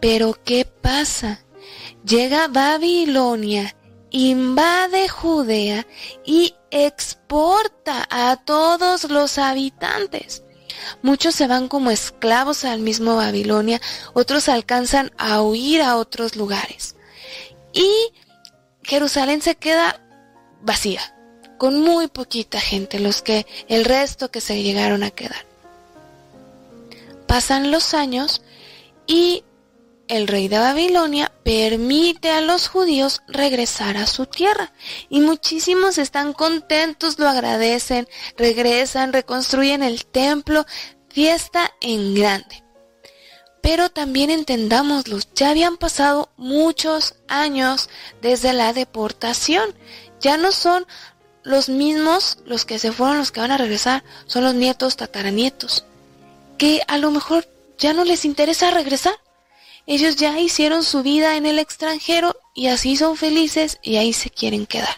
[0.00, 1.44] Pero ¿qué pasa?
[2.04, 3.76] Llega Babilonia,
[4.10, 5.86] invade Judea
[6.24, 10.42] y exporta a todos los habitantes.
[11.02, 13.80] Muchos se van como esclavos al mismo Babilonia,
[14.12, 16.96] otros alcanzan a huir a otros lugares.
[17.72, 17.90] Y
[18.82, 20.00] Jerusalén se queda
[20.62, 21.14] vacía,
[21.58, 25.46] con muy poquita gente, los que el resto que se llegaron a quedar.
[27.26, 28.42] Pasan los años
[29.06, 29.44] y
[30.10, 34.72] el rey de Babilonia permite a los judíos regresar a su tierra.
[35.08, 40.66] Y muchísimos están contentos, lo agradecen, regresan, reconstruyen el templo,
[41.08, 42.64] fiesta en grande.
[43.62, 47.88] Pero también entendámoslo, ya habían pasado muchos años
[48.20, 49.74] desde la deportación,
[50.20, 50.86] ya no son
[51.44, 55.84] los mismos los que se fueron los que van a regresar, son los nietos, tataranietos,
[56.58, 57.46] que a lo mejor
[57.78, 59.14] ya no les interesa regresar
[59.90, 64.30] ellos ya hicieron su vida en el extranjero y así son felices y ahí se
[64.30, 64.96] quieren quedar.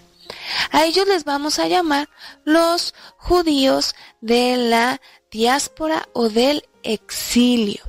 [0.70, 2.10] A ellos les vamos a llamar
[2.44, 5.00] los judíos de la
[5.30, 7.80] diáspora o del exilio.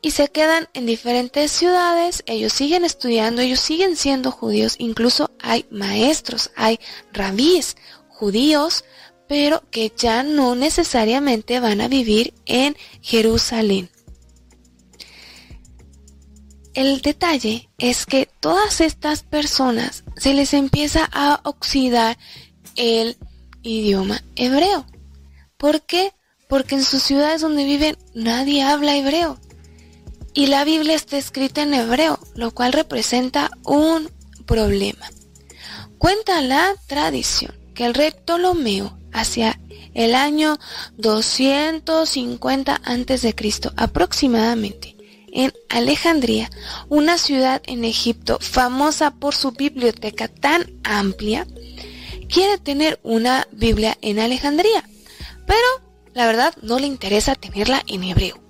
[0.00, 5.66] Y se quedan en diferentes ciudades, ellos siguen estudiando, ellos siguen siendo judíos, incluso hay
[5.72, 6.78] maestros, hay
[7.12, 7.76] rabíes
[8.06, 8.84] judíos,
[9.26, 13.90] pero que ya no necesariamente van a vivir en Jerusalén.
[16.74, 22.18] El detalle es que todas estas personas se les empieza a oxidar
[22.74, 23.16] el
[23.62, 24.84] idioma hebreo.
[25.56, 26.12] ¿Por qué?
[26.48, 29.38] Porque en sus ciudades donde viven nadie habla hebreo.
[30.34, 34.10] Y la Biblia está escrita en hebreo, lo cual representa un
[34.44, 35.08] problema.
[35.98, 39.60] Cuenta la tradición que el rey Ptolomeo hacia
[39.94, 40.58] el año
[40.96, 43.34] 250 a.C.
[43.76, 44.93] aproximadamente
[45.34, 46.48] en Alejandría,
[46.88, 51.46] una ciudad en Egipto famosa por su biblioteca tan amplia,
[52.28, 54.88] quiere tener una Biblia en Alejandría,
[55.44, 55.66] pero
[56.14, 58.40] la verdad no le interesa tenerla en hebreo.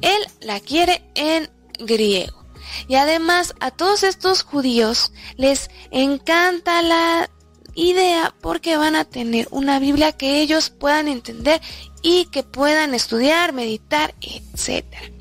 [0.00, 2.46] Él la quiere en griego.
[2.88, 7.28] Y además a todos estos judíos les encanta la
[7.74, 11.60] idea porque van a tener una Biblia que ellos puedan entender
[12.02, 15.19] y que puedan estudiar, meditar, etcétera.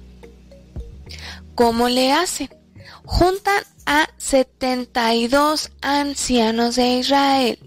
[1.59, 2.47] ¿Cómo le hacen?
[3.03, 7.59] Juntan a 72 ancianos de Israel,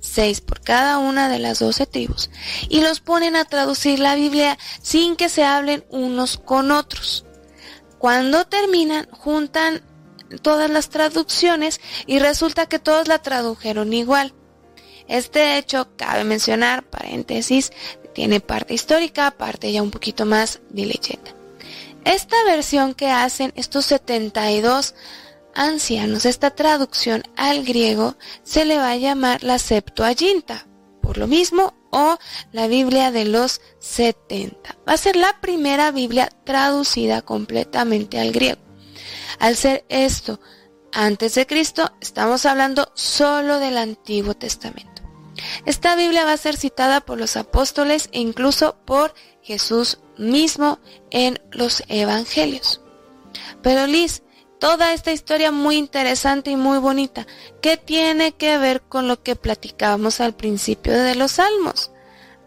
[0.00, 2.28] seis por cada una de las doce tribus,
[2.68, 7.24] y los ponen a traducir la Biblia sin que se hablen unos con otros.
[7.98, 9.80] Cuando terminan, juntan
[10.42, 14.34] todas las traducciones y resulta que todos la tradujeron igual.
[15.06, 17.70] Este hecho, cabe mencionar, paréntesis,
[18.12, 21.35] tiene parte histórica, parte ya un poquito más de leyenda.
[22.06, 24.94] Esta versión que hacen estos 72
[25.56, 28.14] ancianos, esta traducción al griego,
[28.44, 30.68] se le va a llamar la Septuaginta,
[31.02, 32.16] por lo mismo, o
[32.52, 34.76] la Biblia de los 70.
[34.88, 38.60] Va a ser la primera Biblia traducida completamente al griego.
[39.40, 40.38] Al ser esto
[40.92, 45.02] antes de Cristo, estamos hablando solo del Antiguo Testamento.
[45.64, 49.12] Esta Biblia va a ser citada por los apóstoles e incluso por
[49.42, 50.78] Jesús mismo
[51.10, 52.80] en los Evangelios.
[53.62, 54.22] Pero Liz,
[54.58, 57.26] toda esta historia muy interesante y muy bonita,
[57.60, 61.90] ¿qué tiene que ver con lo que platicábamos al principio de los salmos?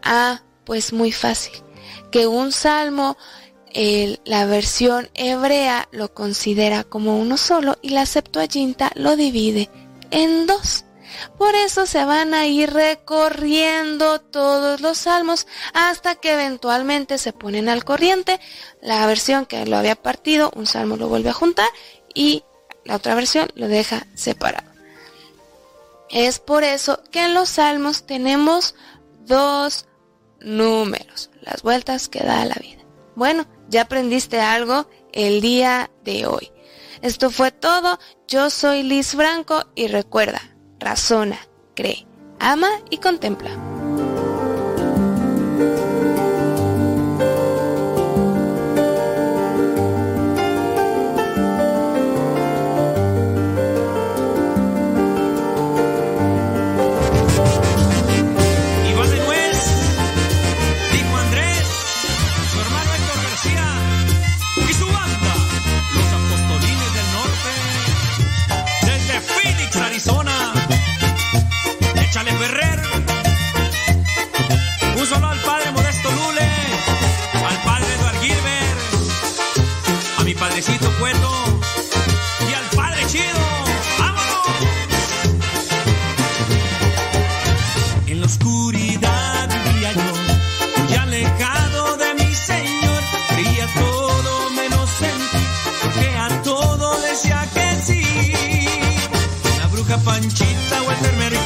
[0.01, 1.53] Ah, pues muy fácil,
[2.11, 3.17] que un salmo,
[3.73, 9.69] el- la versión hebrea lo considera como uno solo y la Septuaginta lo divide
[10.11, 10.85] en dos.
[11.37, 17.69] Por eso se van a ir recorriendo todos los salmos hasta que eventualmente se ponen
[17.69, 18.39] al corriente.
[18.81, 21.69] La versión que lo había partido, un salmo lo vuelve a juntar
[22.13, 22.43] y
[22.85, 24.69] la otra versión lo deja separado.
[26.09, 28.75] Es por eso que en los salmos tenemos
[29.25, 29.85] dos
[30.39, 32.83] números, las vueltas que da la vida.
[33.15, 36.51] Bueno, ya aprendiste algo el día de hoy.
[37.01, 37.99] Esto fue todo.
[38.27, 40.41] Yo soy Liz Franco y recuerda,
[40.79, 41.37] razona,
[41.75, 42.05] cree,
[42.39, 43.51] ama y contempla.
[80.59, 81.31] Padrecito Cueto
[82.49, 83.23] y al padre Chido.
[83.97, 84.47] ¡Vámonos!
[88.07, 93.01] En la oscuridad vivía yo, muy alejado de mi Señor.
[93.29, 95.45] Creía todo menos en ti,
[95.81, 98.03] porque a todo decía que sí.
[99.59, 101.38] La bruja Panchita o el mercado,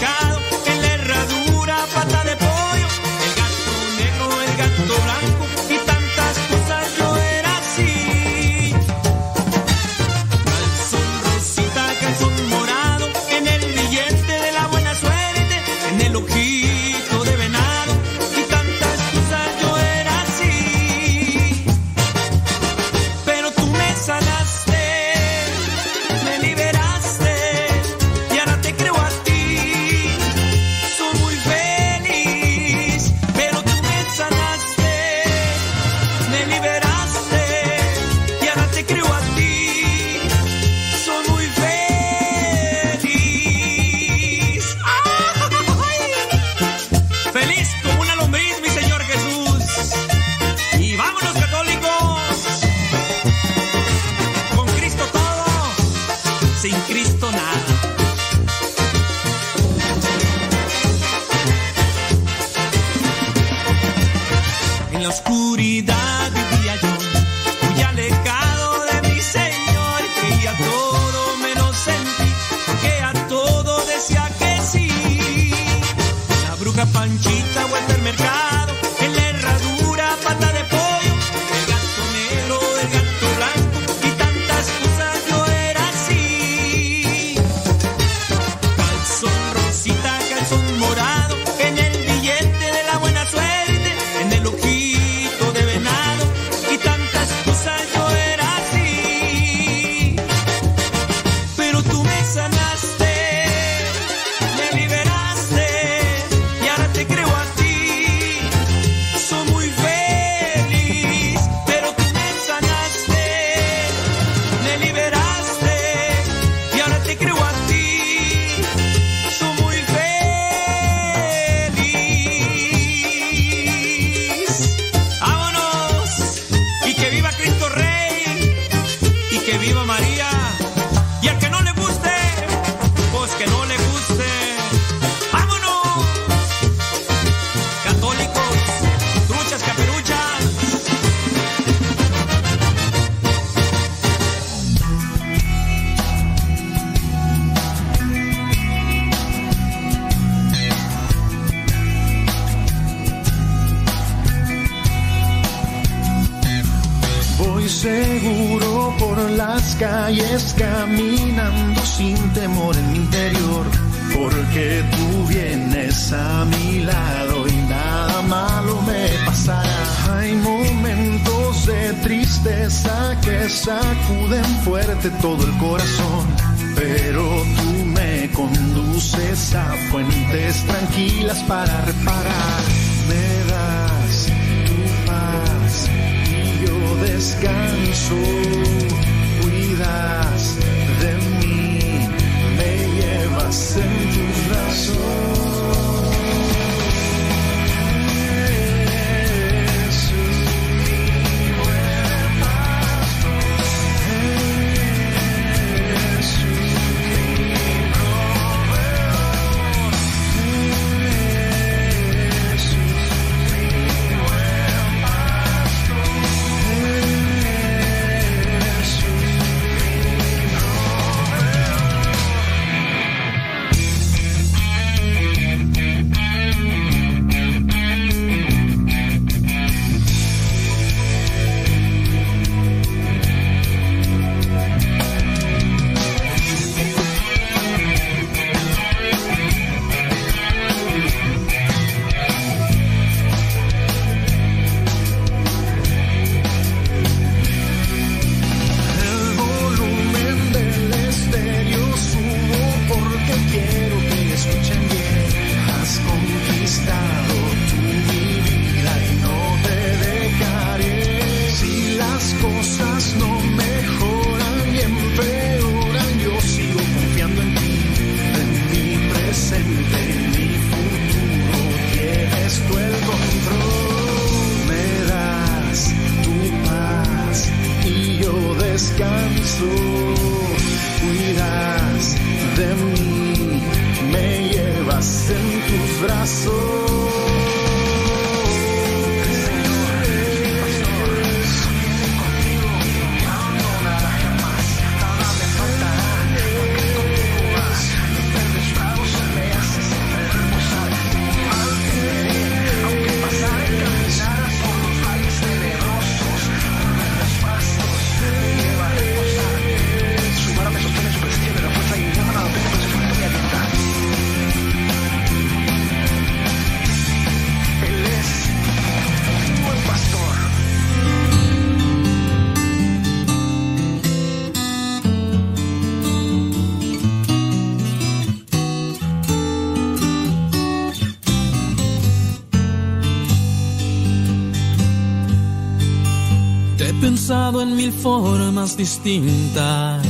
[337.76, 340.06] mil formas distintas.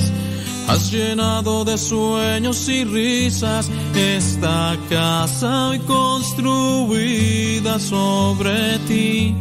[0.67, 6.99] Has llenado de sueños y risas esta casa hoy construida
[7.79, 9.35] sobre ti.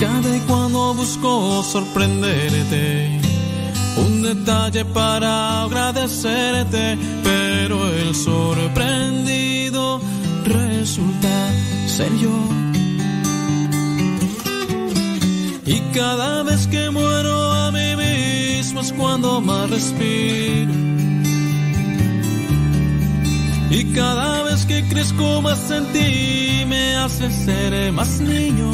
[0.00, 3.20] Cada y cuando busco sorprenderte,
[3.96, 10.00] un detalle para agradecerte, pero el sorprendido
[10.44, 11.52] resulta
[11.86, 12.63] ser yo.
[15.94, 20.72] Cada vez que muero a mí mismo es cuando más respiro.
[23.70, 28.72] Y cada vez que crezco más en ti me hace ser más niño.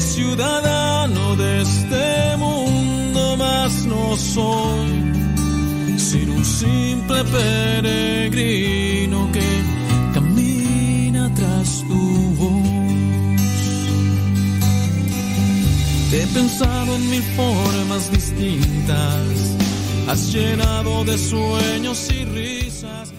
[0.00, 8.89] Ciudadano de este mundo más no soy, sino un simple peregrino
[16.12, 19.56] He pensado en mil formas distintas,
[20.08, 23.12] has llenado de sueños y risas.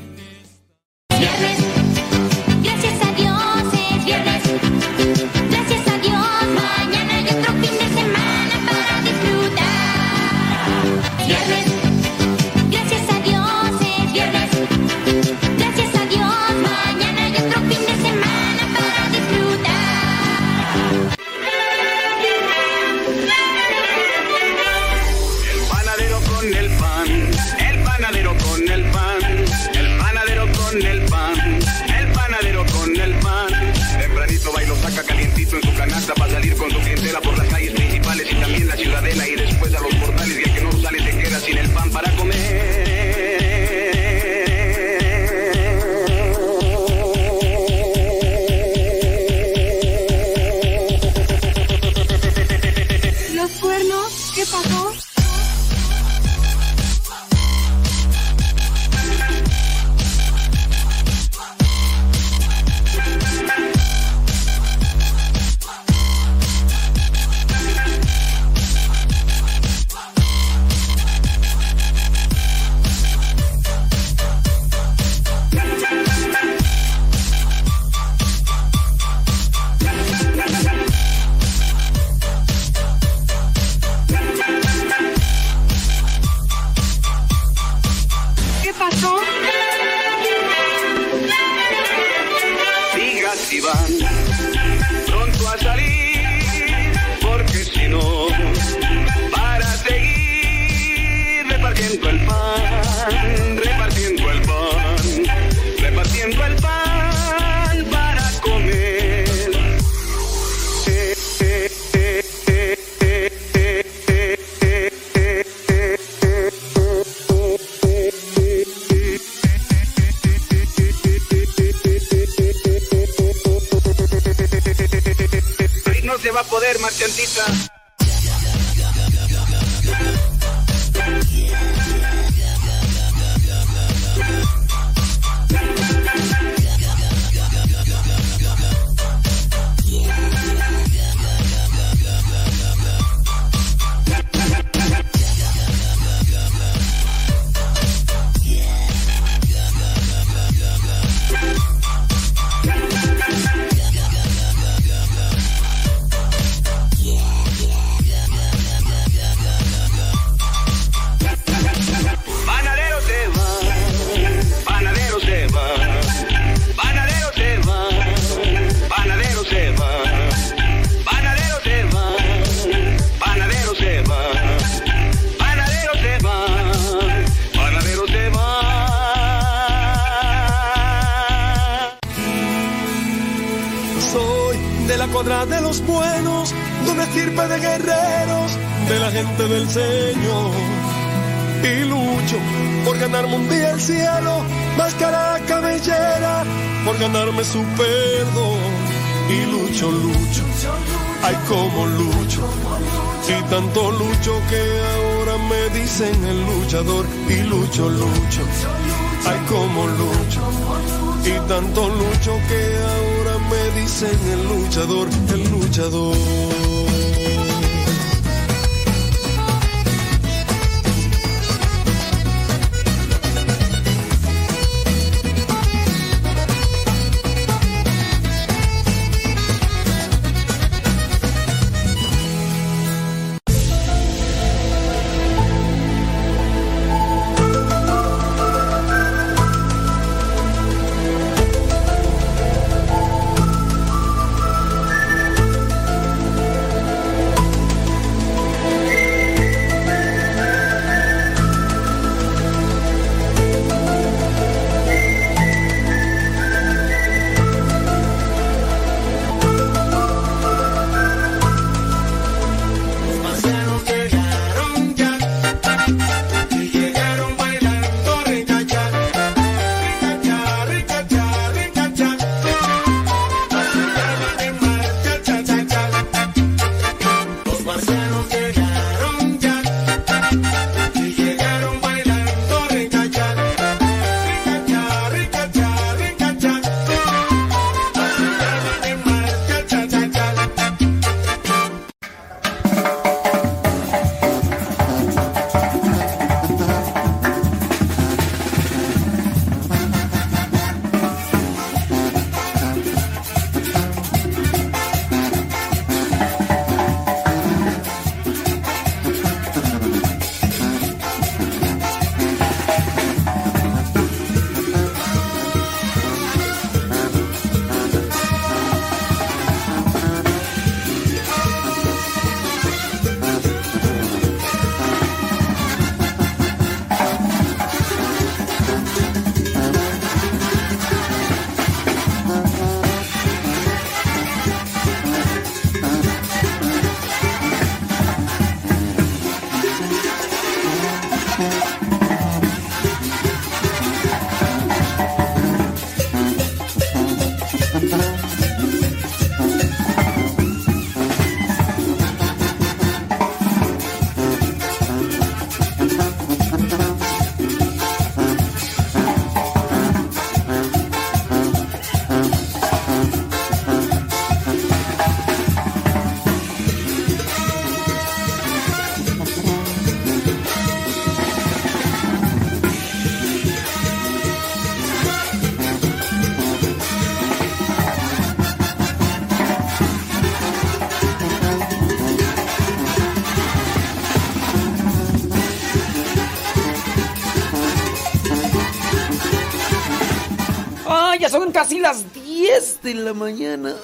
[391.62, 393.76] casi las 10 de la mañana.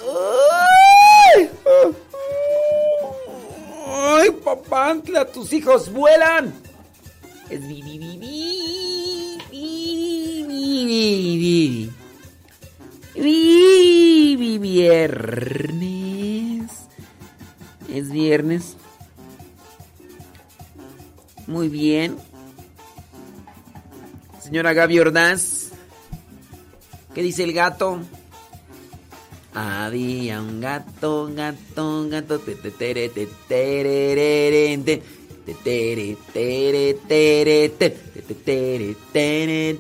[1.36, 1.50] ¡Ay!
[3.86, 5.26] ¡Ay, papantla!
[5.26, 6.56] ¡Tus hijos vuelan!
[7.52, 7.68] Es
[14.60, 16.72] Viernes.
[17.94, 18.76] Es viernes.
[21.46, 22.18] Muy bien.
[24.42, 25.57] Señora Gaby Ordaz.
[27.18, 28.00] ¿Qué dice el gato?
[29.52, 33.26] Había un gato, gato, gato, te te tere, te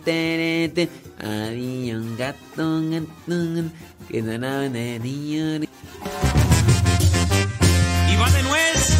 [0.03, 0.89] tere, te
[1.19, 3.72] había un gato, gato,
[4.09, 5.68] que sonaba de niño.
[8.11, 8.97] Y va de nuez,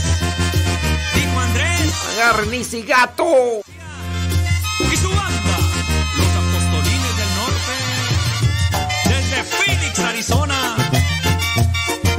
[1.16, 1.92] dijo Andrés.
[2.14, 3.26] Agarren ese gato.
[4.94, 5.37] Y suban.
[10.00, 10.76] Arizona.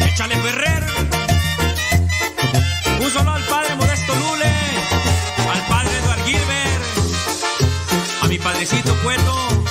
[0.01, 0.85] Échale Ferrer.
[3.01, 4.53] Un solo al padre Modesto Lule,
[5.53, 6.85] al padre Eduard Gilbert,
[8.23, 9.68] a mi padrecito Cueto.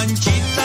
[0.00, 0.59] manchita.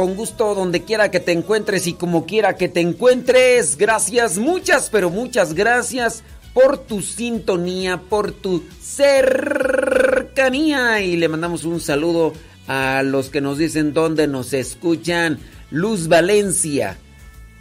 [0.00, 3.76] Con gusto donde quiera que te encuentres y como quiera que te encuentres.
[3.76, 6.24] Gracias, muchas, pero muchas gracias
[6.54, 9.82] por tu sintonía, por tu cercanía.
[11.02, 12.32] Y le mandamos un saludo
[12.66, 15.38] a los que nos dicen dónde nos escuchan.
[15.70, 16.96] Luz Valencia.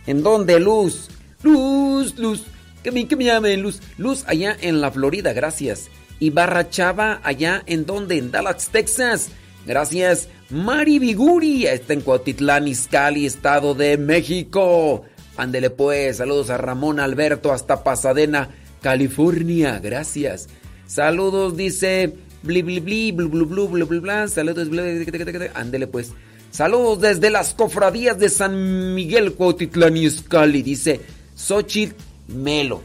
[0.07, 1.09] ¿En dónde, Luz?
[1.43, 2.43] Luz, Luz.
[2.83, 3.81] Que me, que me llamen Luz.
[3.97, 5.89] Luz allá en la Florida, gracias.
[6.19, 8.17] Y Barra Chava allá en donde?
[8.17, 9.27] En Dallas, Texas.
[9.65, 10.29] Gracias.
[10.51, 15.05] Mari Viguri está en Cuautitlán, Izcalli, Estado de México.
[15.37, 18.49] Ándele pues, saludos a Ramón Alberto hasta Pasadena,
[18.81, 19.77] California.
[19.77, 20.49] Gracias.
[20.87, 24.27] Saludos, dice bli bli bli blu blu blu blu blu.
[24.27, 24.69] Saludos,
[25.53, 26.13] ándele pues.
[26.49, 30.99] Saludos desde las cofradías de San Miguel, Cuautitlán Izcalli, dice
[31.35, 31.93] Xochitl
[32.27, 32.81] Melo.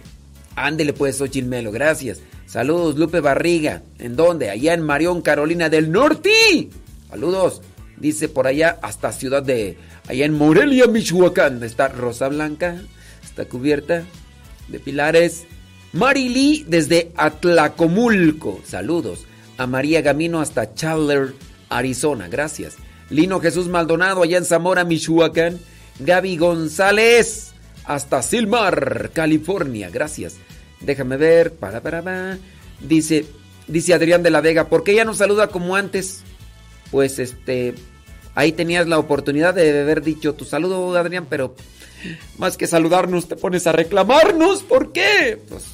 [0.54, 2.20] Ándele pues, Xochitl Melo, gracias.
[2.44, 3.82] Saludos, Lupe Barriga.
[3.98, 4.50] ¿En dónde?
[4.50, 6.68] Allá en Marión, Carolina del Norte.
[7.14, 7.62] Saludos.
[7.96, 9.78] Dice por allá hasta Ciudad de...
[10.08, 11.62] Allá en Morelia, Michoacán.
[11.62, 12.82] Está Rosa Blanca.
[13.22, 14.02] Está cubierta
[14.66, 15.44] de pilares.
[15.92, 18.60] Marily desde Atlacomulco.
[18.64, 19.26] Saludos.
[19.58, 21.34] A María Gamino hasta Chandler,
[21.68, 22.26] Arizona.
[22.26, 22.78] Gracias.
[23.10, 25.60] Lino Jesús Maldonado allá en Zamora, Michoacán.
[26.00, 27.52] Gaby González
[27.84, 29.88] hasta Silmar, California.
[29.88, 30.34] Gracias.
[30.80, 31.52] Déjame ver.
[31.52, 32.38] Para, para, para.
[32.80, 33.24] Dice,
[33.68, 36.24] dice Adrián de la Vega, ¿por qué ella no saluda como antes?
[36.90, 37.74] Pues este,
[38.34, 41.54] ahí tenías la oportunidad de haber dicho tu saludo, Adrián, pero
[42.38, 44.62] más que saludarnos te pones a reclamarnos.
[44.62, 45.40] ¿Por qué?
[45.48, 45.64] Pues,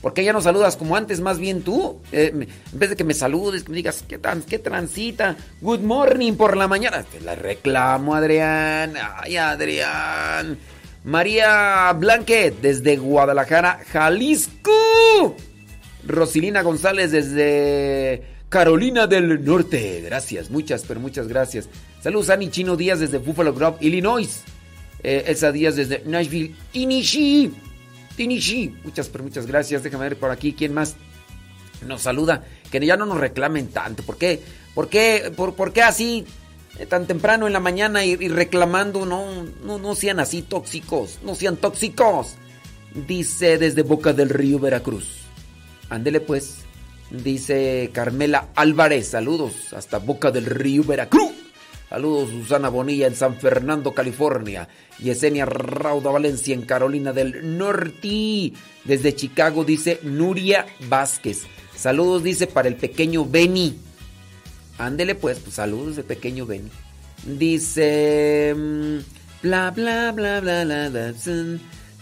[0.00, 1.20] ¿por qué ya no saludas como antes?
[1.20, 2.00] Más bien tú.
[2.12, 5.36] Eh, en vez de que me saludes, que me digas, ¿qué, tan, qué transita?
[5.60, 7.02] Good morning por la mañana.
[7.04, 8.94] Te la reclamo, Adrián.
[9.20, 10.58] Ay, Adrián.
[11.04, 15.36] María Blanquet, desde Guadalajara, Jalisco.
[16.04, 20.00] Rosilina González desde Carolina del Norte.
[20.00, 21.68] Gracias, muchas, pero muchas gracias.
[22.00, 24.44] Saludos, Ani Chino Díaz desde Buffalo Grove, Illinois.
[25.02, 27.52] Eh, Elsa Díaz desde Nashville, Tennessee.
[28.16, 28.74] Tennessee.
[28.82, 29.82] Muchas, pero muchas gracias.
[29.82, 30.96] Déjame ver por aquí quién más
[31.86, 32.46] nos saluda.
[32.70, 34.02] Que ya no nos reclamen tanto.
[34.04, 34.40] ¿Por qué?
[34.74, 36.24] ¿Por qué, por, por qué así
[36.78, 39.04] eh, tan temprano en la mañana y, reclamando?
[39.04, 41.18] No, no, no sean así tóxicos.
[41.22, 42.36] No sean tóxicos.
[43.06, 45.26] Dice desde Boca del Río, Veracruz.
[45.90, 46.65] Ándele pues.
[47.10, 49.08] Dice Carmela Álvarez.
[49.08, 51.32] Saludos hasta Boca del Río, Veracruz.
[51.88, 54.68] Saludos Susana Bonilla en San Fernando, California.
[54.98, 58.52] Yesenia Rauda Valencia en Carolina del Norte.
[58.84, 61.42] Desde Chicago dice Nuria Vázquez.
[61.76, 63.78] Saludos dice para el pequeño Benny.
[64.78, 66.70] Ándele pues, pues saludos de pequeño Benny.
[67.24, 68.98] Dice mm,
[69.42, 71.14] bla bla bla bla bla bla.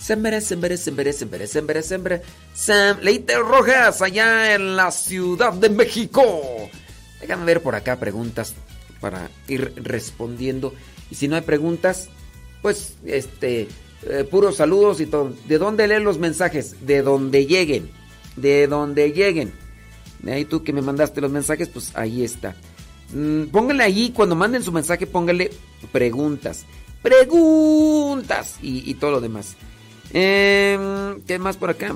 [0.04, 2.22] Zun, Sembre, sembre, sembre, sembre, sembre, sembre.
[2.52, 6.22] Sam, Leite Rojas, allá en la Ciudad de México.
[7.20, 8.54] Déjame ver por acá preguntas
[9.00, 10.74] para ir respondiendo.
[11.10, 12.10] Y si no hay preguntas,
[12.60, 13.68] pues este,
[14.02, 15.32] eh, puros saludos y todo.
[15.48, 16.86] ¿De dónde leen los mensajes?
[16.86, 17.90] De donde lleguen.
[18.36, 19.52] De donde lleguen.
[20.20, 22.54] De ahí tú que me mandaste los mensajes, pues ahí está.
[23.14, 25.50] Mm, pónganle allí, cuando manden su mensaje, pónganle
[25.92, 26.66] preguntas.
[27.02, 28.56] Preguntas.
[28.60, 29.56] Y todo lo demás.
[30.14, 31.92] ¿Qué más por acá?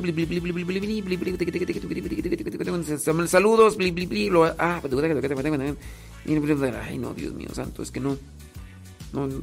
[3.28, 3.78] Saludos.
[4.58, 4.80] Ah,
[6.84, 8.18] ay no, Dios mío santo, es que no,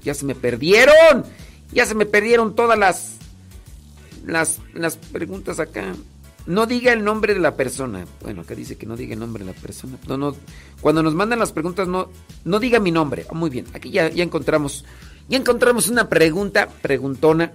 [0.04, 1.24] ya se me perdieron,
[1.72, 3.16] ya se me perdieron todas las,
[4.26, 5.96] las, las preguntas acá.
[6.46, 8.06] No diga el nombre de la persona.
[8.22, 9.98] Bueno, acá dice que no diga el nombre de la persona.
[10.08, 10.36] No, no.
[10.80, 12.10] Cuando nos mandan las preguntas, no,
[12.44, 13.26] no diga mi nombre.
[13.32, 14.86] Muy bien, aquí ya, ya encontramos,
[15.28, 17.52] ya encontramos una pregunta, preguntona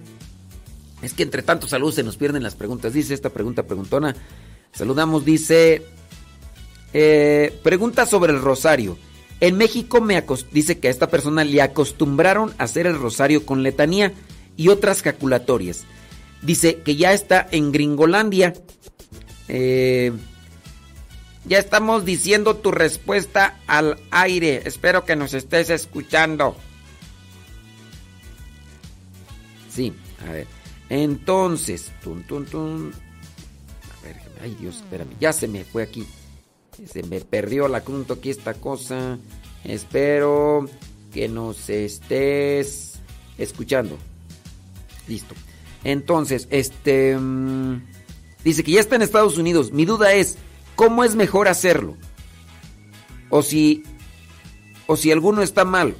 [1.01, 2.93] es que entre tantos saludos se nos pierden las preguntas.
[2.93, 4.15] Dice esta pregunta, preguntona.
[4.71, 5.83] Saludamos, dice.
[6.93, 8.97] eh, pregunta sobre el rosario.
[9.39, 13.63] En México me dice que a esta persona le acostumbraron a hacer el rosario con
[13.63, 14.13] letanía
[14.55, 15.85] y otras jaculatorias.
[16.43, 18.53] Dice que ya está en Gringolandia.
[19.47, 20.11] Eh,
[21.45, 24.61] ya estamos diciendo tu respuesta al aire.
[24.65, 26.55] Espero que nos estés escuchando.
[29.69, 29.93] Sí,
[30.27, 30.60] a ver.
[30.91, 32.91] Entonces, tun, tun, tun.
[32.91, 35.15] A ver, ay Dios, espérame.
[35.21, 36.05] Ya se me fue aquí.
[36.85, 39.17] Se me perdió la crunto aquí esta cosa.
[39.63, 40.65] Espero
[41.13, 42.99] que nos estés
[43.37, 43.97] escuchando.
[45.07, 45.33] Listo.
[45.85, 47.17] Entonces, este...
[47.17, 47.87] mm,
[48.43, 49.71] dice que ya está en Estados Unidos.
[49.71, 50.37] Mi duda es,
[50.75, 51.95] ¿cómo es mejor hacerlo?
[53.29, 53.83] O si...
[54.87, 55.95] O si alguno está mal.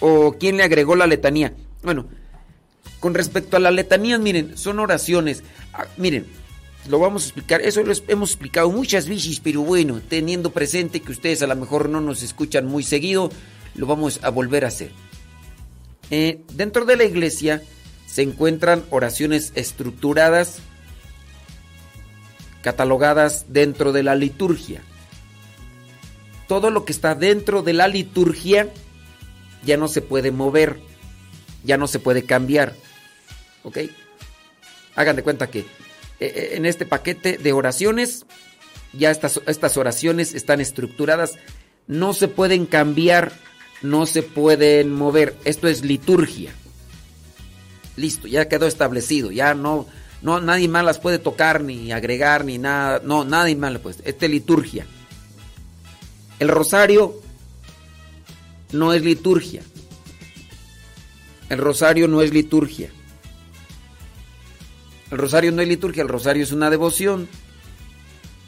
[0.00, 1.54] O quién le agregó la letanía.
[1.82, 2.08] Bueno,
[3.02, 5.42] con respecto a las letanías, miren, son oraciones.
[5.72, 6.24] Ah, miren,
[6.88, 7.60] lo vamos a explicar.
[7.60, 11.88] Eso lo hemos explicado muchas veces, pero bueno, teniendo presente que ustedes a lo mejor
[11.88, 13.28] no nos escuchan muy seguido,
[13.74, 14.92] lo vamos a volver a hacer.
[16.12, 17.60] Eh, dentro de la iglesia
[18.06, 20.60] se encuentran oraciones estructuradas,
[22.62, 24.80] catalogadas dentro de la liturgia.
[26.46, 28.68] Todo lo que está dentro de la liturgia
[29.64, 30.78] ya no se puede mover,
[31.64, 32.76] ya no se puede cambiar.
[33.62, 33.78] ¿Ok?
[34.94, 35.66] Hagan de cuenta que eh,
[36.20, 38.26] eh, en este paquete de oraciones,
[38.92, 41.38] ya estas, estas oraciones están estructuradas,
[41.86, 43.32] no se pueden cambiar,
[43.82, 45.34] no se pueden mover.
[45.44, 46.52] Esto es liturgia.
[47.96, 49.86] Listo, ya quedó establecido, ya no,
[50.22, 53.98] no nadie más las puede tocar ni agregar ni nada, no, nadie más pues.
[54.04, 54.86] Esta es liturgia.
[56.38, 57.20] El rosario
[58.72, 59.62] no es liturgia.
[61.48, 62.90] El rosario no es liturgia.
[65.12, 67.28] El rosario no es liturgia, el rosario es una devoción.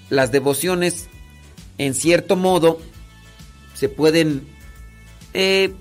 [0.08, 1.08] Las devociones,
[1.76, 2.80] en cierto modo,
[3.74, 4.48] se pueden,
[5.34, 5.74] eh,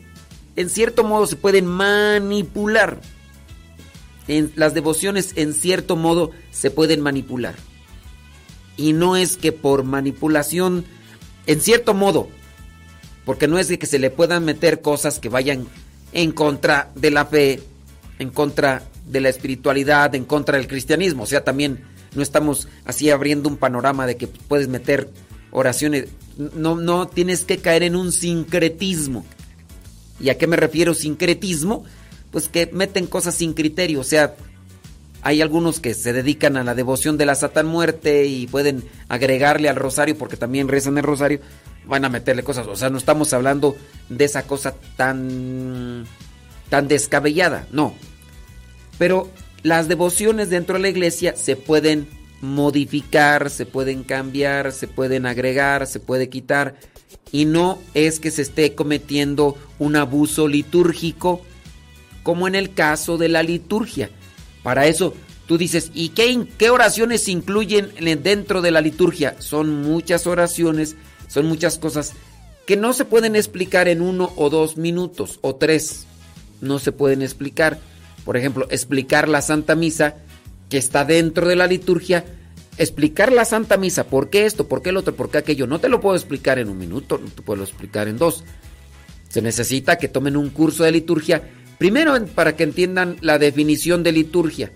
[0.57, 2.99] en cierto modo, se pueden manipular.
[4.27, 7.55] En, las devociones, en cierto modo, se pueden manipular.
[8.75, 10.83] Y no es que por manipulación,
[11.47, 12.27] en cierto modo,
[13.23, 15.65] porque no es de que se le puedan meter cosas que vayan
[16.11, 17.63] en contra de la fe,
[18.19, 21.23] en contra de la espiritualidad, en contra del cristianismo.
[21.23, 21.81] O sea, también
[22.15, 25.09] no estamos así abriendo un panorama de que puedes meter
[25.51, 26.07] oraciones.
[26.37, 29.25] No, no tienes que caer en un sincretismo.
[30.19, 31.83] ¿Y a qué me refiero sincretismo?
[32.31, 33.99] Pues que meten cosas sin criterio.
[33.99, 34.35] O sea,
[35.21, 39.69] hay algunos que se dedican a la devoción de la Satan muerte y pueden agregarle
[39.69, 41.39] al rosario porque también rezan el rosario
[41.85, 42.67] van a meterle cosas.
[42.67, 43.75] O sea, no estamos hablando
[44.09, 46.05] de esa cosa tan,
[46.69, 47.93] tan descabellada, no.
[48.97, 49.29] Pero
[49.63, 52.07] las devociones dentro de la iglesia se pueden
[52.41, 56.75] modificar, se pueden cambiar, se pueden agregar, se puede quitar.
[57.31, 61.41] Y no es que se esté cometiendo un abuso litúrgico
[62.21, 64.09] como en el caso de la liturgia.
[64.61, 65.13] Para eso
[65.47, 67.91] tú dices, ¿y qué, qué oraciones se incluyen
[68.21, 69.35] dentro de la liturgia?
[69.39, 70.95] Son muchas oraciones
[71.33, 72.13] son muchas cosas
[72.67, 76.05] que no se pueden explicar en uno o dos minutos o tres.
[76.61, 77.79] No se pueden explicar.
[78.25, 80.15] Por ejemplo, explicar la Santa Misa
[80.69, 82.25] que está dentro de la liturgia.
[82.77, 84.67] Explicar la Santa Misa, ¿por qué esto?
[84.67, 85.15] ¿Por qué el otro?
[85.15, 85.67] ¿Por qué aquello?
[85.67, 88.43] No te lo puedo explicar en un minuto, no te puedo explicar en dos.
[89.29, 91.43] Se necesita que tomen un curso de liturgia,
[91.77, 94.71] primero para que entiendan la definición de liturgia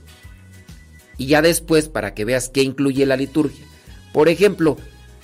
[1.18, 3.66] y ya después para que veas qué incluye la liturgia.
[4.14, 4.78] Por ejemplo,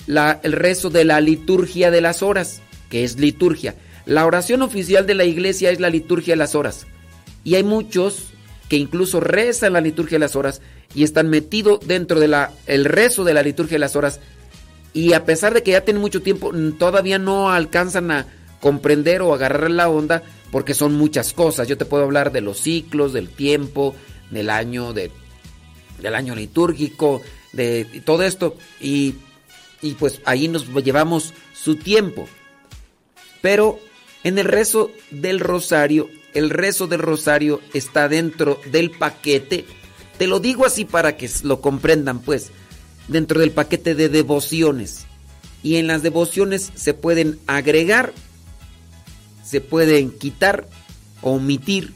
[0.06, 3.76] el rezo de la liturgia de las horas, que es liturgia.
[4.06, 6.86] La oración oficial de la iglesia es la liturgia de las horas.
[7.44, 8.30] Y hay muchos
[8.68, 10.62] que incluso rezan la liturgia de las horas
[10.94, 12.34] y están metidos dentro del
[12.66, 14.20] el rezo de la liturgia de las horas.
[14.92, 18.26] Y a pesar de que ya tienen mucho tiempo, todavía no alcanzan a
[18.60, 21.68] comprender o agarrar la onda porque son muchas cosas.
[21.68, 23.94] Yo te puedo hablar de los ciclos, del tiempo,
[24.30, 25.10] del año, de,
[26.00, 28.56] del año litúrgico, de todo esto.
[28.80, 29.16] Y
[29.84, 32.26] y pues ahí nos llevamos su tiempo.
[33.42, 33.78] Pero
[34.22, 39.64] en el rezo del rosario, el rezo del rosario está dentro del paquete.
[40.18, 42.50] Te lo digo así para que lo comprendan, pues,
[43.08, 45.06] dentro del paquete de devociones.
[45.62, 48.12] Y en las devociones se pueden agregar,
[49.44, 50.68] se pueden quitar,
[51.22, 51.92] omitir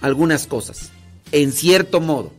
[0.00, 0.90] algunas cosas,
[1.32, 2.32] en cierto modo.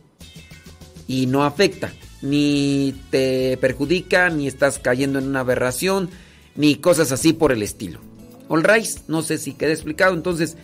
[1.08, 6.10] Y no afecta ni te perjudica, ni estás cayendo en una aberración,
[6.54, 8.00] ni cosas así por el estilo.
[8.48, 8.64] All
[9.08, 10.56] no sé si queda explicado, entonces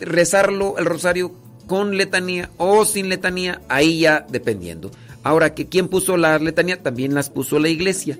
[0.00, 1.32] rezarlo el rosario
[1.66, 4.90] con letanía o sin letanía, ahí ya dependiendo.
[5.22, 8.18] Ahora que quién puso la letanía, también las puso la iglesia.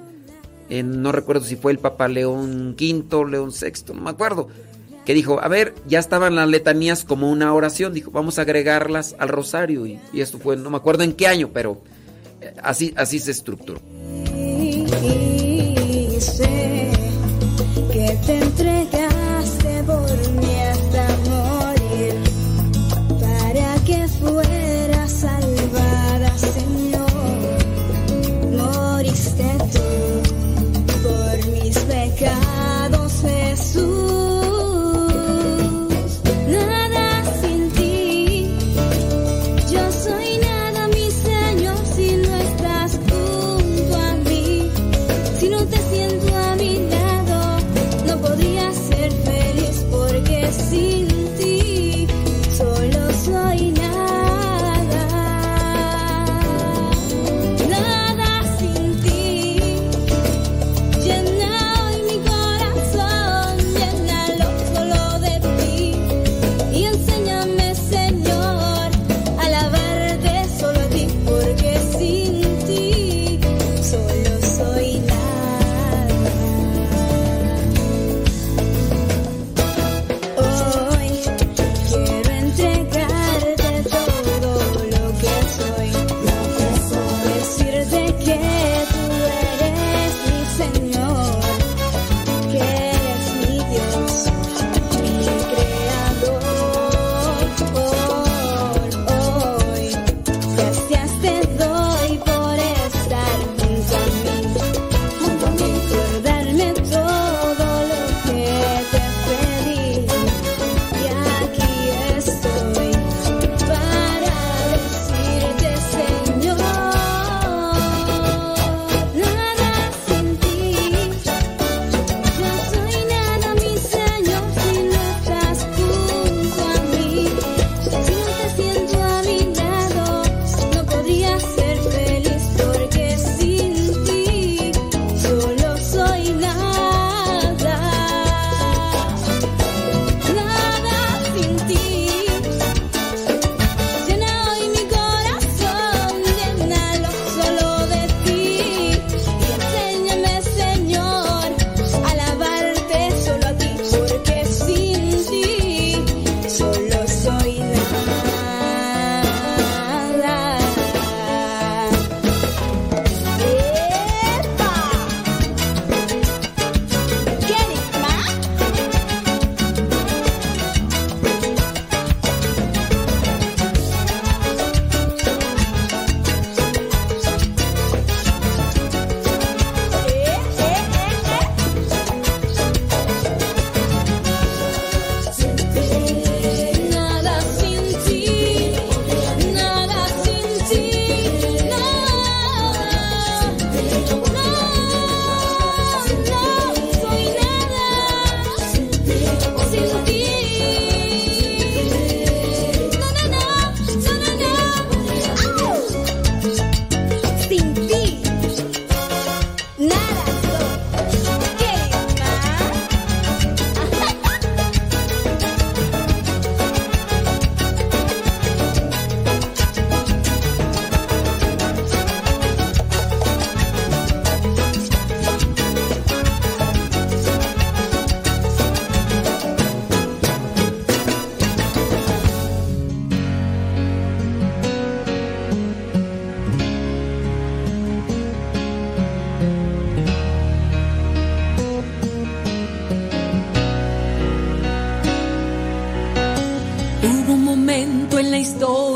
[0.68, 4.48] no recuerdo si fue el Papa León V, León VI, no me acuerdo.
[5.04, 7.94] Que dijo, a ver, ya estaban las letanías como una oración.
[7.94, 9.86] Dijo, vamos a agregarlas al rosario.
[9.86, 11.80] Y, esto fue, no me acuerdo en qué año, pero
[12.62, 13.80] Así, así se estructuró.
[14.34, 14.84] Y
[17.92, 19.07] que te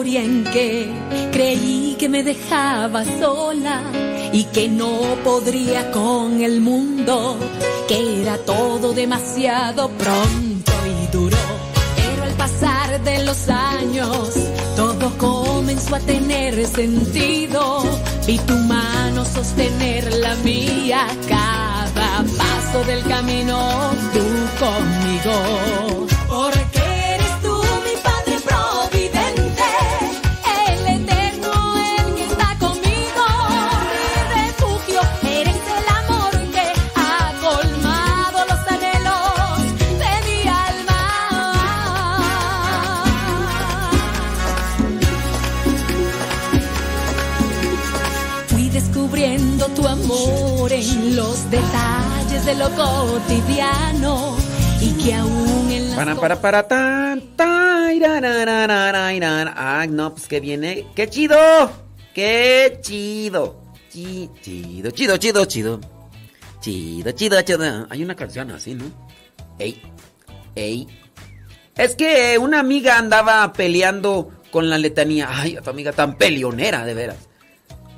[0.05, 0.90] en que
[1.31, 3.82] creí que me dejaba sola
[4.32, 7.36] y que no podría con el mundo,
[7.86, 11.36] que era todo demasiado pronto y duro.
[11.97, 14.31] Pero al pasar de los años,
[14.74, 17.84] todo comenzó a tener sentido.
[18.26, 23.56] Vi tu mano sostener la mía, cada paso del camino,
[24.12, 24.24] tú
[24.58, 26.11] conmigo.
[50.90, 54.36] En los detalles de lo cotidiano
[54.80, 59.54] y que aún en las Para, para, para, tan, tan, irararararairar.
[59.56, 60.86] Ay, no, pues que viene.
[60.94, 61.36] ¡Qué chido!
[62.14, 63.62] ¡Qué chido!
[63.90, 65.80] Chi- Chido, chido, chido, chido.
[66.60, 67.86] Chido, chido, chido.
[67.90, 68.84] Hay una canción así, ¿no?
[69.58, 69.80] Ey,
[70.54, 70.86] ey.
[71.76, 75.28] Es que una amiga andaba peleando con la letanía.
[75.30, 77.16] Ay, tu amiga tan peleonera, de veras.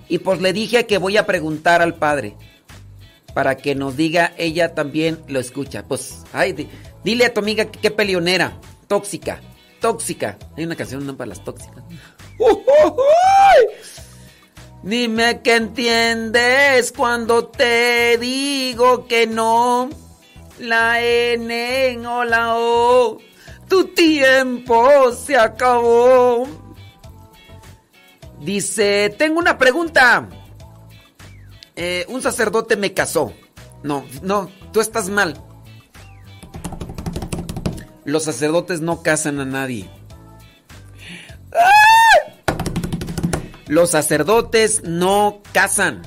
[0.08, 2.36] Y pues le dije que voy a preguntar al padre.
[3.34, 5.82] Para que nos diga, ella también lo escucha.
[5.82, 6.68] Pues, ay, di-
[7.02, 8.58] dile a tu amiga que qué peleonera.
[8.86, 9.40] Tóxica,
[9.80, 10.38] tóxica.
[10.56, 11.16] Hay una canción ¿no?
[11.16, 11.82] para las tóxicas.
[14.82, 19.88] Dime que entiendes cuando te digo que no.
[20.58, 23.18] La N o la O.
[23.68, 26.46] Tu tiempo se acabó.
[28.40, 30.28] Dice, tengo una pregunta.
[31.76, 33.32] Eh, un sacerdote me casó.
[33.82, 35.42] No, no, tú estás mal.
[38.04, 39.88] Los sacerdotes no casan a nadie.
[41.52, 42.54] ¡Ay!
[43.66, 46.02] Los sacerdotes no casan.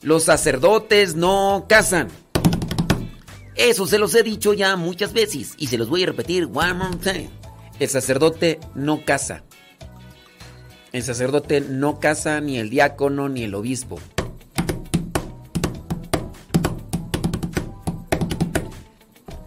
[0.00, 2.08] Los sacerdotes no casan.
[3.54, 6.74] Eso se los he dicho ya muchas veces y se los voy a repetir one
[6.74, 7.30] more time.
[7.78, 9.44] El sacerdote no casa.
[10.92, 13.98] El sacerdote no casa ni el diácono ni el obispo.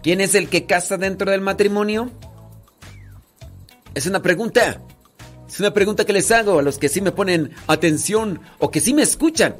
[0.06, 2.12] ¿Quién es el que casa dentro del matrimonio?
[3.92, 4.80] Es una pregunta.
[5.48, 8.78] Es una pregunta que les hago a los que sí me ponen atención o que
[8.78, 9.56] sí me escuchan.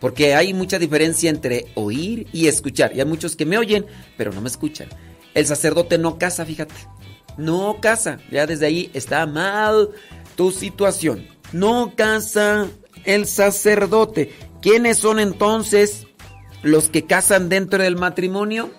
[0.00, 2.96] Porque hay mucha diferencia entre oír y escuchar.
[2.96, 3.84] Y hay muchos que me oyen,
[4.16, 4.88] pero no me escuchan.
[5.34, 6.72] El sacerdote no casa, fíjate.
[7.36, 8.20] No casa.
[8.30, 9.90] Ya desde ahí está mal
[10.34, 11.26] tu situación.
[11.52, 12.68] No casa
[13.04, 14.32] el sacerdote.
[14.62, 16.06] ¿Quiénes son entonces
[16.62, 18.70] los que casan dentro del matrimonio?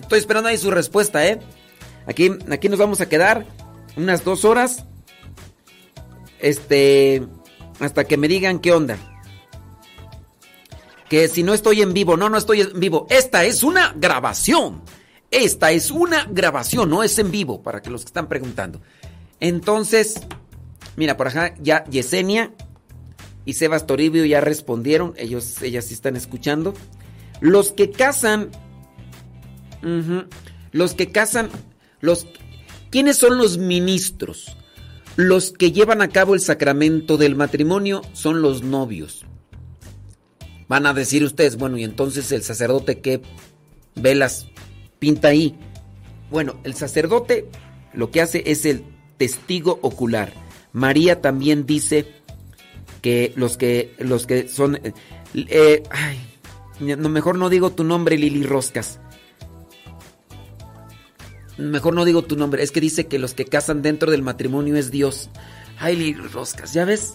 [0.00, 1.40] Estoy esperando ahí su respuesta, ¿eh?
[2.06, 3.46] Aquí, aquí nos vamos a quedar
[3.96, 4.84] unas dos horas.
[6.38, 7.26] Este.
[7.80, 8.96] Hasta que me digan qué onda.
[11.08, 13.06] Que si no estoy en vivo, no, no estoy en vivo.
[13.10, 14.82] Esta es una grabación.
[15.30, 18.82] Esta es una grabación, no es en vivo, para que los que están preguntando.
[19.40, 20.20] Entonces,
[20.96, 22.52] mira, por acá ya Yesenia
[23.44, 25.14] y Sebas Toribio ya respondieron.
[25.16, 26.74] Ellos, ellas sí están escuchando.
[27.40, 28.50] Los que casan.
[30.70, 31.50] los que casan.
[32.00, 32.26] Los,
[32.90, 34.56] ¿Quiénes son los ministros?
[35.16, 39.26] Los que llevan a cabo el sacramento del matrimonio son los novios.
[40.68, 43.20] Van a decir ustedes, bueno, y entonces el sacerdote qué
[43.94, 44.46] velas
[44.98, 45.58] pinta ahí.
[46.30, 47.46] Bueno, el sacerdote
[47.92, 48.84] lo que hace es el
[49.18, 50.32] testigo ocular.
[50.72, 52.06] María también dice
[53.02, 54.78] que los que los que son
[55.34, 56.18] eh, ay,
[56.80, 59.00] mejor no digo tu nombre Lili Roscas.
[61.58, 64.76] Mejor no digo tu nombre, es que dice que los que casan dentro del matrimonio
[64.76, 65.28] es Dios.
[65.78, 67.14] Ay, Lili Roscas, ¿ya ves?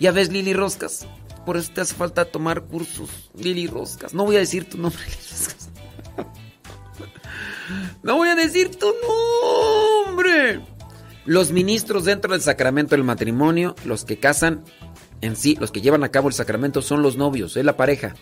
[0.00, 1.06] ¿Ya ves, Lili Roscas?
[1.44, 4.14] Por eso te hace falta tomar cursos, Lili Roscas.
[4.14, 5.68] No voy a decir tu nombre, Lili Roscas.
[8.02, 8.86] No voy a decir tu
[10.06, 10.60] nombre.
[11.24, 14.64] Los ministros dentro del sacramento del matrimonio, los que casan
[15.20, 18.14] en sí, los que llevan a cabo el sacramento son los novios, es la pareja.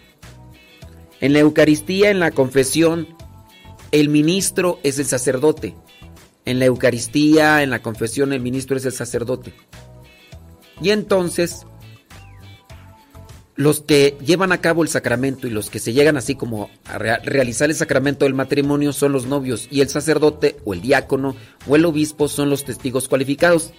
[1.21, 3.09] En la Eucaristía, en la confesión,
[3.91, 5.75] el ministro es el sacerdote.
[6.45, 9.55] En la Eucaristía, en la confesión, el ministro es el sacerdote.
[10.83, 11.67] Y entonces,
[13.57, 16.99] los que llevan a cabo el sacramento y los que se llegan así como a
[16.99, 21.37] rea- realizar el sacramento del matrimonio son los novios y el sacerdote o el diácono
[21.67, 23.73] o el obispo son los testigos cualificados.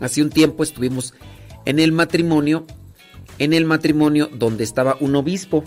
[0.00, 1.14] Hace un tiempo estuvimos
[1.64, 2.66] en el matrimonio,
[3.38, 5.64] en el matrimonio donde estaba un obispo.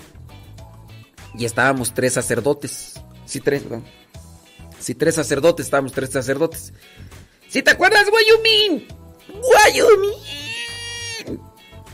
[1.37, 2.93] y estábamos tres sacerdotes.
[3.25, 3.85] Sí, tres, ¿verdad?
[4.79, 6.73] Sí, tres sacerdotes, estábamos tres sacerdotes.
[7.49, 8.87] ¿Sí te acuerdas, Guayumín?
[9.29, 10.13] Guayumín.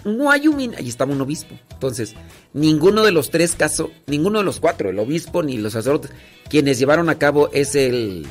[0.03, 0.75] Guayumín.
[0.75, 1.55] Ahí estaba un obispo.
[1.71, 2.15] Entonces,
[2.53, 6.11] ninguno de los tres casos, ninguno de los cuatro, el obispo ni los sacerdotes,
[6.49, 8.25] quienes llevaron a cabo es el,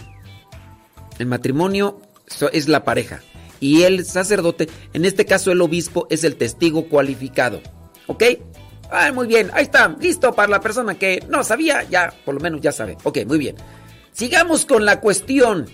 [1.19, 2.01] el matrimonio,
[2.53, 3.21] es la pareja.
[3.61, 7.61] Y el sacerdote, en este caso el obispo, es el testigo cualificado.
[8.07, 8.25] ¿Ok?
[8.91, 12.41] Ah, muy bien, ahí está, listo para la persona que no sabía, ya, por lo
[12.41, 12.99] menos ya sabe.
[13.05, 13.57] Ok, muy bien.
[14.13, 15.67] Sigamos con la cuestión.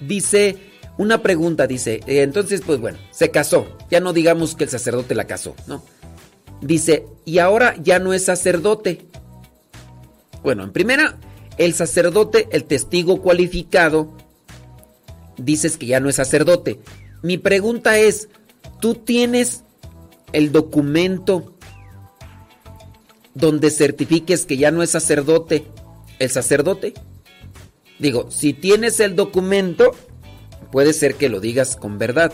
[0.00, 0.58] Dice,
[1.00, 3.66] una pregunta, dice, eh, entonces, pues bueno, se casó.
[3.90, 5.82] Ya no digamos que el sacerdote la casó, ¿no?
[6.60, 9.06] Dice, y ahora ya no es sacerdote.
[10.42, 11.18] Bueno, en primera,
[11.56, 14.14] el sacerdote, el testigo cualificado,
[15.38, 16.80] dices que ya no es sacerdote.
[17.22, 18.28] Mi pregunta es,
[18.78, 19.64] ¿tú tienes
[20.34, 21.56] el documento
[23.32, 25.64] donde certifiques que ya no es sacerdote
[26.18, 26.92] el sacerdote?
[27.98, 29.92] Digo, si tienes el documento,
[30.72, 32.32] puede ser que lo digas con verdad.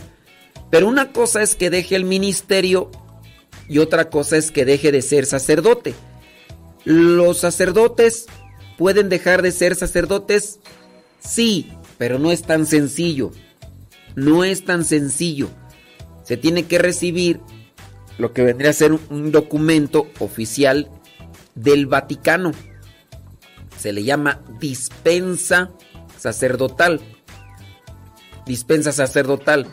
[0.70, 2.90] Pero una cosa es que deje el ministerio
[3.68, 5.94] y otra cosa es que deje de ser sacerdote.
[6.84, 8.26] ¿Los sacerdotes
[8.78, 10.60] pueden dejar de ser sacerdotes?
[11.20, 13.32] Sí, pero no es tan sencillo.
[14.14, 15.48] No es tan sencillo.
[16.24, 17.40] Se tiene que recibir
[18.18, 20.88] lo que vendría a ser un- documento oficial
[21.54, 22.52] del Vaticano.
[23.78, 25.70] Se le llama dispensa
[26.18, 27.00] sacerdotal.
[28.46, 29.66] Dispensa sacerdotal.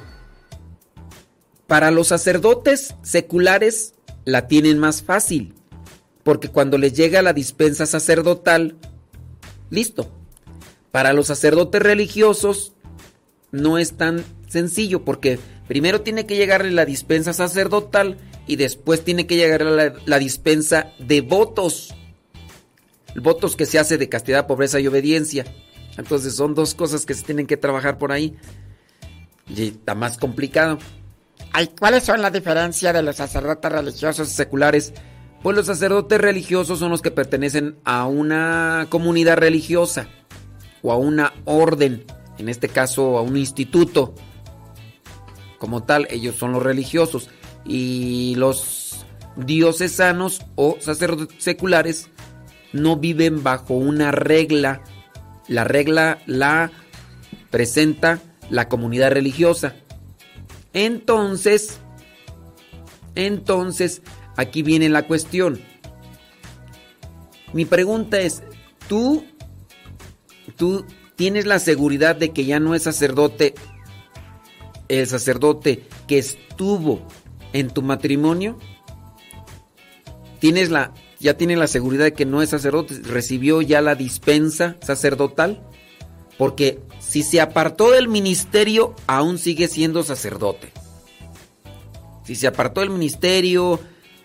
[1.67, 3.93] Para los sacerdotes seculares
[4.25, 5.53] la tienen más fácil,
[6.23, 8.77] porque cuando les llega la dispensa sacerdotal,
[9.69, 10.11] listo.
[10.91, 12.73] Para los sacerdotes religiosos
[13.51, 19.25] no es tan sencillo, porque primero tiene que llegarle la dispensa sacerdotal y después tiene
[19.25, 21.93] que llegar la, la dispensa de votos.
[23.15, 25.45] Votos que se hace de castidad, pobreza y obediencia.
[25.97, 28.35] Entonces son dos cosas que se tienen que trabajar por ahí.
[29.47, 30.79] Y está más complicado.
[31.79, 34.93] ¿Cuáles son la diferencia de los sacerdotes religiosos y seculares?
[35.43, 40.07] Pues los sacerdotes religiosos son los que pertenecen a una comunidad religiosa
[40.81, 42.05] o a una orden,
[42.37, 44.15] en este caso a un instituto.
[45.59, 47.29] Como tal, ellos son los religiosos.
[47.65, 49.05] Y los
[49.35, 52.09] diocesanos o sacerdotes seculares
[52.71, 54.81] no viven bajo una regla.
[55.47, 56.71] La regla la
[57.49, 59.75] presenta la comunidad religiosa.
[60.73, 61.79] Entonces,
[63.15, 64.01] entonces,
[64.35, 65.61] aquí viene la cuestión.
[67.53, 68.43] Mi pregunta es,
[68.87, 69.25] ¿tú,
[70.55, 73.53] tú tienes la seguridad de que ya no es sacerdote
[74.89, 77.07] el sacerdote que estuvo
[77.53, 78.57] en tu matrimonio?
[80.39, 82.95] ¿Tienes la, ya tienes la seguridad de que no es sacerdote?
[83.03, 85.65] ¿Recibió ya la dispensa sacerdotal?
[86.37, 90.71] Porque si se apartó del ministerio, aún sigue siendo sacerdote.
[92.25, 93.79] Si se apartó del ministerio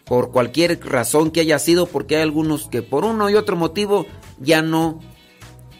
[0.05, 4.07] por cualquier razón que haya sido, porque hay algunos que por uno y otro motivo
[4.41, 5.01] ya no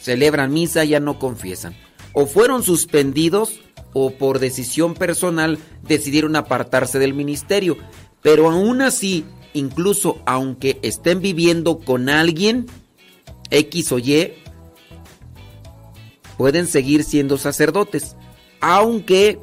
[0.01, 1.75] celebran misa, ya no confiesan.
[2.13, 3.61] O fueron suspendidos
[3.93, 7.77] o por decisión personal decidieron apartarse del ministerio.
[8.23, 9.25] Pero aún así,
[9.59, 12.67] incluso aunque estén viviendo con alguien,
[13.51, 14.33] X o Y,
[16.37, 18.17] pueden seguir siendo sacerdotes,
[18.61, 19.39] aunque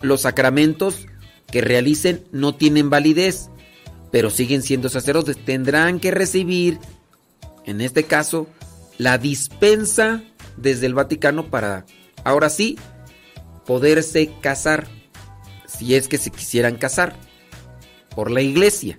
[0.00, 1.06] los sacramentos
[1.46, 3.50] que realicen no tienen validez,
[4.12, 5.42] pero siguen siendo sacerdotes.
[5.44, 6.78] Tendrán que recibir,
[7.64, 8.46] en este caso,
[8.98, 10.22] la dispensa
[10.56, 11.86] desde el Vaticano para,
[12.24, 12.78] ahora sí,
[13.66, 14.86] poderse casar,
[15.66, 17.16] si es que se quisieran casar,
[18.14, 18.98] por la iglesia.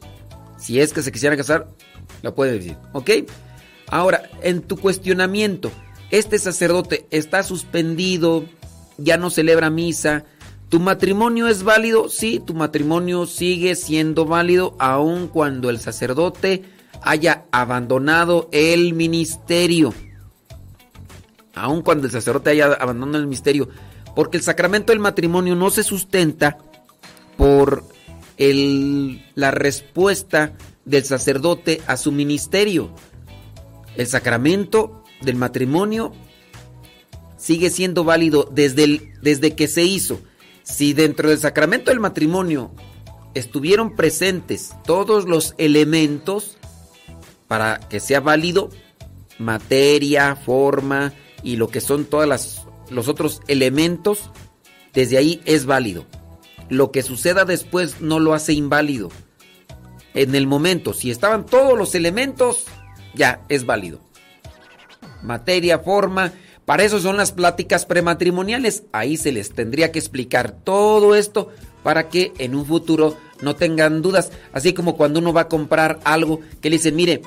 [0.59, 1.67] Si es que se quisieran casar,
[2.21, 3.09] lo puede decir, ¿ok?
[3.87, 5.71] Ahora, en tu cuestionamiento,
[6.11, 8.45] este sacerdote está suspendido,
[8.97, 10.25] ya no celebra misa,
[10.67, 12.09] ¿tu matrimonio es válido?
[12.09, 16.63] Sí, tu matrimonio sigue siendo válido aun cuando el sacerdote
[17.01, 19.93] haya abandonado el ministerio.
[21.55, 23.69] Aun cuando el sacerdote haya abandonado el ministerio.
[24.15, 26.57] Porque el sacramento del matrimonio no se sustenta
[27.37, 27.83] por
[28.39, 30.53] el- la respuesta
[30.85, 32.89] del sacerdote a su ministerio.
[33.95, 36.11] El sacramento del matrimonio
[37.37, 40.19] sigue siendo válido desde, desde que se hizo.
[40.63, 42.71] Si dentro del sacramento del matrimonio
[43.33, 46.57] estuvieron presentes todos los elementos
[47.47, 48.69] para que sea válido,
[49.37, 54.31] materia, forma y lo que son todas las los otros elementos,
[54.93, 56.05] desde ahí es válido.
[56.69, 59.09] Lo que suceda después no lo hace inválido.
[60.13, 62.65] En el momento, si estaban todos los elementos,
[63.13, 63.99] ya es válido.
[65.23, 66.33] Materia, forma,
[66.65, 68.83] para eso son las pláticas prematrimoniales.
[68.91, 71.49] Ahí se les tendría que explicar todo esto
[71.83, 74.31] para que en un futuro no tengan dudas.
[74.53, 77.21] Así como cuando uno va a comprar algo que le dice, mire,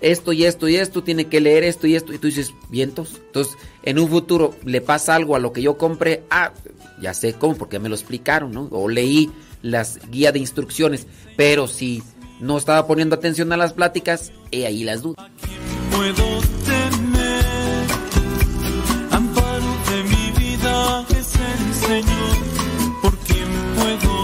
[0.00, 2.12] esto y esto y esto, tiene que leer esto y esto.
[2.12, 3.20] Y tú dices, vientos.
[3.26, 6.24] Entonces, en un futuro le pasa algo a lo que yo compré.
[6.30, 6.52] Ah,
[7.00, 8.68] ya sé cómo, porque me lo explicaron, ¿no?
[8.70, 9.30] O leí
[9.62, 11.06] las guías de instrucciones.
[11.36, 12.02] Pero si
[12.40, 15.24] no estaba poniendo atención a las pláticas, he ahí las dudas.
[19.10, 22.36] Amparo de mi vida es el Señor,
[23.02, 24.18] por puedo.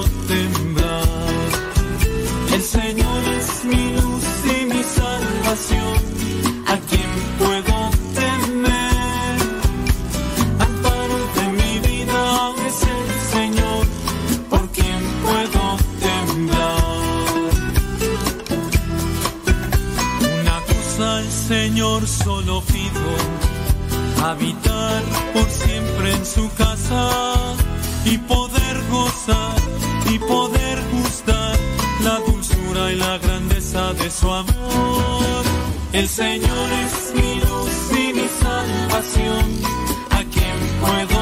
[2.55, 6.14] El Señor es mi luz y mi salvación,
[21.49, 23.05] Señor solo pido,
[24.25, 25.03] habitar
[25.35, 27.35] por siempre en su casa
[28.07, 29.55] y poder gozar
[30.11, 31.59] y poder gustar
[32.03, 35.45] la dulzura y la grandeza de su amor.
[35.93, 39.45] El Señor es mi luz y mi salvación,
[40.13, 41.14] a quien puedo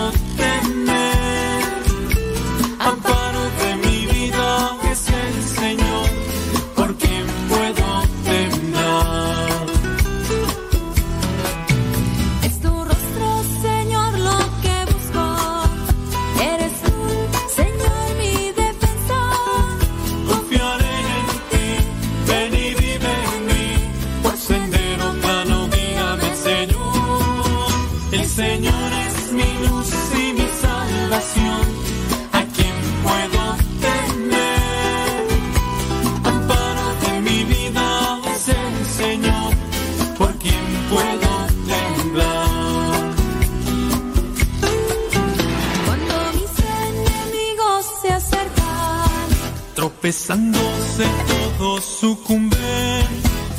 [50.03, 53.07] Tropezándose todos sucumben,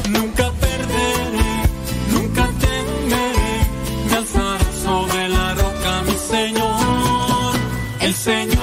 [0.09, 1.53] nunca perderé,
[2.11, 3.69] nunca temeré,
[4.09, 7.55] me alzaré sobre la roca mi Señor.
[8.01, 8.62] El Señor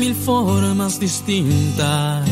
[0.00, 2.26] mil formas distintas.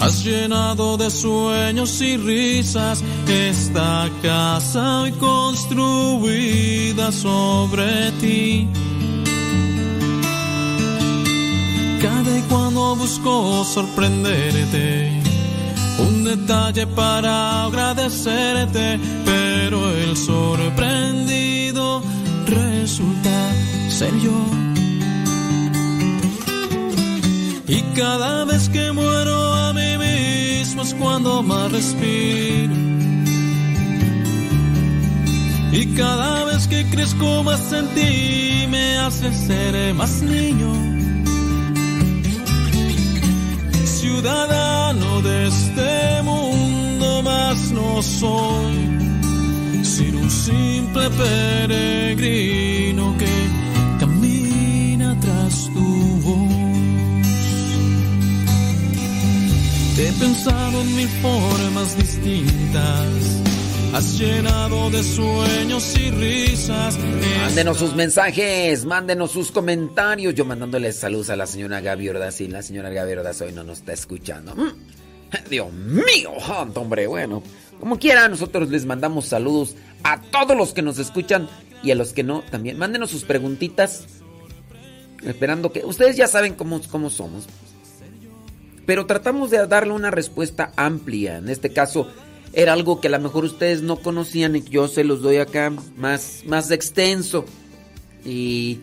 [0.00, 8.68] Has llenado de sueños y risas esta casa hoy construida sobre ti.
[12.02, 15.10] Cada y cuando busco sorprenderte,
[15.98, 22.02] un detalle para agradecerte, pero el sorprendido
[22.46, 23.52] resulta
[23.88, 24.59] ser yo.
[27.94, 32.74] Cada vez que muero a mí mismo es cuando más respiro.
[35.72, 40.72] Y cada vez que crezco más en ti me hace ser más niño.
[43.84, 48.98] Ciudadano de este mundo más no soy,
[49.82, 53.16] sino un simple peregrino
[60.00, 63.06] He pensado en mil formas distintas.
[63.92, 66.98] Has llenado de sueños y risas.
[67.42, 70.34] Mándenos sus mensajes, mándenos sus comentarios.
[70.34, 73.62] Yo mandándoles saludos a la señora Gaby Ordaz y la señora Gaby Ordaz hoy no
[73.62, 74.54] nos está escuchando.
[74.54, 74.70] Mm.
[75.50, 76.32] Dios mío,
[76.74, 77.42] hombre, bueno.
[77.78, 81.46] Como quiera, nosotros les mandamos saludos a todos los que nos escuchan
[81.82, 82.78] y a los que no también.
[82.78, 84.06] Mándenos sus preguntitas.
[85.22, 85.84] Esperando que.
[85.84, 87.46] Ustedes ya saben cómo, cómo somos.
[88.90, 91.36] Pero tratamos de darle una respuesta amplia.
[91.36, 92.08] En este caso,
[92.52, 95.72] era algo que a lo mejor ustedes no conocían y yo se los doy acá
[95.96, 97.44] más, más extenso.
[98.24, 98.80] Y,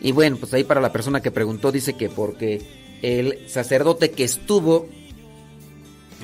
[0.00, 2.62] y bueno, pues ahí para la persona que preguntó, dice que porque
[3.00, 4.88] el sacerdote que estuvo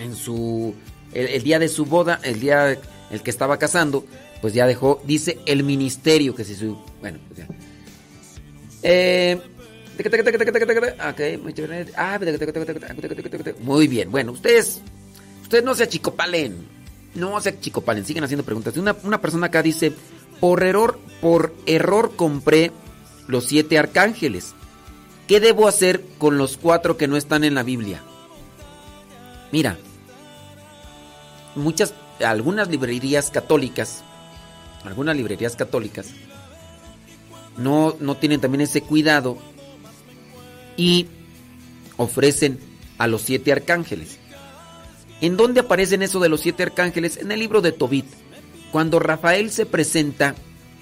[0.02, 0.75] en su.
[1.12, 2.81] El, día de su boda, el día
[3.12, 4.05] el que estaba casando,
[4.41, 6.76] pues ya dejó, dice el ministerio, que si su.
[7.00, 7.55] Bueno, pues ya.
[8.83, 9.41] Eh,
[13.61, 14.11] muy bien.
[14.11, 14.81] Bueno, ustedes,
[15.43, 16.81] ustedes no se achicopalen.
[17.15, 18.77] No se achicopalen, siguen haciendo preguntas.
[18.77, 19.93] Una, una persona acá dice,
[20.39, 22.73] por error, por error compré
[23.27, 24.55] los siete arcángeles.
[25.27, 28.03] ¿Qué debo hacer con los cuatro que no están en la Biblia?
[29.53, 29.79] Mira,
[31.55, 34.03] muchas, algunas librerías católicas,
[34.85, 36.09] algunas librerías católicas,
[37.57, 39.39] no, no tienen también ese cuidado
[40.81, 41.09] y
[41.99, 42.59] ofrecen
[42.97, 44.17] a los siete arcángeles.
[45.20, 47.18] ¿En dónde aparecen eso de los siete arcángeles?
[47.18, 48.07] En el libro de Tobit.
[48.73, 50.34] Cuando Rafael se presenta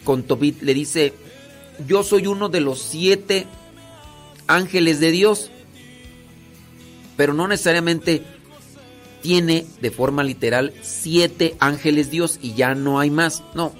[0.04, 1.14] con Tobit, le dice,
[1.88, 3.48] yo soy uno de los siete
[4.46, 5.50] ángeles de Dios.
[7.16, 8.22] Pero no necesariamente
[9.20, 13.42] tiene de forma literal siete ángeles Dios y ya no hay más.
[13.52, 13.72] No.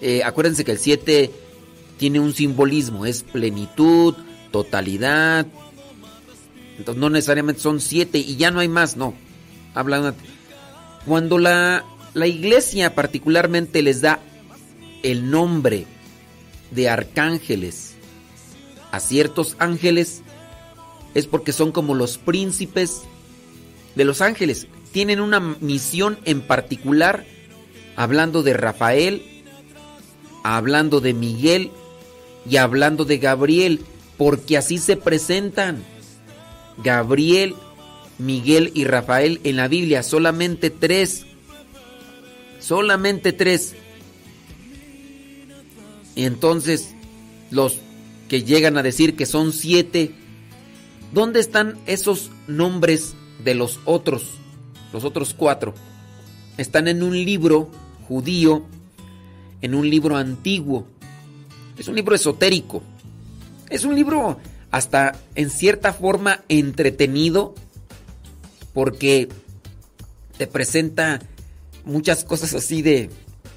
[0.00, 1.30] Eh, acuérdense que el siete
[1.98, 4.16] tiene un simbolismo, es plenitud,
[4.50, 5.46] totalidad.
[6.78, 9.14] Entonces no necesariamente son siete y ya no hay más, no.
[9.74, 10.14] Hablan
[11.06, 14.20] cuando la, la iglesia particularmente les da
[15.02, 15.86] el nombre
[16.70, 17.94] de arcángeles
[18.90, 20.22] a ciertos ángeles,
[21.14, 23.02] es porque son como los príncipes
[23.94, 24.66] de los ángeles.
[24.92, 27.26] Tienen una misión en particular,
[27.96, 29.22] hablando de Rafael,
[30.44, 31.70] hablando de Miguel
[32.48, 33.80] y hablando de Gabriel,
[34.18, 35.82] porque así se presentan.
[36.82, 37.54] Gabriel,
[38.18, 41.24] Miguel y Rafael en la Biblia, solamente tres.
[42.60, 43.74] Solamente tres.
[46.14, 46.94] Y entonces,
[47.50, 47.78] los
[48.28, 50.12] que llegan a decir que son siete,
[51.12, 53.14] ¿dónde están esos nombres
[53.44, 54.24] de los otros,
[54.92, 55.74] los otros cuatro?
[56.56, 57.70] Están en un libro
[58.08, 58.64] judío,
[59.62, 60.88] en un libro antiguo.
[61.78, 62.82] Es un libro esotérico.
[63.70, 64.38] Es un libro
[64.70, 67.54] hasta en cierta forma entretenido
[68.72, 69.28] porque
[70.36, 71.20] te presenta
[71.84, 73.10] muchas cosas así de...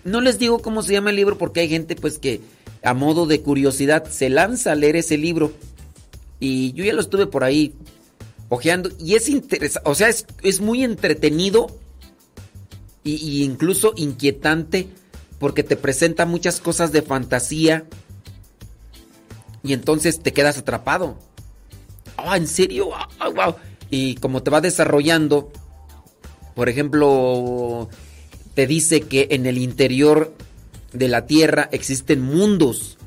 [0.04, 2.42] No les digo cómo se llama el libro porque hay gente pues que
[2.84, 5.54] a modo de curiosidad se lanza a leer ese libro.
[6.40, 7.74] Y yo ya lo estuve por ahí
[8.50, 11.68] ojeando y es interesante, o sea, es, es muy entretenido
[13.04, 14.88] y incluso inquietante
[15.40, 17.86] porque te presenta muchas cosas de fantasía
[19.64, 21.18] y entonces te quedas atrapado.
[22.18, 22.90] Ah, ¿en serio?
[23.20, 23.56] Ah, wow.
[23.90, 25.52] Y como te va desarrollando,
[26.56, 27.90] por ejemplo,
[28.54, 30.34] te dice que en el interior
[30.94, 32.98] de la Tierra existen mundos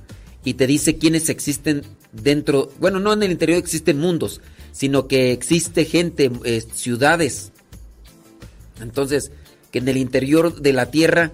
[0.44, 4.40] y te dice quiénes existen dentro, bueno, no en el interior existen mundos,
[4.72, 7.52] sino que existe gente, eh, ciudades.
[8.80, 9.30] Entonces,
[9.70, 11.32] que en el interior de la Tierra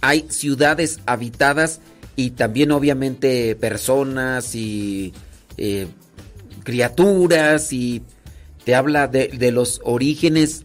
[0.00, 1.80] hay ciudades habitadas
[2.20, 5.14] y también obviamente personas y
[5.56, 5.86] eh,
[6.64, 8.02] criaturas y
[8.64, 10.64] te habla de, los orígenes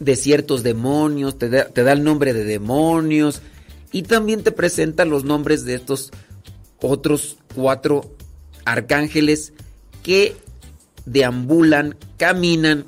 [0.00, 3.42] de ciertos demonios, te te da, el nombre de demonios
[3.92, 6.10] y también te presenta los nombres de estos
[6.80, 8.16] otros cuatro
[8.64, 9.52] arcángeles
[10.02, 10.36] que
[11.04, 12.86] deambulan, caminan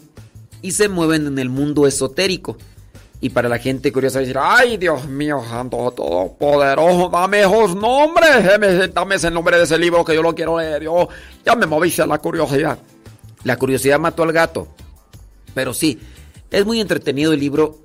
[0.62, 2.57] y se mueven en el mundo esotérico.
[3.20, 8.45] Y para la gente curiosa decir, ay Dios mío, santo todopoderoso, dame esos nombres,
[8.93, 10.83] dame ese nombre de ese libro que yo lo quiero leer.
[10.83, 11.09] Yo
[11.45, 12.78] ya me moviste a la curiosidad.
[13.45, 14.69] La curiosidad mató al gato.
[15.55, 15.99] Pero sí,
[16.51, 17.78] es muy entretenido el libro.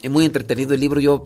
[0.00, 1.00] Es muy entretenido el libro.
[1.00, 1.24] Yo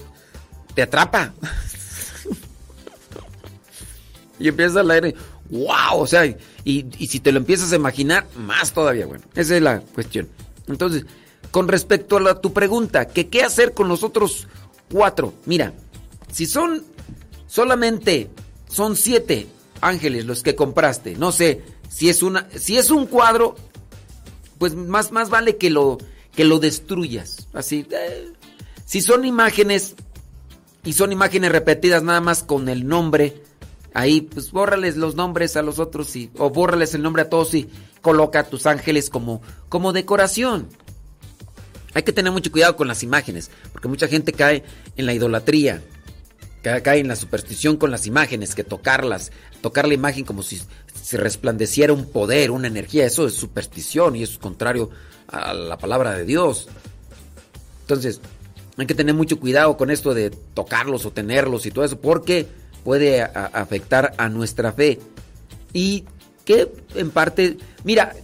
[0.75, 1.35] te atrapa.
[4.39, 5.15] y empiezas a leer.
[5.51, 6.01] ¡Wow!
[6.01, 9.25] O sea, y, y si te lo empiezas a imaginar, más todavía, bueno.
[9.35, 10.27] Esa es la cuestión.
[10.67, 11.05] Entonces,
[11.53, 14.49] con respecto a la, tu pregunta, que qué hacer con los otros
[14.91, 15.35] cuatro.
[15.45, 15.73] Mira,
[16.33, 16.83] si son
[17.47, 18.31] solamente,
[18.69, 19.47] son siete
[19.81, 23.55] ángeles los que compraste, no sé, si es una, si es un cuadro,
[24.59, 25.99] pues más, más vale que lo,
[26.35, 27.49] que lo destruyas.
[27.53, 28.33] Así, eh,
[28.87, 29.95] si son imágenes
[30.85, 33.43] y son imágenes repetidas nada más con el nombre,
[33.93, 37.53] ahí pues bórrales los nombres a los otros y, o bórrales el nombre a todos
[37.53, 37.69] y
[38.01, 40.69] coloca a tus ángeles como, como decoración.
[41.95, 44.62] Hay que tener mucho cuidado con las imágenes, porque mucha gente cae
[44.97, 45.83] en la idolatría,
[46.62, 50.61] cae, en la superstición con las imágenes, que tocarlas, tocar la imagen como si,
[51.01, 54.91] si resplandeciera un poder, una energía, eso es superstición y es contrario
[55.29, 56.69] a la palabra de Dios.
[57.83, 58.21] Entonces,
[58.77, 62.47] hay que tener mucho cuidado con esto de tocarlos o tenerlos y todo eso, porque
[62.85, 64.99] puede afectar a nuestra fe.
[65.73, 66.05] Y
[66.45, 68.15] que en parte, mira,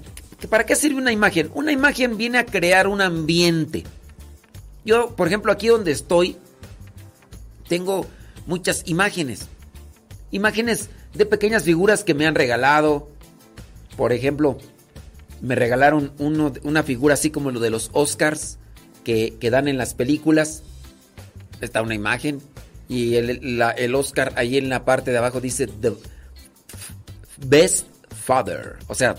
[0.46, 1.50] ¿para qué sirve una imagen?
[1.54, 3.84] Una imagen viene a crear un ambiente.
[4.84, 6.36] Yo, por ejemplo, aquí donde estoy,
[7.68, 8.06] tengo
[8.46, 9.48] muchas imágenes.
[10.30, 13.08] Imágenes de pequeñas figuras que me han regalado.
[13.96, 14.58] Por ejemplo,
[15.40, 18.58] me regalaron una figura así como lo de los Oscars
[19.04, 20.62] que, que dan en las películas.
[21.60, 22.40] Está una imagen.
[22.88, 25.92] Y el, la- el Oscar ahí en la parte de abajo dice The
[27.38, 27.86] Best
[28.24, 28.76] Father.
[28.86, 29.16] O sea,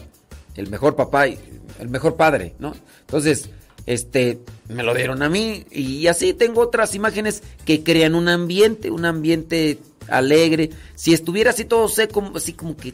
[0.55, 1.39] el mejor papá, y-
[1.79, 2.73] el mejor padre, ¿no?
[3.01, 3.49] Entonces,
[3.85, 5.65] este, me lo dieron a mí.
[5.71, 10.69] Y así tengo otras imágenes que crean un ambiente, un ambiente alegre.
[10.95, 12.93] Si estuviera así todo seco, así como que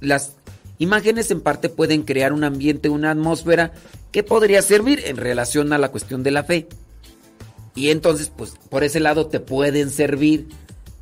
[0.00, 0.32] las
[0.78, 3.72] imágenes en parte pueden crear un ambiente, una atmósfera
[4.12, 6.68] que podría servir en relación a la cuestión de la fe.
[7.74, 10.48] Y entonces, pues, por ese lado te pueden servir,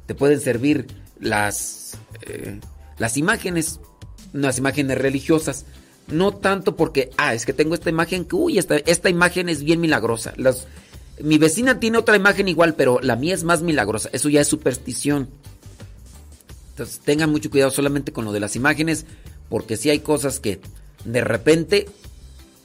[0.06, 0.86] te pueden servir
[1.20, 2.60] las, eh,
[2.98, 3.80] las imágenes,
[4.42, 5.64] las imágenes religiosas.
[6.08, 9.62] No tanto porque, ah, es que tengo esta imagen que, uy, esta, esta imagen es
[9.62, 10.32] bien milagrosa.
[10.36, 10.66] Las,
[11.20, 14.08] mi vecina tiene otra imagen igual, pero la mía es más milagrosa.
[14.12, 15.28] Eso ya es superstición.
[16.70, 19.06] Entonces tengan mucho cuidado solamente con lo de las imágenes,
[19.48, 20.60] porque si hay cosas que
[21.04, 21.88] de repente,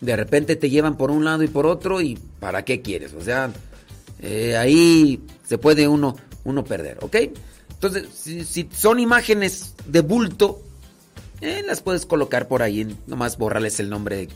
[0.01, 3.13] de repente te llevan por un lado y por otro y ¿para qué quieres?
[3.13, 3.51] O sea,
[4.21, 7.15] eh, ahí se puede uno, uno perder, ¿ok?
[7.69, 10.61] Entonces, si son imágenes de bulto,
[11.41, 14.27] eh, las puedes colocar por ahí, nomás borrarles el nombre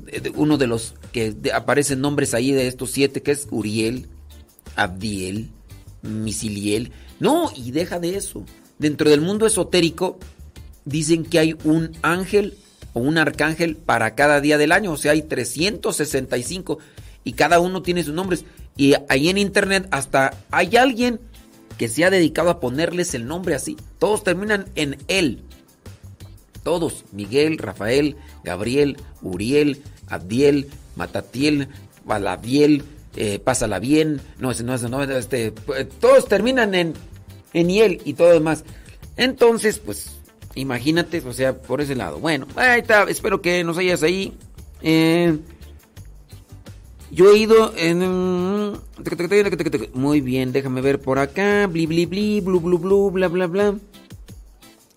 [0.00, 4.06] de, uno de los que aparecen nombres ahí de estos siete, que es Uriel,
[4.76, 5.50] Abdiel,
[6.02, 6.92] Misiliel.
[7.20, 8.44] No, y deja de eso.
[8.78, 10.18] Dentro del mundo esotérico
[10.84, 12.56] dicen que hay un ángel
[12.92, 16.78] o un arcángel para cada día del año, o sea, hay 365
[17.24, 18.44] y cada uno tiene sus nombres.
[18.76, 21.20] Y ahí en internet hasta hay alguien
[21.76, 23.76] que se ha dedicado a ponerles el nombre así.
[23.98, 25.42] Todos terminan en él.
[26.68, 31.68] Todos, Miguel, Rafael, Gabriel, Uriel, Abdiel, Matatiel,
[32.04, 32.84] Baladiel,
[33.16, 36.92] eh, Pásala bien, no, ese no, ese no, este, eh, todos terminan en,
[37.54, 38.64] en y todo demás.
[39.16, 40.18] Entonces, pues,
[40.56, 42.18] imagínate, o sea, por ese lado.
[42.18, 44.34] Bueno, ahí está, espero que nos hayas ahí.
[44.82, 45.38] Eh,
[47.10, 48.78] yo he ido en...
[49.94, 51.66] Muy bien, déjame ver por acá.
[51.66, 53.74] Bli, bli, bli, blu, blu, blu, bla, bla, bla.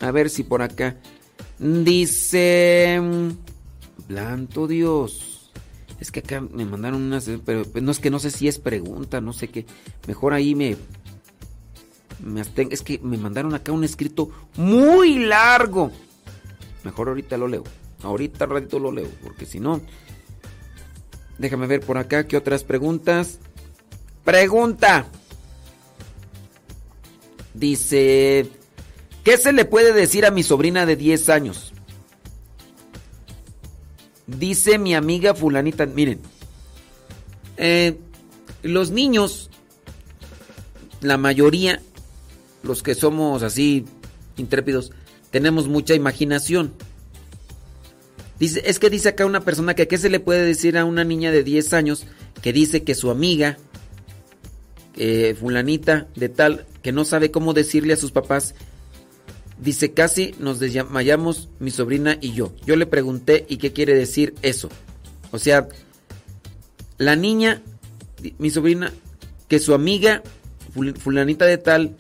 [0.01, 0.98] A ver si por acá.
[1.61, 2.99] Dice...
[4.07, 5.51] Blanto Dios.
[5.99, 7.30] Es que acá me mandaron unas...
[7.45, 9.67] Pero pues, no es que no sé si es pregunta, no sé qué.
[10.07, 10.75] Mejor ahí me...
[12.19, 15.91] me es que me mandaron acá un escrito muy largo.
[16.83, 17.64] Mejor ahorita lo leo.
[18.01, 19.81] Ahorita ratito lo leo, porque si no...
[21.38, 23.38] Déjame ver por acá qué otras preguntas.
[24.23, 25.06] Pregunta.
[27.53, 28.49] Dice,
[29.24, 31.74] ¿qué se le puede decir a mi sobrina de 10 años?
[34.27, 36.19] Dice mi amiga fulanita, miren,
[37.58, 37.98] eh,
[38.64, 39.50] los niños,
[41.01, 41.82] la mayoría,
[42.64, 43.85] los que somos así
[44.38, 44.91] intrépidos,
[45.32, 46.74] tenemos mucha imaginación.
[48.40, 51.03] Dice, es que dice acá una persona que qué se le puede decir a una
[51.03, 52.06] niña de 10 años
[52.41, 53.58] que dice que su amiga,
[54.95, 58.56] eh, fulanita de tal, que no sabe cómo decirle a sus papás,
[59.61, 62.51] dice casi nos desmayamos mi sobrina y yo.
[62.65, 64.69] Yo le pregunté y qué quiere decir eso.
[65.31, 65.69] O sea,
[66.98, 67.61] la niña,
[68.38, 68.91] mi sobrina,
[69.48, 70.23] que su amiga,
[70.75, 71.95] ful- fulanita de tal,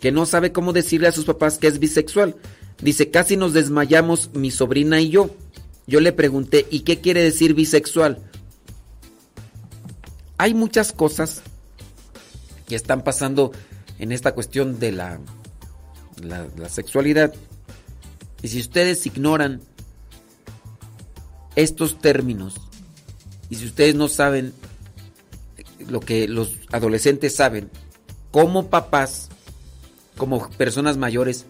[0.00, 2.36] que no sabe cómo decirle a sus papás que es bisexual.
[2.80, 5.30] Dice, casi nos desmayamos mi sobrina y yo.
[5.86, 8.18] Yo le pregunté, ¿y qué quiere decir bisexual?
[10.38, 11.42] Hay muchas cosas
[12.68, 13.52] que están pasando
[13.98, 15.18] en esta cuestión de la,
[16.22, 17.34] la, sexualidad.
[18.42, 19.60] Y si ustedes ignoran
[21.54, 22.60] estos términos
[23.48, 24.52] y si ustedes no saben
[25.88, 27.70] lo que los adolescentes saben,
[28.30, 29.28] como papás,
[30.16, 31.46] como personas mayores,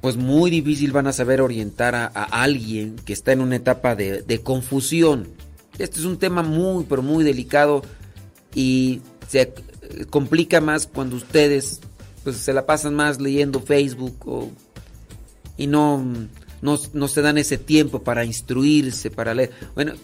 [0.00, 4.22] pues muy difícil van a saber orientar a, alguien que está en una etapa de,
[4.22, 5.28] de, confusión.
[5.78, 7.82] Este es un tema muy, pero muy delicado
[8.54, 9.54] y se,
[10.10, 11.80] complica más cuando ustedes
[12.24, 14.50] pues se la pasan más leyendo Facebook o,
[15.56, 16.04] y no,
[16.60, 19.50] no, no, se dan ese tiempo para instruirse, para leer.
[19.74, 19.94] Bueno,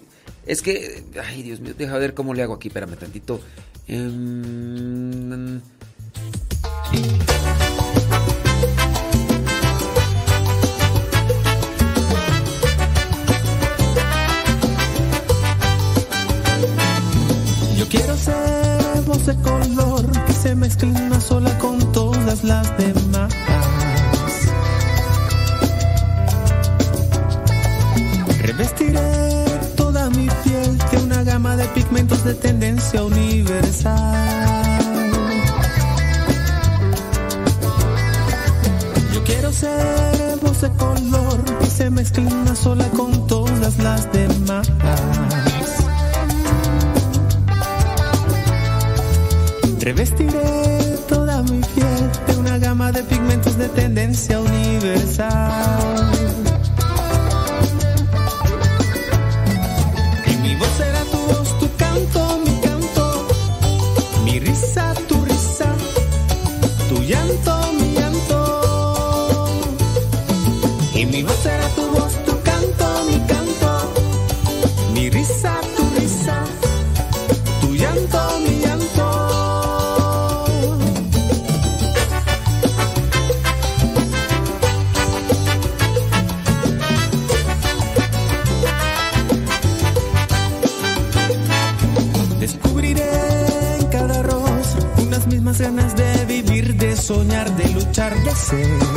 [0.47, 3.41] es que, ay Dios mío, deja ver cómo le hago aquí, espérame tantito.
[3.86, 5.60] Em,
[17.76, 19.68] yo quiero ser voz con
[20.69, 23.33] mezcle una sola con todas las demás.
[28.43, 29.45] Revestiré
[29.77, 33.97] toda mi piel de una gama de pigmentos de tendencia universal.
[39.15, 44.69] Yo quiero ser voz de color que se mezcle una sola con todas las demás.
[49.89, 56.18] Revestiré toda mi piel de una gama de pigmentos de tendencia universal.
[98.51, 98.88] say.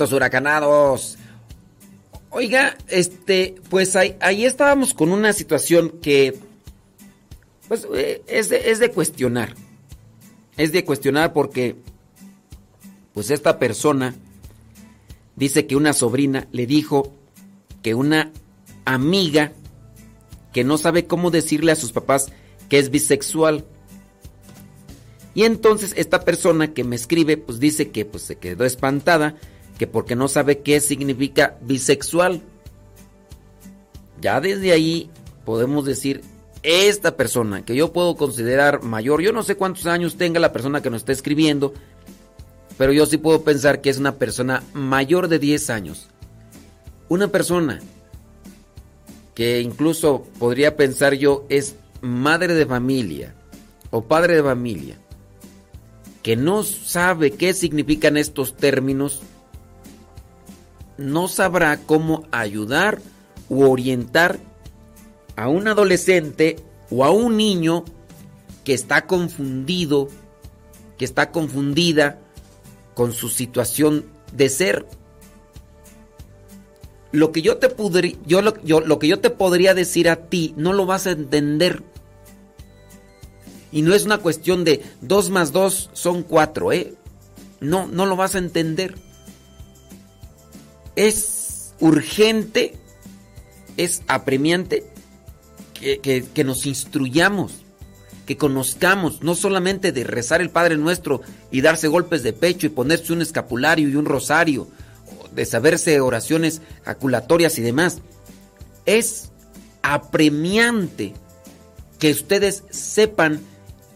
[0.00, 1.18] Huracanados.
[2.30, 6.38] Oiga, este, pues ahí, ahí estábamos con una situación que,
[7.68, 9.54] pues, eh, es de, es de cuestionar.
[10.56, 11.76] Es de cuestionar porque,
[13.12, 14.14] pues, esta persona
[15.36, 17.12] dice que una sobrina le dijo
[17.82, 18.32] que una
[18.84, 19.52] amiga
[20.52, 22.32] que no sabe cómo decirle a sus papás
[22.68, 23.64] que es bisexual.
[25.34, 29.36] Y entonces esta persona que me escribe, pues dice que pues, se quedó espantada,
[29.78, 32.42] que porque no sabe qué significa bisexual.
[34.20, 35.10] Ya desde ahí
[35.44, 36.22] podemos decir,
[36.62, 40.80] esta persona que yo puedo considerar mayor, yo no sé cuántos años tenga la persona
[40.80, 41.74] que nos está escribiendo,
[42.78, 46.08] pero yo sí puedo pensar que es una persona mayor de 10 años.
[47.08, 47.80] Una persona
[49.34, 53.34] que incluso podría pensar yo es madre de familia
[53.90, 54.96] o padre de familia,
[56.22, 59.22] que no sabe qué significan estos términos,
[60.96, 63.00] no sabrá cómo ayudar
[63.48, 64.38] u orientar
[65.36, 66.56] a un adolescente
[66.90, 67.84] o a un niño
[68.64, 70.08] que está confundido,
[70.98, 72.18] que está confundida
[72.94, 74.86] con su situación de ser.
[77.12, 80.16] Lo que yo te podría, yo lo, yo, lo que yo te podría decir a
[80.16, 81.82] ti, no lo vas a entender.
[83.70, 86.94] Y no es una cuestión de 2 más 2 son 4, ¿eh?
[87.60, 88.94] No, no lo vas a entender.
[90.96, 92.74] Es urgente,
[93.76, 94.84] es apremiante
[95.74, 97.64] que, que, nos instruyamos,
[98.26, 102.70] que conozcamos, no solamente de rezar el Padre Nuestro y darse golpes de pecho y
[102.70, 104.68] ponerse un escapulario y un rosario,
[105.34, 108.00] de saberse oraciones aculatorias y demás.
[108.86, 109.30] Es
[109.82, 111.12] apremiante
[111.98, 113.40] que ustedes sepan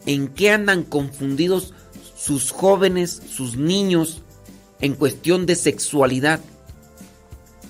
[0.07, 1.75] en qué andan confundidos
[2.17, 4.23] sus jóvenes, sus niños,
[4.81, 6.41] en cuestión de sexualidad.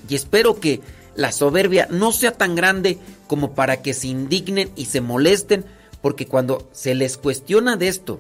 [0.09, 0.81] Y espero que
[1.15, 5.65] la soberbia no sea tan grande como para que se indignen y se molesten,
[6.01, 8.19] porque cuando se les cuestiona de esto,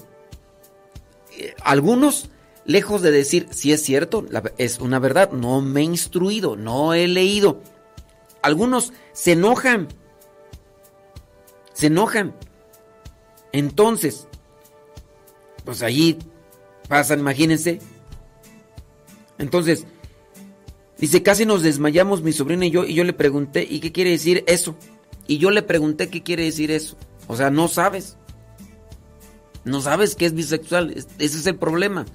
[1.38, 2.30] eh, algunos,
[2.64, 4.26] lejos de decir si es cierto,
[4.58, 7.62] es una verdad, no me he instruido, no he leído,
[8.42, 9.88] algunos se enojan,
[11.72, 12.34] se enojan.
[13.52, 14.26] Entonces,
[15.64, 16.18] pues allí
[16.88, 17.78] pasan, imagínense.
[19.38, 19.86] Entonces,
[20.98, 24.10] dice, casi nos desmayamos mi sobrina y yo, y yo le pregunté, ¿y qué quiere
[24.10, 24.76] decir eso?
[25.26, 26.96] Y yo le pregunté qué quiere decir eso.
[27.26, 28.16] O sea, no sabes.
[29.64, 30.90] No sabes que es bisexual.
[30.92, 32.06] Es- Ese es el problema.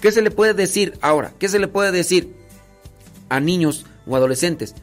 [0.00, 1.32] ¿Qué se le puede decir ahora?
[1.38, 2.34] ¿Qué se le puede decir
[3.28, 4.74] a niños o adolescentes?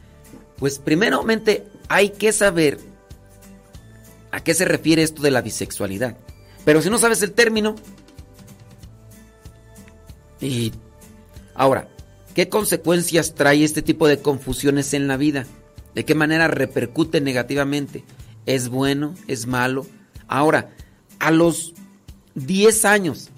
[0.58, 2.78] Pues primeramente hay que saber
[4.30, 6.16] a qué se refiere esto de la bisexualidad.
[6.64, 7.76] Pero si no sabes el término...
[10.40, 10.72] Y
[11.56, 11.88] ahora,
[12.34, 15.46] ¿qué consecuencias trae este tipo de confusiones en la vida?
[15.94, 18.04] ¿De qué manera repercute negativamente?
[18.44, 19.14] ¿Es bueno?
[19.26, 19.86] ¿Es malo?
[20.28, 20.70] Ahora,
[21.18, 21.74] a los
[22.34, 23.30] 10 años,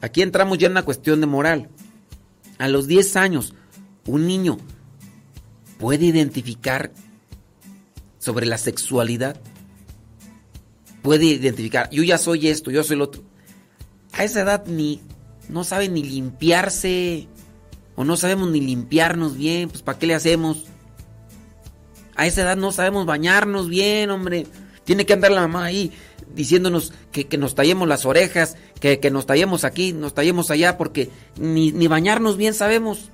[0.00, 1.70] aquí entramos ya en una cuestión de moral.
[2.58, 3.54] A los 10 años,
[4.06, 4.58] un niño
[5.78, 6.92] puede identificar
[8.18, 9.40] sobre la sexualidad.
[11.02, 13.22] Puede identificar, yo ya soy esto, yo soy el otro.
[14.12, 15.00] A esa edad ni
[15.48, 17.28] no sabe ni limpiarse
[17.94, 20.64] o no sabemos ni limpiarnos bien, pues ¿para qué le hacemos?
[22.16, 24.46] A esa edad no sabemos bañarnos bien, hombre.
[24.84, 25.92] Tiene que andar la mamá ahí
[26.34, 30.78] diciéndonos que, que nos tallemos las orejas, que, que nos tallemos aquí, nos tallemos allá,
[30.78, 33.10] porque ni, ni bañarnos bien sabemos.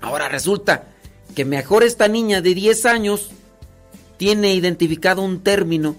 [0.00, 0.88] Ahora resulta
[1.34, 3.30] que mejor esta niña de 10 años
[4.16, 5.96] tiene identificado un término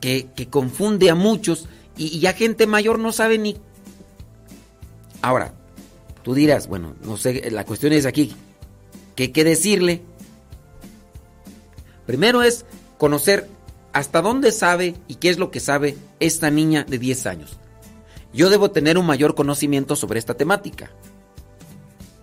[0.00, 3.56] que, que confunde a muchos y, y ya gente mayor no sabe ni...
[5.20, 5.52] Ahora,
[6.22, 8.34] tú dirás, bueno, no sé, la cuestión es aquí,
[9.14, 10.02] ¿qué, qué decirle?
[12.06, 12.64] Primero es
[12.96, 13.48] conocer
[13.92, 17.56] hasta dónde sabe y qué es lo que sabe esta niña de 10 años.
[18.32, 20.90] Yo debo tener un mayor conocimiento sobre esta temática.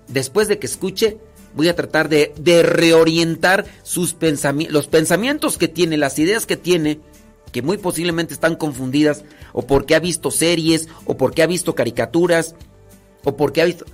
[0.08, 1.18] Después de que escuche,
[1.56, 6.58] voy a tratar de, de reorientar sus pensami- los pensamientos que tiene, las ideas que
[6.58, 7.00] tiene,
[7.52, 12.56] que muy posiblemente están confundidas, o porque ha visto series, o porque ha visto caricaturas,
[13.26, 13.86] o porque ha visto...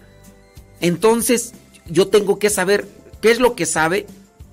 [0.79, 1.53] Entonces,
[1.87, 2.87] yo tengo que saber
[3.21, 4.05] qué es lo que sabe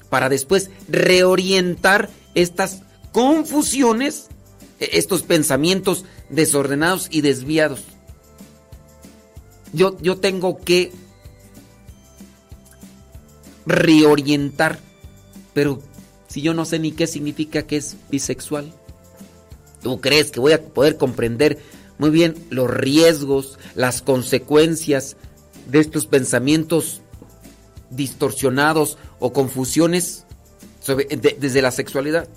[0.09, 2.83] para después reorientar estas
[3.13, 4.29] confusiones,
[4.81, 7.83] e- estos pensamientos desordenados y desviados.
[9.73, 10.93] Yo, yo tengo que
[13.67, 14.79] reorientar,
[15.53, 15.83] pero
[16.29, 18.73] si yo no sé ni qué significa que es bisexual,
[19.83, 21.59] ¿tú crees que voy a poder comprender
[21.99, 25.17] muy bien los riesgos, las consecuencias
[25.67, 27.03] de estos pensamientos
[27.91, 30.25] distorsionados o confusiones
[30.87, 32.29] desde la sexualidad.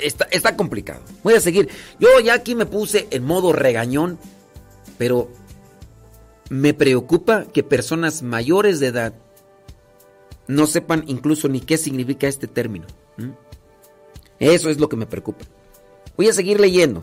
[0.00, 1.00] Está, está complicado.
[1.22, 1.68] Voy a seguir.
[1.98, 4.18] Yo ya aquí me puse en modo regañón,
[4.98, 5.30] pero
[6.50, 9.14] me preocupa que personas mayores de edad
[10.46, 12.86] no sepan incluso ni qué significa este término.
[14.38, 15.46] Eso es lo que me preocupa.
[16.16, 17.02] Voy a seguir leyendo.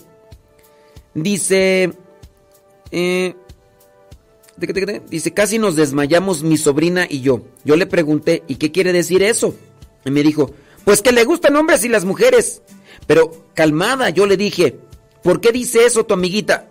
[1.14, 1.92] Dice...
[2.92, 3.36] eh,
[5.10, 7.42] dice, casi nos desmayamos mi sobrina y yo.
[7.64, 9.56] Yo le pregunté, ¿y qué quiere decir eso?
[10.06, 10.54] Y me dijo,
[10.86, 12.62] pues que le gustan hombres y las mujeres.
[13.08, 14.78] Pero calmada, yo le dije,
[15.24, 16.70] ¿por qué dice eso tu amiguita?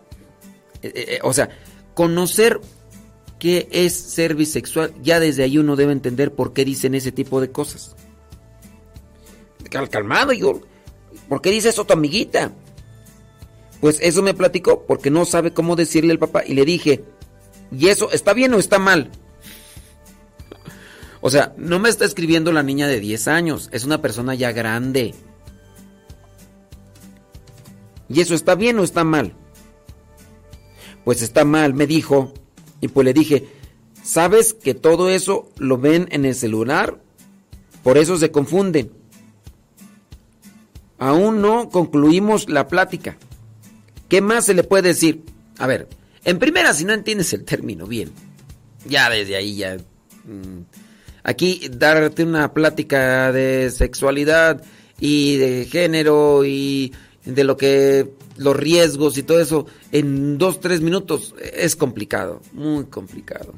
[0.82, 1.48] Eh, eh, eh, o sea,
[1.94, 2.60] conocer
[3.38, 7.40] qué es ser bisexual, ya desde ahí uno debe entender por qué dicen ese tipo
[7.40, 7.96] de cosas.
[9.70, 10.60] Cal- calmado, yo,
[11.28, 12.52] ¿por qué dice eso tu amiguita?
[13.80, 16.44] Pues eso me platicó, porque no sabe cómo decirle al papá.
[16.46, 17.04] Y le dije,
[17.72, 19.10] ¿y eso está bien o está mal?
[21.22, 24.52] O sea, no me está escribiendo la niña de 10 años, es una persona ya
[24.52, 25.14] grande.
[28.08, 29.34] ¿Y eso está bien o está mal?
[31.04, 32.32] Pues está mal, me dijo.
[32.80, 33.48] Y pues le dije,
[34.02, 36.98] ¿sabes que todo eso lo ven en el celular?
[37.82, 38.90] Por eso se confunden.
[40.98, 43.16] Aún no concluimos la plática.
[44.10, 45.22] ¿Qué más se le puede decir?
[45.58, 45.88] A ver,
[46.24, 48.10] en primera, si no entiendes el término bien,
[48.84, 49.76] ya desde ahí ya...
[50.24, 50.64] mm,
[51.22, 54.62] aquí darte una plática de sexualidad
[54.98, 56.92] y de género y
[57.24, 62.84] de lo que los riesgos y todo eso en dos tres minutos es complicado muy
[62.84, 63.52] complicado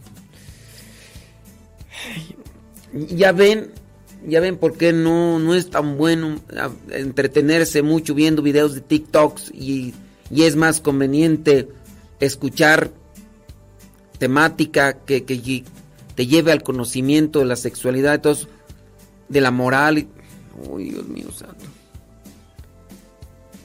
[2.93, 3.71] ya ven
[4.27, 6.41] ya ven por qué no, no es tan bueno
[6.91, 9.95] entretenerse mucho viendo videos de TikToks y,
[10.33, 11.69] y es más conveniente
[12.19, 12.91] escuchar
[14.19, 15.65] temática que, que
[16.15, 18.23] te lleve al conocimiento de la sexualidad,
[19.29, 20.07] de la moral.
[20.71, 21.65] Uy, Dios mío santo.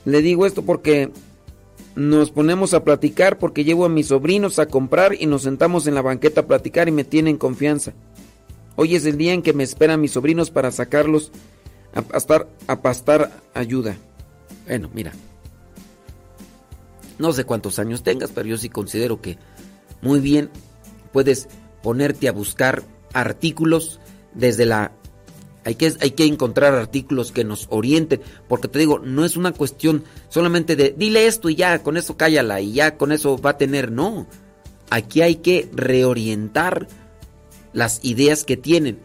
[0.04, 1.12] Le digo esto porque
[1.96, 5.96] nos ponemos a platicar porque llevo a mis sobrinos a comprar y nos sentamos en
[5.96, 7.94] la banqueta a platicar y me tienen confianza.
[8.76, 11.32] Hoy es el día en que me esperan mis sobrinos para sacarlos
[11.94, 13.98] a pastar, a pastar ayuda.
[14.68, 15.14] Bueno, mira.
[17.20, 19.38] No sé cuántos años tengas, pero yo sí considero que
[20.02, 20.50] muy bien
[21.12, 21.48] puedes
[21.82, 24.00] ponerte a buscar artículos
[24.34, 24.92] desde la...
[25.64, 29.52] Hay que, hay que encontrar artículos que nos orienten, porque te digo, no es una
[29.52, 33.50] cuestión solamente de dile esto y ya, con eso cállala y ya con eso va
[33.52, 34.28] a tener, no.
[34.90, 36.88] Aquí hay que reorientar
[37.74, 39.00] las ideas que tienen,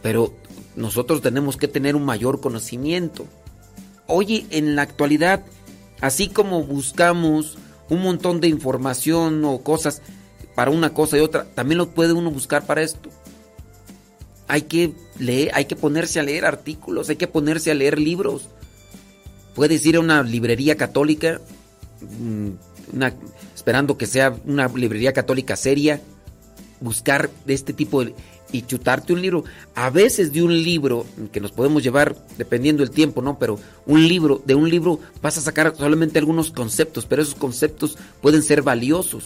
[0.00, 0.32] pero
[0.74, 3.26] nosotros tenemos que tener un mayor conocimiento.
[4.06, 5.44] Oye, en la actualidad,
[6.02, 7.56] así como buscamos
[7.88, 10.02] un montón de información o cosas
[10.54, 13.08] para una cosa y otra, también lo puede uno buscar para esto.
[14.48, 18.48] Hay que leer, hay que ponerse a leer artículos, hay que ponerse a leer libros.
[19.54, 21.40] Puedes ir a una librería católica,
[22.00, 22.50] mm,
[23.54, 26.00] esperando que sea una librería católica seria,
[26.80, 28.14] buscar este tipo de,
[28.52, 29.44] y chutarte un libro.
[29.74, 33.38] A veces de un libro que nos podemos llevar dependiendo del tiempo, ¿no?
[33.38, 37.98] Pero un libro, de un libro vas a sacar solamente algunos conceptos, pero esos conceptos
[38.20, 39.24] pueden ser valiosos.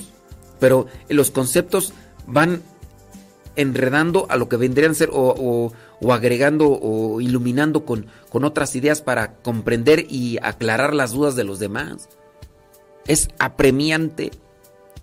[0.60, 1.92] Pero los conceptos
[2.26, 2.62] van
[3.56, 8.44] enredando a lo que vendrían a ser o, o- o agregando o iluminando con, con
[8.44, 12.08] otras ideas para comprender y aclarar las dudas de los demás.
[13.06, 14.30] Es apremiante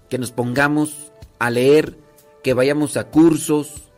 [0.09, 1.97] que nos pongamos a leer,
[2.43, 3.89] que vayamos a cursos,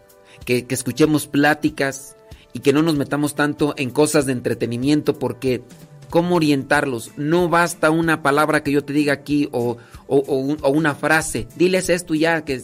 [0.45, 2.15] que, escuchemos pláticas
[2.53, 5.63] y que no nos metamos tanto en cosas de entretenimiento porque
[6.09, 7.11] ¿cómo orientarlos?
[7.17, 10.95] No basta una palabra que yo te diga aquí o, o- o un- o una
[10.95, 11.47] frase.
[11.55, 12.61] Diles esto ya, que,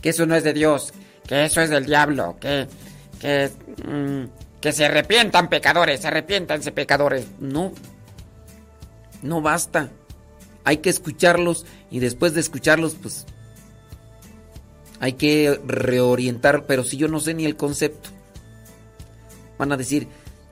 [0.00, 0.92] Que eso no es de Dios,
[1.26, 2.66] que eso es del diablo, que,
[3.20, 3.50] que,
[3.88, 4.24] mm,
[4.60, 7.26] que se arrepientan pecadores, arrepiéntanse pecadores.
[7.40, 7.72] No,
[9.22, 9.90] no basta.
[10.64, 13.26] Hay que escucharlos y después de escucharlos, pues
[15.02, 18.08] hay que reorientar, pero si yo no sé ni el concepto,
[19.58, 20.06] van a decir,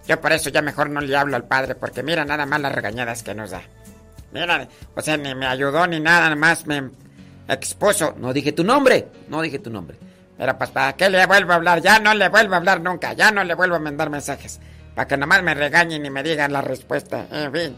[0.08, 2.74] Yo por eso ya mejor no le hablo al padre, porque mira nada más las
[2.74, 3.62] regañadas que nos da.
[4.32, 6.90] Mira, o sea, ni me ayudó ni nada, nada más me
[7.46, 8.16] expuso.
[8.18, 9.96] no dije tu nombre, no dije tu nombre.
[10.36, 13.12] Pero pues para qué le vuelvo a hablar, ya no le vuelvo a hablar nunca,
[13.12, 14.58] ya no le vuelvo a mandar mensajes.
[14.96, 17.28] Para que nomás me regañen y me digan la respuesta.
[17.30, 17.76] En fin.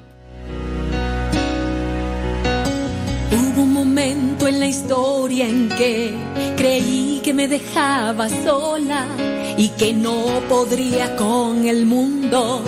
[4.63, 6.15] La historia en que
[6.57, 9.09] creí que me dejaba sola
[9.57, 12.63] y que no podría con el mundo,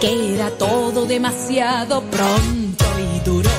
[0.00, 2.84] que era todo demasiado pronto
[3.16, 3.50] y duró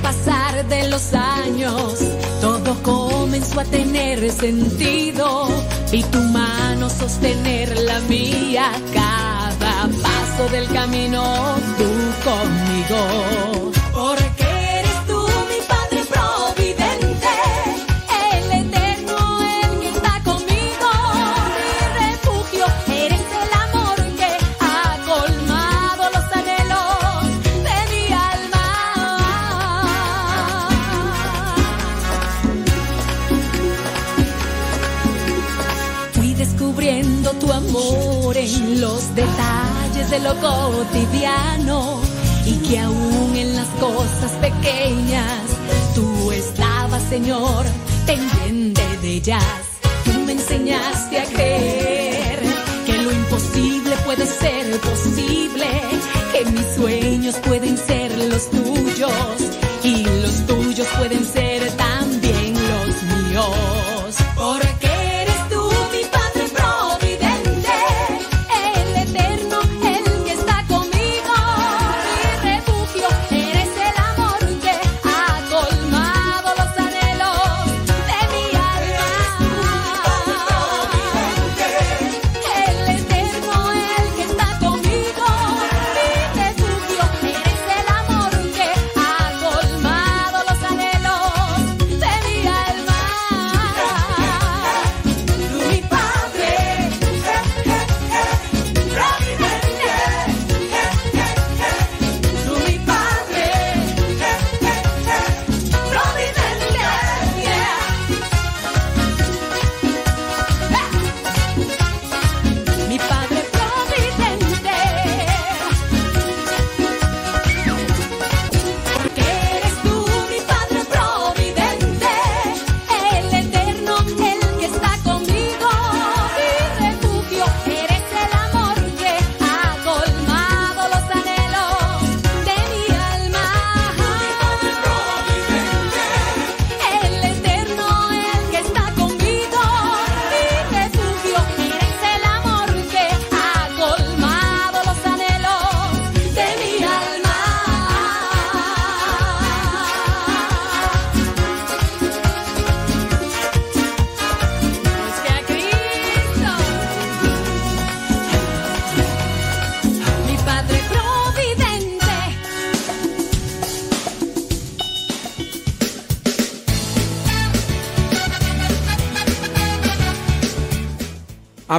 [0.00, 1.98] pasar de los años,
[2.40, 5.48] todo comenzó a tener sentido.
[5.90, 11.22] Y tu mano sostener la mía, cada paso del camino,
[11.78, 11.90] tú
[12.24, 13.81] conmigo.
[40.12, 41.98] De lo cotidiano
[42.44, 45.40] y que aún en las cosas pequeñas
[45.94, 47.64] tú estabas, Señor,
[48.04, 49.42] pendiente de ellas.
[50.04, 52.40] Tú me enseñaste a creer
[52.84, 55.66] que lo imposible puede ser posible,
[56.32, 59.51] que mis sueños pueden ser los tuyos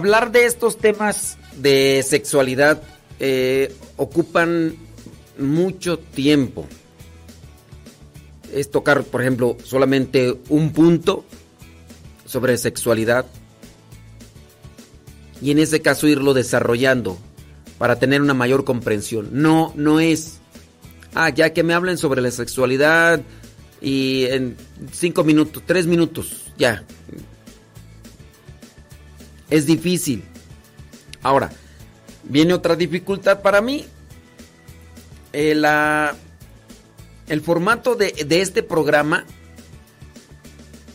[0.04, 2.84] Hablar de estos temas de sexualidad
[3.22, 4.76] eh, ocupan
[5.38, 6.68] mucho tiempo.
[8.52, 11.24] Es tocar, por ejemplo, solamente un punto
[12.26, 13.28] sobre sexualidad
[15.42, 17.18] y en ese caso irlo desarrollando
[17.78, 19.30] para tener una mayor comprensión.
[19.32, 20.40] No, no es,
[21.16, 23.22] ah, ya que me hablen sobre la sexualidad
[23.80, 24.58] y en
[24.92, 26.84] cinco minutos, tres minutos, ya,
[29.54, 30.24] es difícil.
[31.22, 31.52] Ahora,
[32.24, 33.86] viene otra dificultad para mí.
[35.32, 35.54] Eh,
[37.28, 39.26] el formato de, de este programa,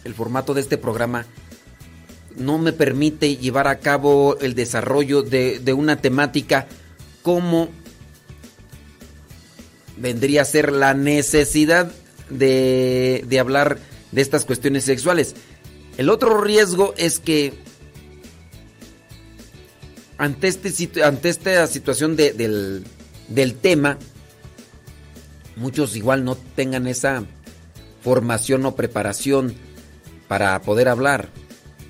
[0.02, 1.24] el formato de este programa
[2.36, 6.66] no me permite llevar a cabo el desarrollo de, de una temática
[7.22, 7.68] como
[9.96, 11.92] vendría a ser la necesidad
[12.28, 13.78] de, de hablar
[14.10, 15.36] de estas cuestiones sexuales.
[15.96, 17.67] El otro riesgo es que
[20.18, 22.84] ante, este, ante esta situación de- del,
[23.28, 23.98] del tema,
[25.56, 27.24] muchos igual no tengan esa
[28.02, 29.55] formación o preparación
[30.28, 31.28] para poder hablar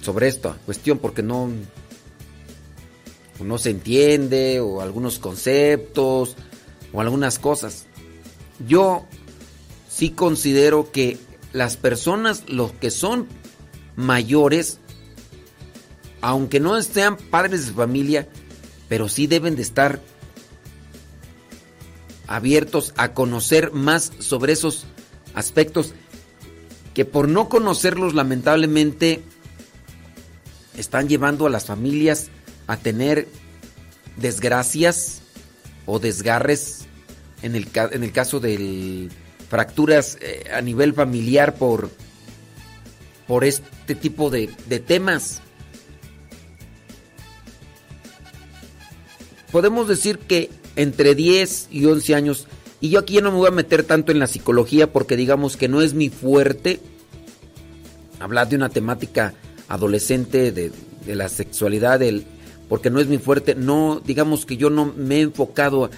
[0.01, 1.51] sobre esta cuestión porque no,
[3.45, 6.37] no se entiende o algunos conceptos
[6.93, 7.87] o algunas cosas.
[8.67, 9.07] Yo
[9.89, 11.19] sí considero que
[11.53, 13.27] las personas, los que son
[13.97, 14.79] mayores,
[16.21, 18.29] aunque no sean padres de familia,
[18.89, 20.01] pero sí deben de estar
[22.27, 24.85] abiertos a conocer más sobre esos
[25.35, 25.95] aspectos
[26.95, 29.23] que por no conocerlos lamentablemente
[30.77, 32.29] están llevando a las familias
[32.67, 33.29] a tener
[34.17, 35.23] desgracias
[35.87, 36.87] o desgarres
[37.43, 39.09] en el, en el caso de
[39.49, 41.91] fracturas eh, a nivel familiar por,
[43.27, 44.49] por este tipo de
[44.87, 45.41] temas.
[49.53, 52.47] Podemos decir que entre 10 y 11 años
[52.81, 55.57] Y yo aquí ya no me voy a meter tanto en la psicología porque digamos
[55.57, 56.81] que no es mi fuerte
[58.21, 59.35] hablar de una temática
[59.69, 60.73] adolescente de,
[61.07, 62.25] la sexualidad, del,
[62.69, 63.55] porque no es mi fuerte.
[63.55, 65.91] No, digamos que yo no me he enfocado a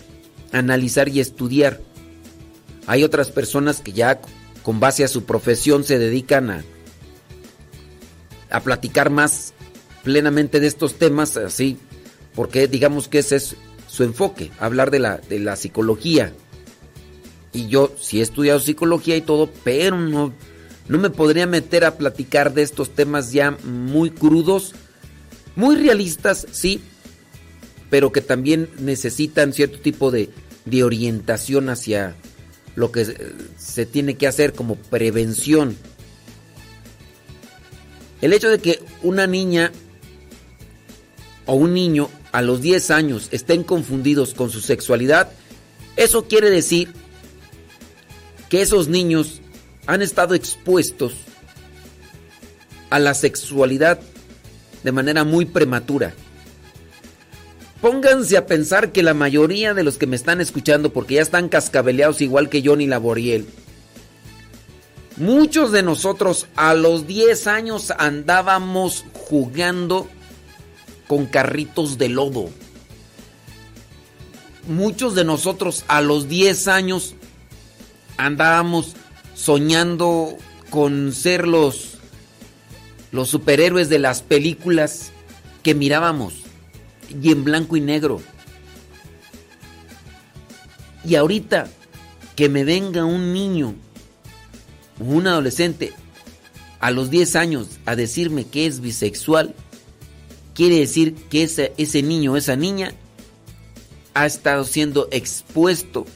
[0.53, 1.81] analizar y estudiar.
[2.87, 4.21] Hay otras personas que ya
[4.63, 6.65] con base a su profesión se dedican a,
[8.51, 9.55] a platicar más
[10.03, 11.79] plenamente de estos temas, así,
[12.35, 16.33] porque digamos que ese es su enfoque, hablar de la, de la psicología.
[17.53, 20.33] Y yo sí he estudiado psicología y todo, pero no,
[20.89, 24.75] no me podría meter a platicar de estos temas ya muy crudos,
[25.57, 26.81] muy realistas, sí,
[27.91, 30.31] pero que también necesitan cierto tipo de,
[30.65, 32.15] de orientación hacia
[32.77, 33.05] lo que
[33.57, 35.77] se, tiene que hacer como prevención.
[38.21, 39.73] El hecho de que una niña
[41.47, 45.31] o un niño a los 10 años estén confundidos con su sexualidad,
[45.97, 46.93] eso quiere decir
[48.49, 49.41] que esos niños
[49.87, 51.15] han estado expuestos
[52.91, 54.01] a la sexualidad
[54.83, 56.15] de manera muy prematura.
[57.81, 61.49] Pónganse a pensar que la mayoría de los que me están escuchando, porque ya están
[61.49, 63.47] cascabeleados igual que Johnny Laboriel,
[65.17, 70.09] muchos de nosotros a los 10 años andábamos jugando
[71.11, 72.51] con carritos de lodo.
[74.69, 77.17] Muchos de nosotros a los 10 años
[78.17, 78.95] andábamos
[79.35, 80.37] soñando
[80.71, 81.95] con ser los,
[83.11, 85.11] los superhéroes de las películas
[85.65, 86.45] que mirábamos
[87.21, 88.23] y en blanco y negro.
[91.05, 91.67] Y ahorita
[92.37, 93.75] que me venga un niño
[95.01, 95.93] un adolescente
[96.79, 99.57] a los 10 años a decirme que es bisexual,
[100.55, 102.95] quiere decir que ese, ese niño o esa niña
[104.15, 106.07] ha estado siendo expuesto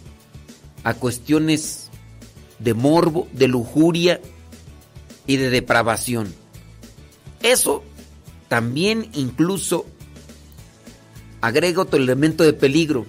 [0.82, 1.90] a cuestiones
[2.58, 4.20] de morbo, de lujuria
[5.26, 6.34] y de depravación.
[7.42, 7.82] Eso
[8.48, 9.86] también incluso
[11.40, 13.06] agrega otro elemento de peligro.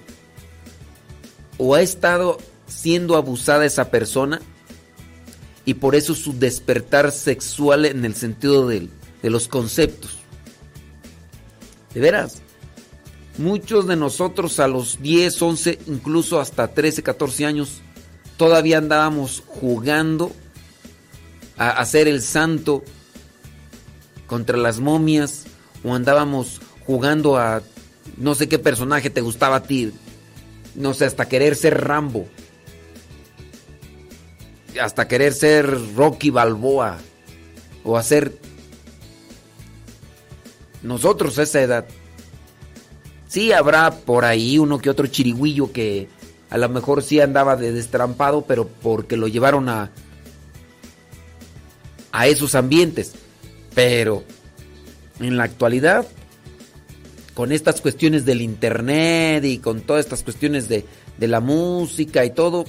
[1.58, 2.38] O ha estado
[2.68, 4.42] siendo abusada esa persona
[5.64, 8.90] y por eso su despertar sexual en el sentido de,
[9.22, 10.15] de los conceptos.
[11.96, 12.42] De veras,
[13.38, 17.82] muchos de nosotros a los 10, 11, incluso hasta 13, 14 años,
[18.36, 20.34] todavía andábamos jugando
[21.56, 22.84] a hacer el santo
[24.28, 25.46] contra las momias
[25.86, 27.62] o andábamos jugando a
[28.18, 29.94] no sé qué personaje te gustaba a ti,
[30.76, 32.28] no sé, hasta querer ser Rambo,
[34.82, 36.98] hasta querer ser Rocky Balboa
[37.86, 38.38] o hacer
[40.86, 41.86] nosotros a esa edad.
[43.28, 46.08] Sí habrá por ahí uno que otro chirigüillo que
[46.50, 49.92] a lo mejor sí andaba de destrampado, pero porque lo llevaron a
[52.12, 53.14] a esos ambientes.
[53.74, 54.24] Pero
[55.20, 56.08] en la actualidad
[57.34, 60.86] con estas cuestiones del internet y con todas estas cuestiones de,
[61.18, 62.64] de la música y todo,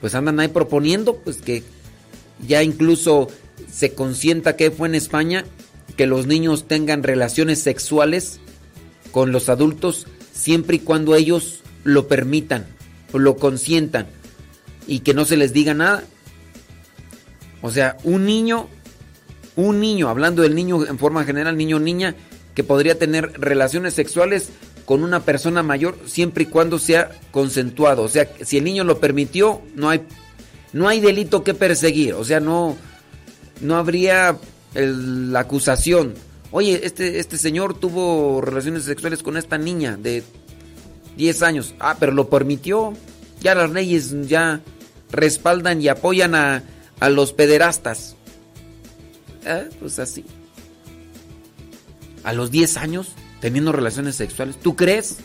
[0.00, 1.62] pues andan ahí proponiendo pues que
[2.46, 3.28] ya incluso
[3.70, 5.44] se consienta que fue en España
[5.90, 8.40] que los niños tengan relaciones sexuales
[9.10, 12.66] con los adultos siempre y cuando ellos lo permitan,
[13.12, 14.06] lo consientan
[14.86, 16.04] y que no se les diga nada.
[17.62, 18.68] O sea, un niño,
[19.56, 22.14] un niño, hablando del niño en forma general, niño o niña,
[22.54, 24.50] que podría tener relaciones sexuales
[24.84, 28.02] con una persona mayor siempre y cuando sea consensuado.
[28.02, 30.02] O sea, si el niño lo permitió, no hay,
[30.72, 32.14] no hay delito que perseguir.
[32.14, 32.76] O sea, no,
[33.60, 34.38] no habría
[34.74, 36.14] el- la acusación.
[36.52, 40.22] Oye, este, este señor tuvo relaciones sexuales con esta niña de
[41.16, 41.74] 10 años.
[41.78, 42.94] Ah, pero lo permitió.
[43.40, 44.60] Ya las leyes ya
[45.12, 46.62] respaldan y apoyan a,
[46.98, 48.16] a los pederastas.
[49.46, 50.24] Ah, pues así.
[52.24, 53.08] A los 10 años
[53.40, 54.56] teniendo relaciones sexuales.
[54.60, 55.16] ¿Tú crees?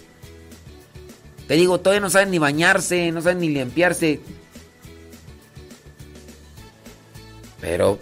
[1.48, 4.20] Te digo, todavía no saben ni bañarse, no saben ni limpiarse.
[7.62, 8.00] Pero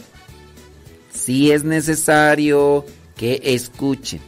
[1.26, 2.86] sí es necesario
[3.16, 4.22] que escuchen.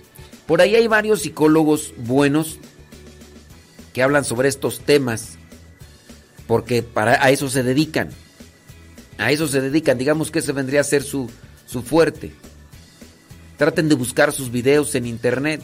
[0.45, 2.59] Por ahí hay varios psicólogos buenos
[3.93, 5.37] que hablan sobre estos temas.
[6.47, 8.09] Porque para, a eso se dedican.
[9.17, 9.97] A eso se dedican.
[9.97, 11.29] Digamos que ese vendría a ser su,
[11.65, 12.31] su fuerte.
[13.57, 15.61] Traten de buscar sus videos en internet.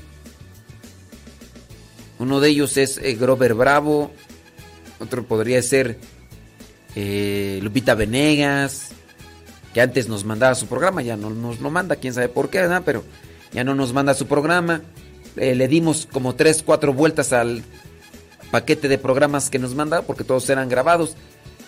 [2.19, 4.11] Uno de ellos es eh, Grover Bravo.
[4.99, 5.99] Otro podría ser
[6.95, 8.93] eh, Lupita Venegas.
[9.74, 11.01] Que antes nos mandaba su programa.
[11.01, 11.95] Ya no nos lo manda.
[11.95, 12.82] Quién sabe por qué, ¿verdad?
[12.85, 13.03] Pero
[13.53, 14.82] ya no nos manda su programa.
[15.38, 17.64] Eh, le dimos como tres, cuatro vueltas al,
[18.51, 21.16] paquete de programas que nos manda, porque todos eran grabados.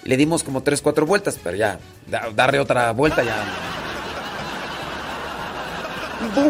[0.03, 1.79] Le dimos como 3, 4 vueltas, pero ya,
[2.11, 3.45] da- darle otra vuelta ya.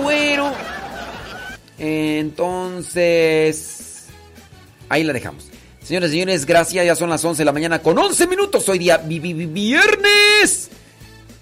[0.01, 0.51] Bueno.
[2.73, 4.05] Entonces,
[4.89, 5.45] ahí la dejamos.
[5.83, 6.85] Señores y señores, gracias.
[6.85, 8.67] Ya son las 11 de la mañana con 11 minutos.
[8.69, 10.69] Hoy día vi- vi- vi- viernes.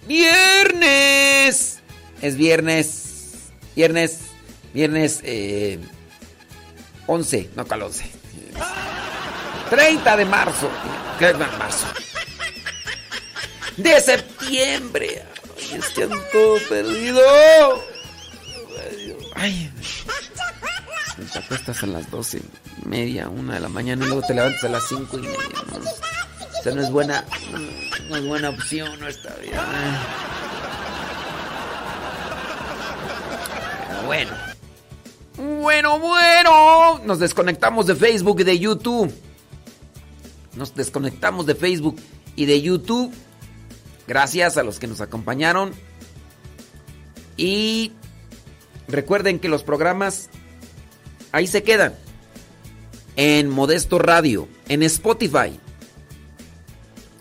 [0.08, 1.80] Viernes.
[2.22, 3.34] Es viernes.
[3.76, 4.20] Viernes.
[4.74, 5.80] Viernes eh,
[7.08, 7.50] 11.
[7.56, 8.06] No, ¿cuál 11?
[9.70, 10.70] 30 de marzo.
[11.20, 11.88] ¿Qué es marzo?
[13.78, 15.24] De septiembre.
[15.58, 17.22] Ay, es que ando todo perdido.
[19.36, 19.72] Ay.
[21.32, 22.42] Te acuestas a las 12
[22.86, 25.38] media, una de la mañana y luego te levantas a las 5 y media.
[25.68, 26.21] ¿no?
[26.62, 27.26] O sea, no es buena,
[28.08, 29.56] no es buena opción, no está bien.
[33.90, 34.32] Pero bueno.
[35.38, 37.02] Bueno, bueno.
[37.04, 39.12] Nos desconectamos de Facebook y de YouTube.
[40.56, 42.00] Nos desconectamos de Facebook
[42.36, 43.12] y de YouTube.
[44.08, 45.72] Gracias a los que nos acompañaron.
[47.38, 47.92] Y
[48.88, 50.30] recuerden que los programas
[51.32, 51.96] ahí se quedan.
[53.16, 55.60] En Modesto Radio, en Spotify.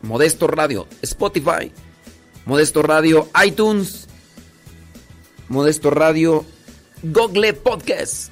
[0.03, 1.73] Modesto Radio, Spotify.
[2.47, 4.07] Modesto Radio, iTunes.
[5.49, 6.45] Modesto Radio,
[7.03, 8.31] Google Podcast.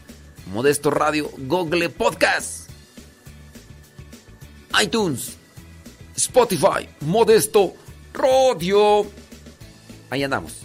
[0.52, 2.68] Modesto Radio, Google Podcast.
[4.82, 5.36] iTunes,
[6.16, 7.74] Spotify, Modesto
[8.12, 9.06] Radio.
[10.10, 10.58] Ahí andamos.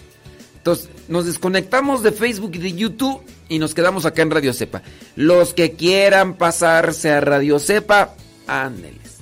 [0.58, 4.82] Entonces, nos desconectamos de Facebook y de YouTube y nos quedamos acá en Radio Cepa.
[5.16, 8.16] Los que quieran pasarse a Radio Cepa,
[8.48, 9.13] ándeles.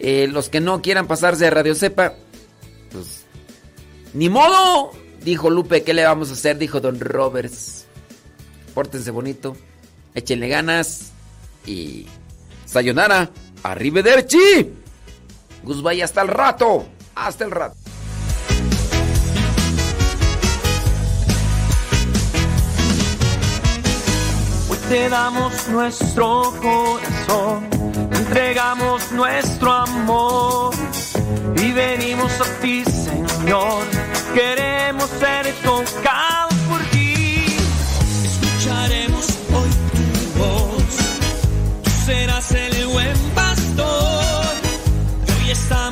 [0.00, 2.14] Eh, los que no quieran pasarse a Radio Cepa,
[2.92, 3.24] pues,
[4.14, 6.58] ni modo, dijo Lupe, ¿qué le vamos a hacer?
[6.58, 7.86] Dijo Don Roberts.
[8.74, 9.56] Pórtense bonito,
[10.14, 11.12] échenle ganas
[11.66, 12.06] y
[12.64, 13.30] sayonara,
[13.62, 14.72] arrivederci.
[15.64, 17.76] Goodbye hasta el rato, hasta el rato.
[24.70, 27.68] Hoy te damos nuestro corazón,
[28.12, 30.74] entregamos nuestro amor
[31.56, 33.84] y venimos a ti, Señor.
[34.34, 37.56] Queremos ser tocados por ti.
[38.24, 40.96] Escucharemos hoy tu voz.
[41.82, 44.54] Tú serás el buen pastor.
[45.40, 45.87] Hoy está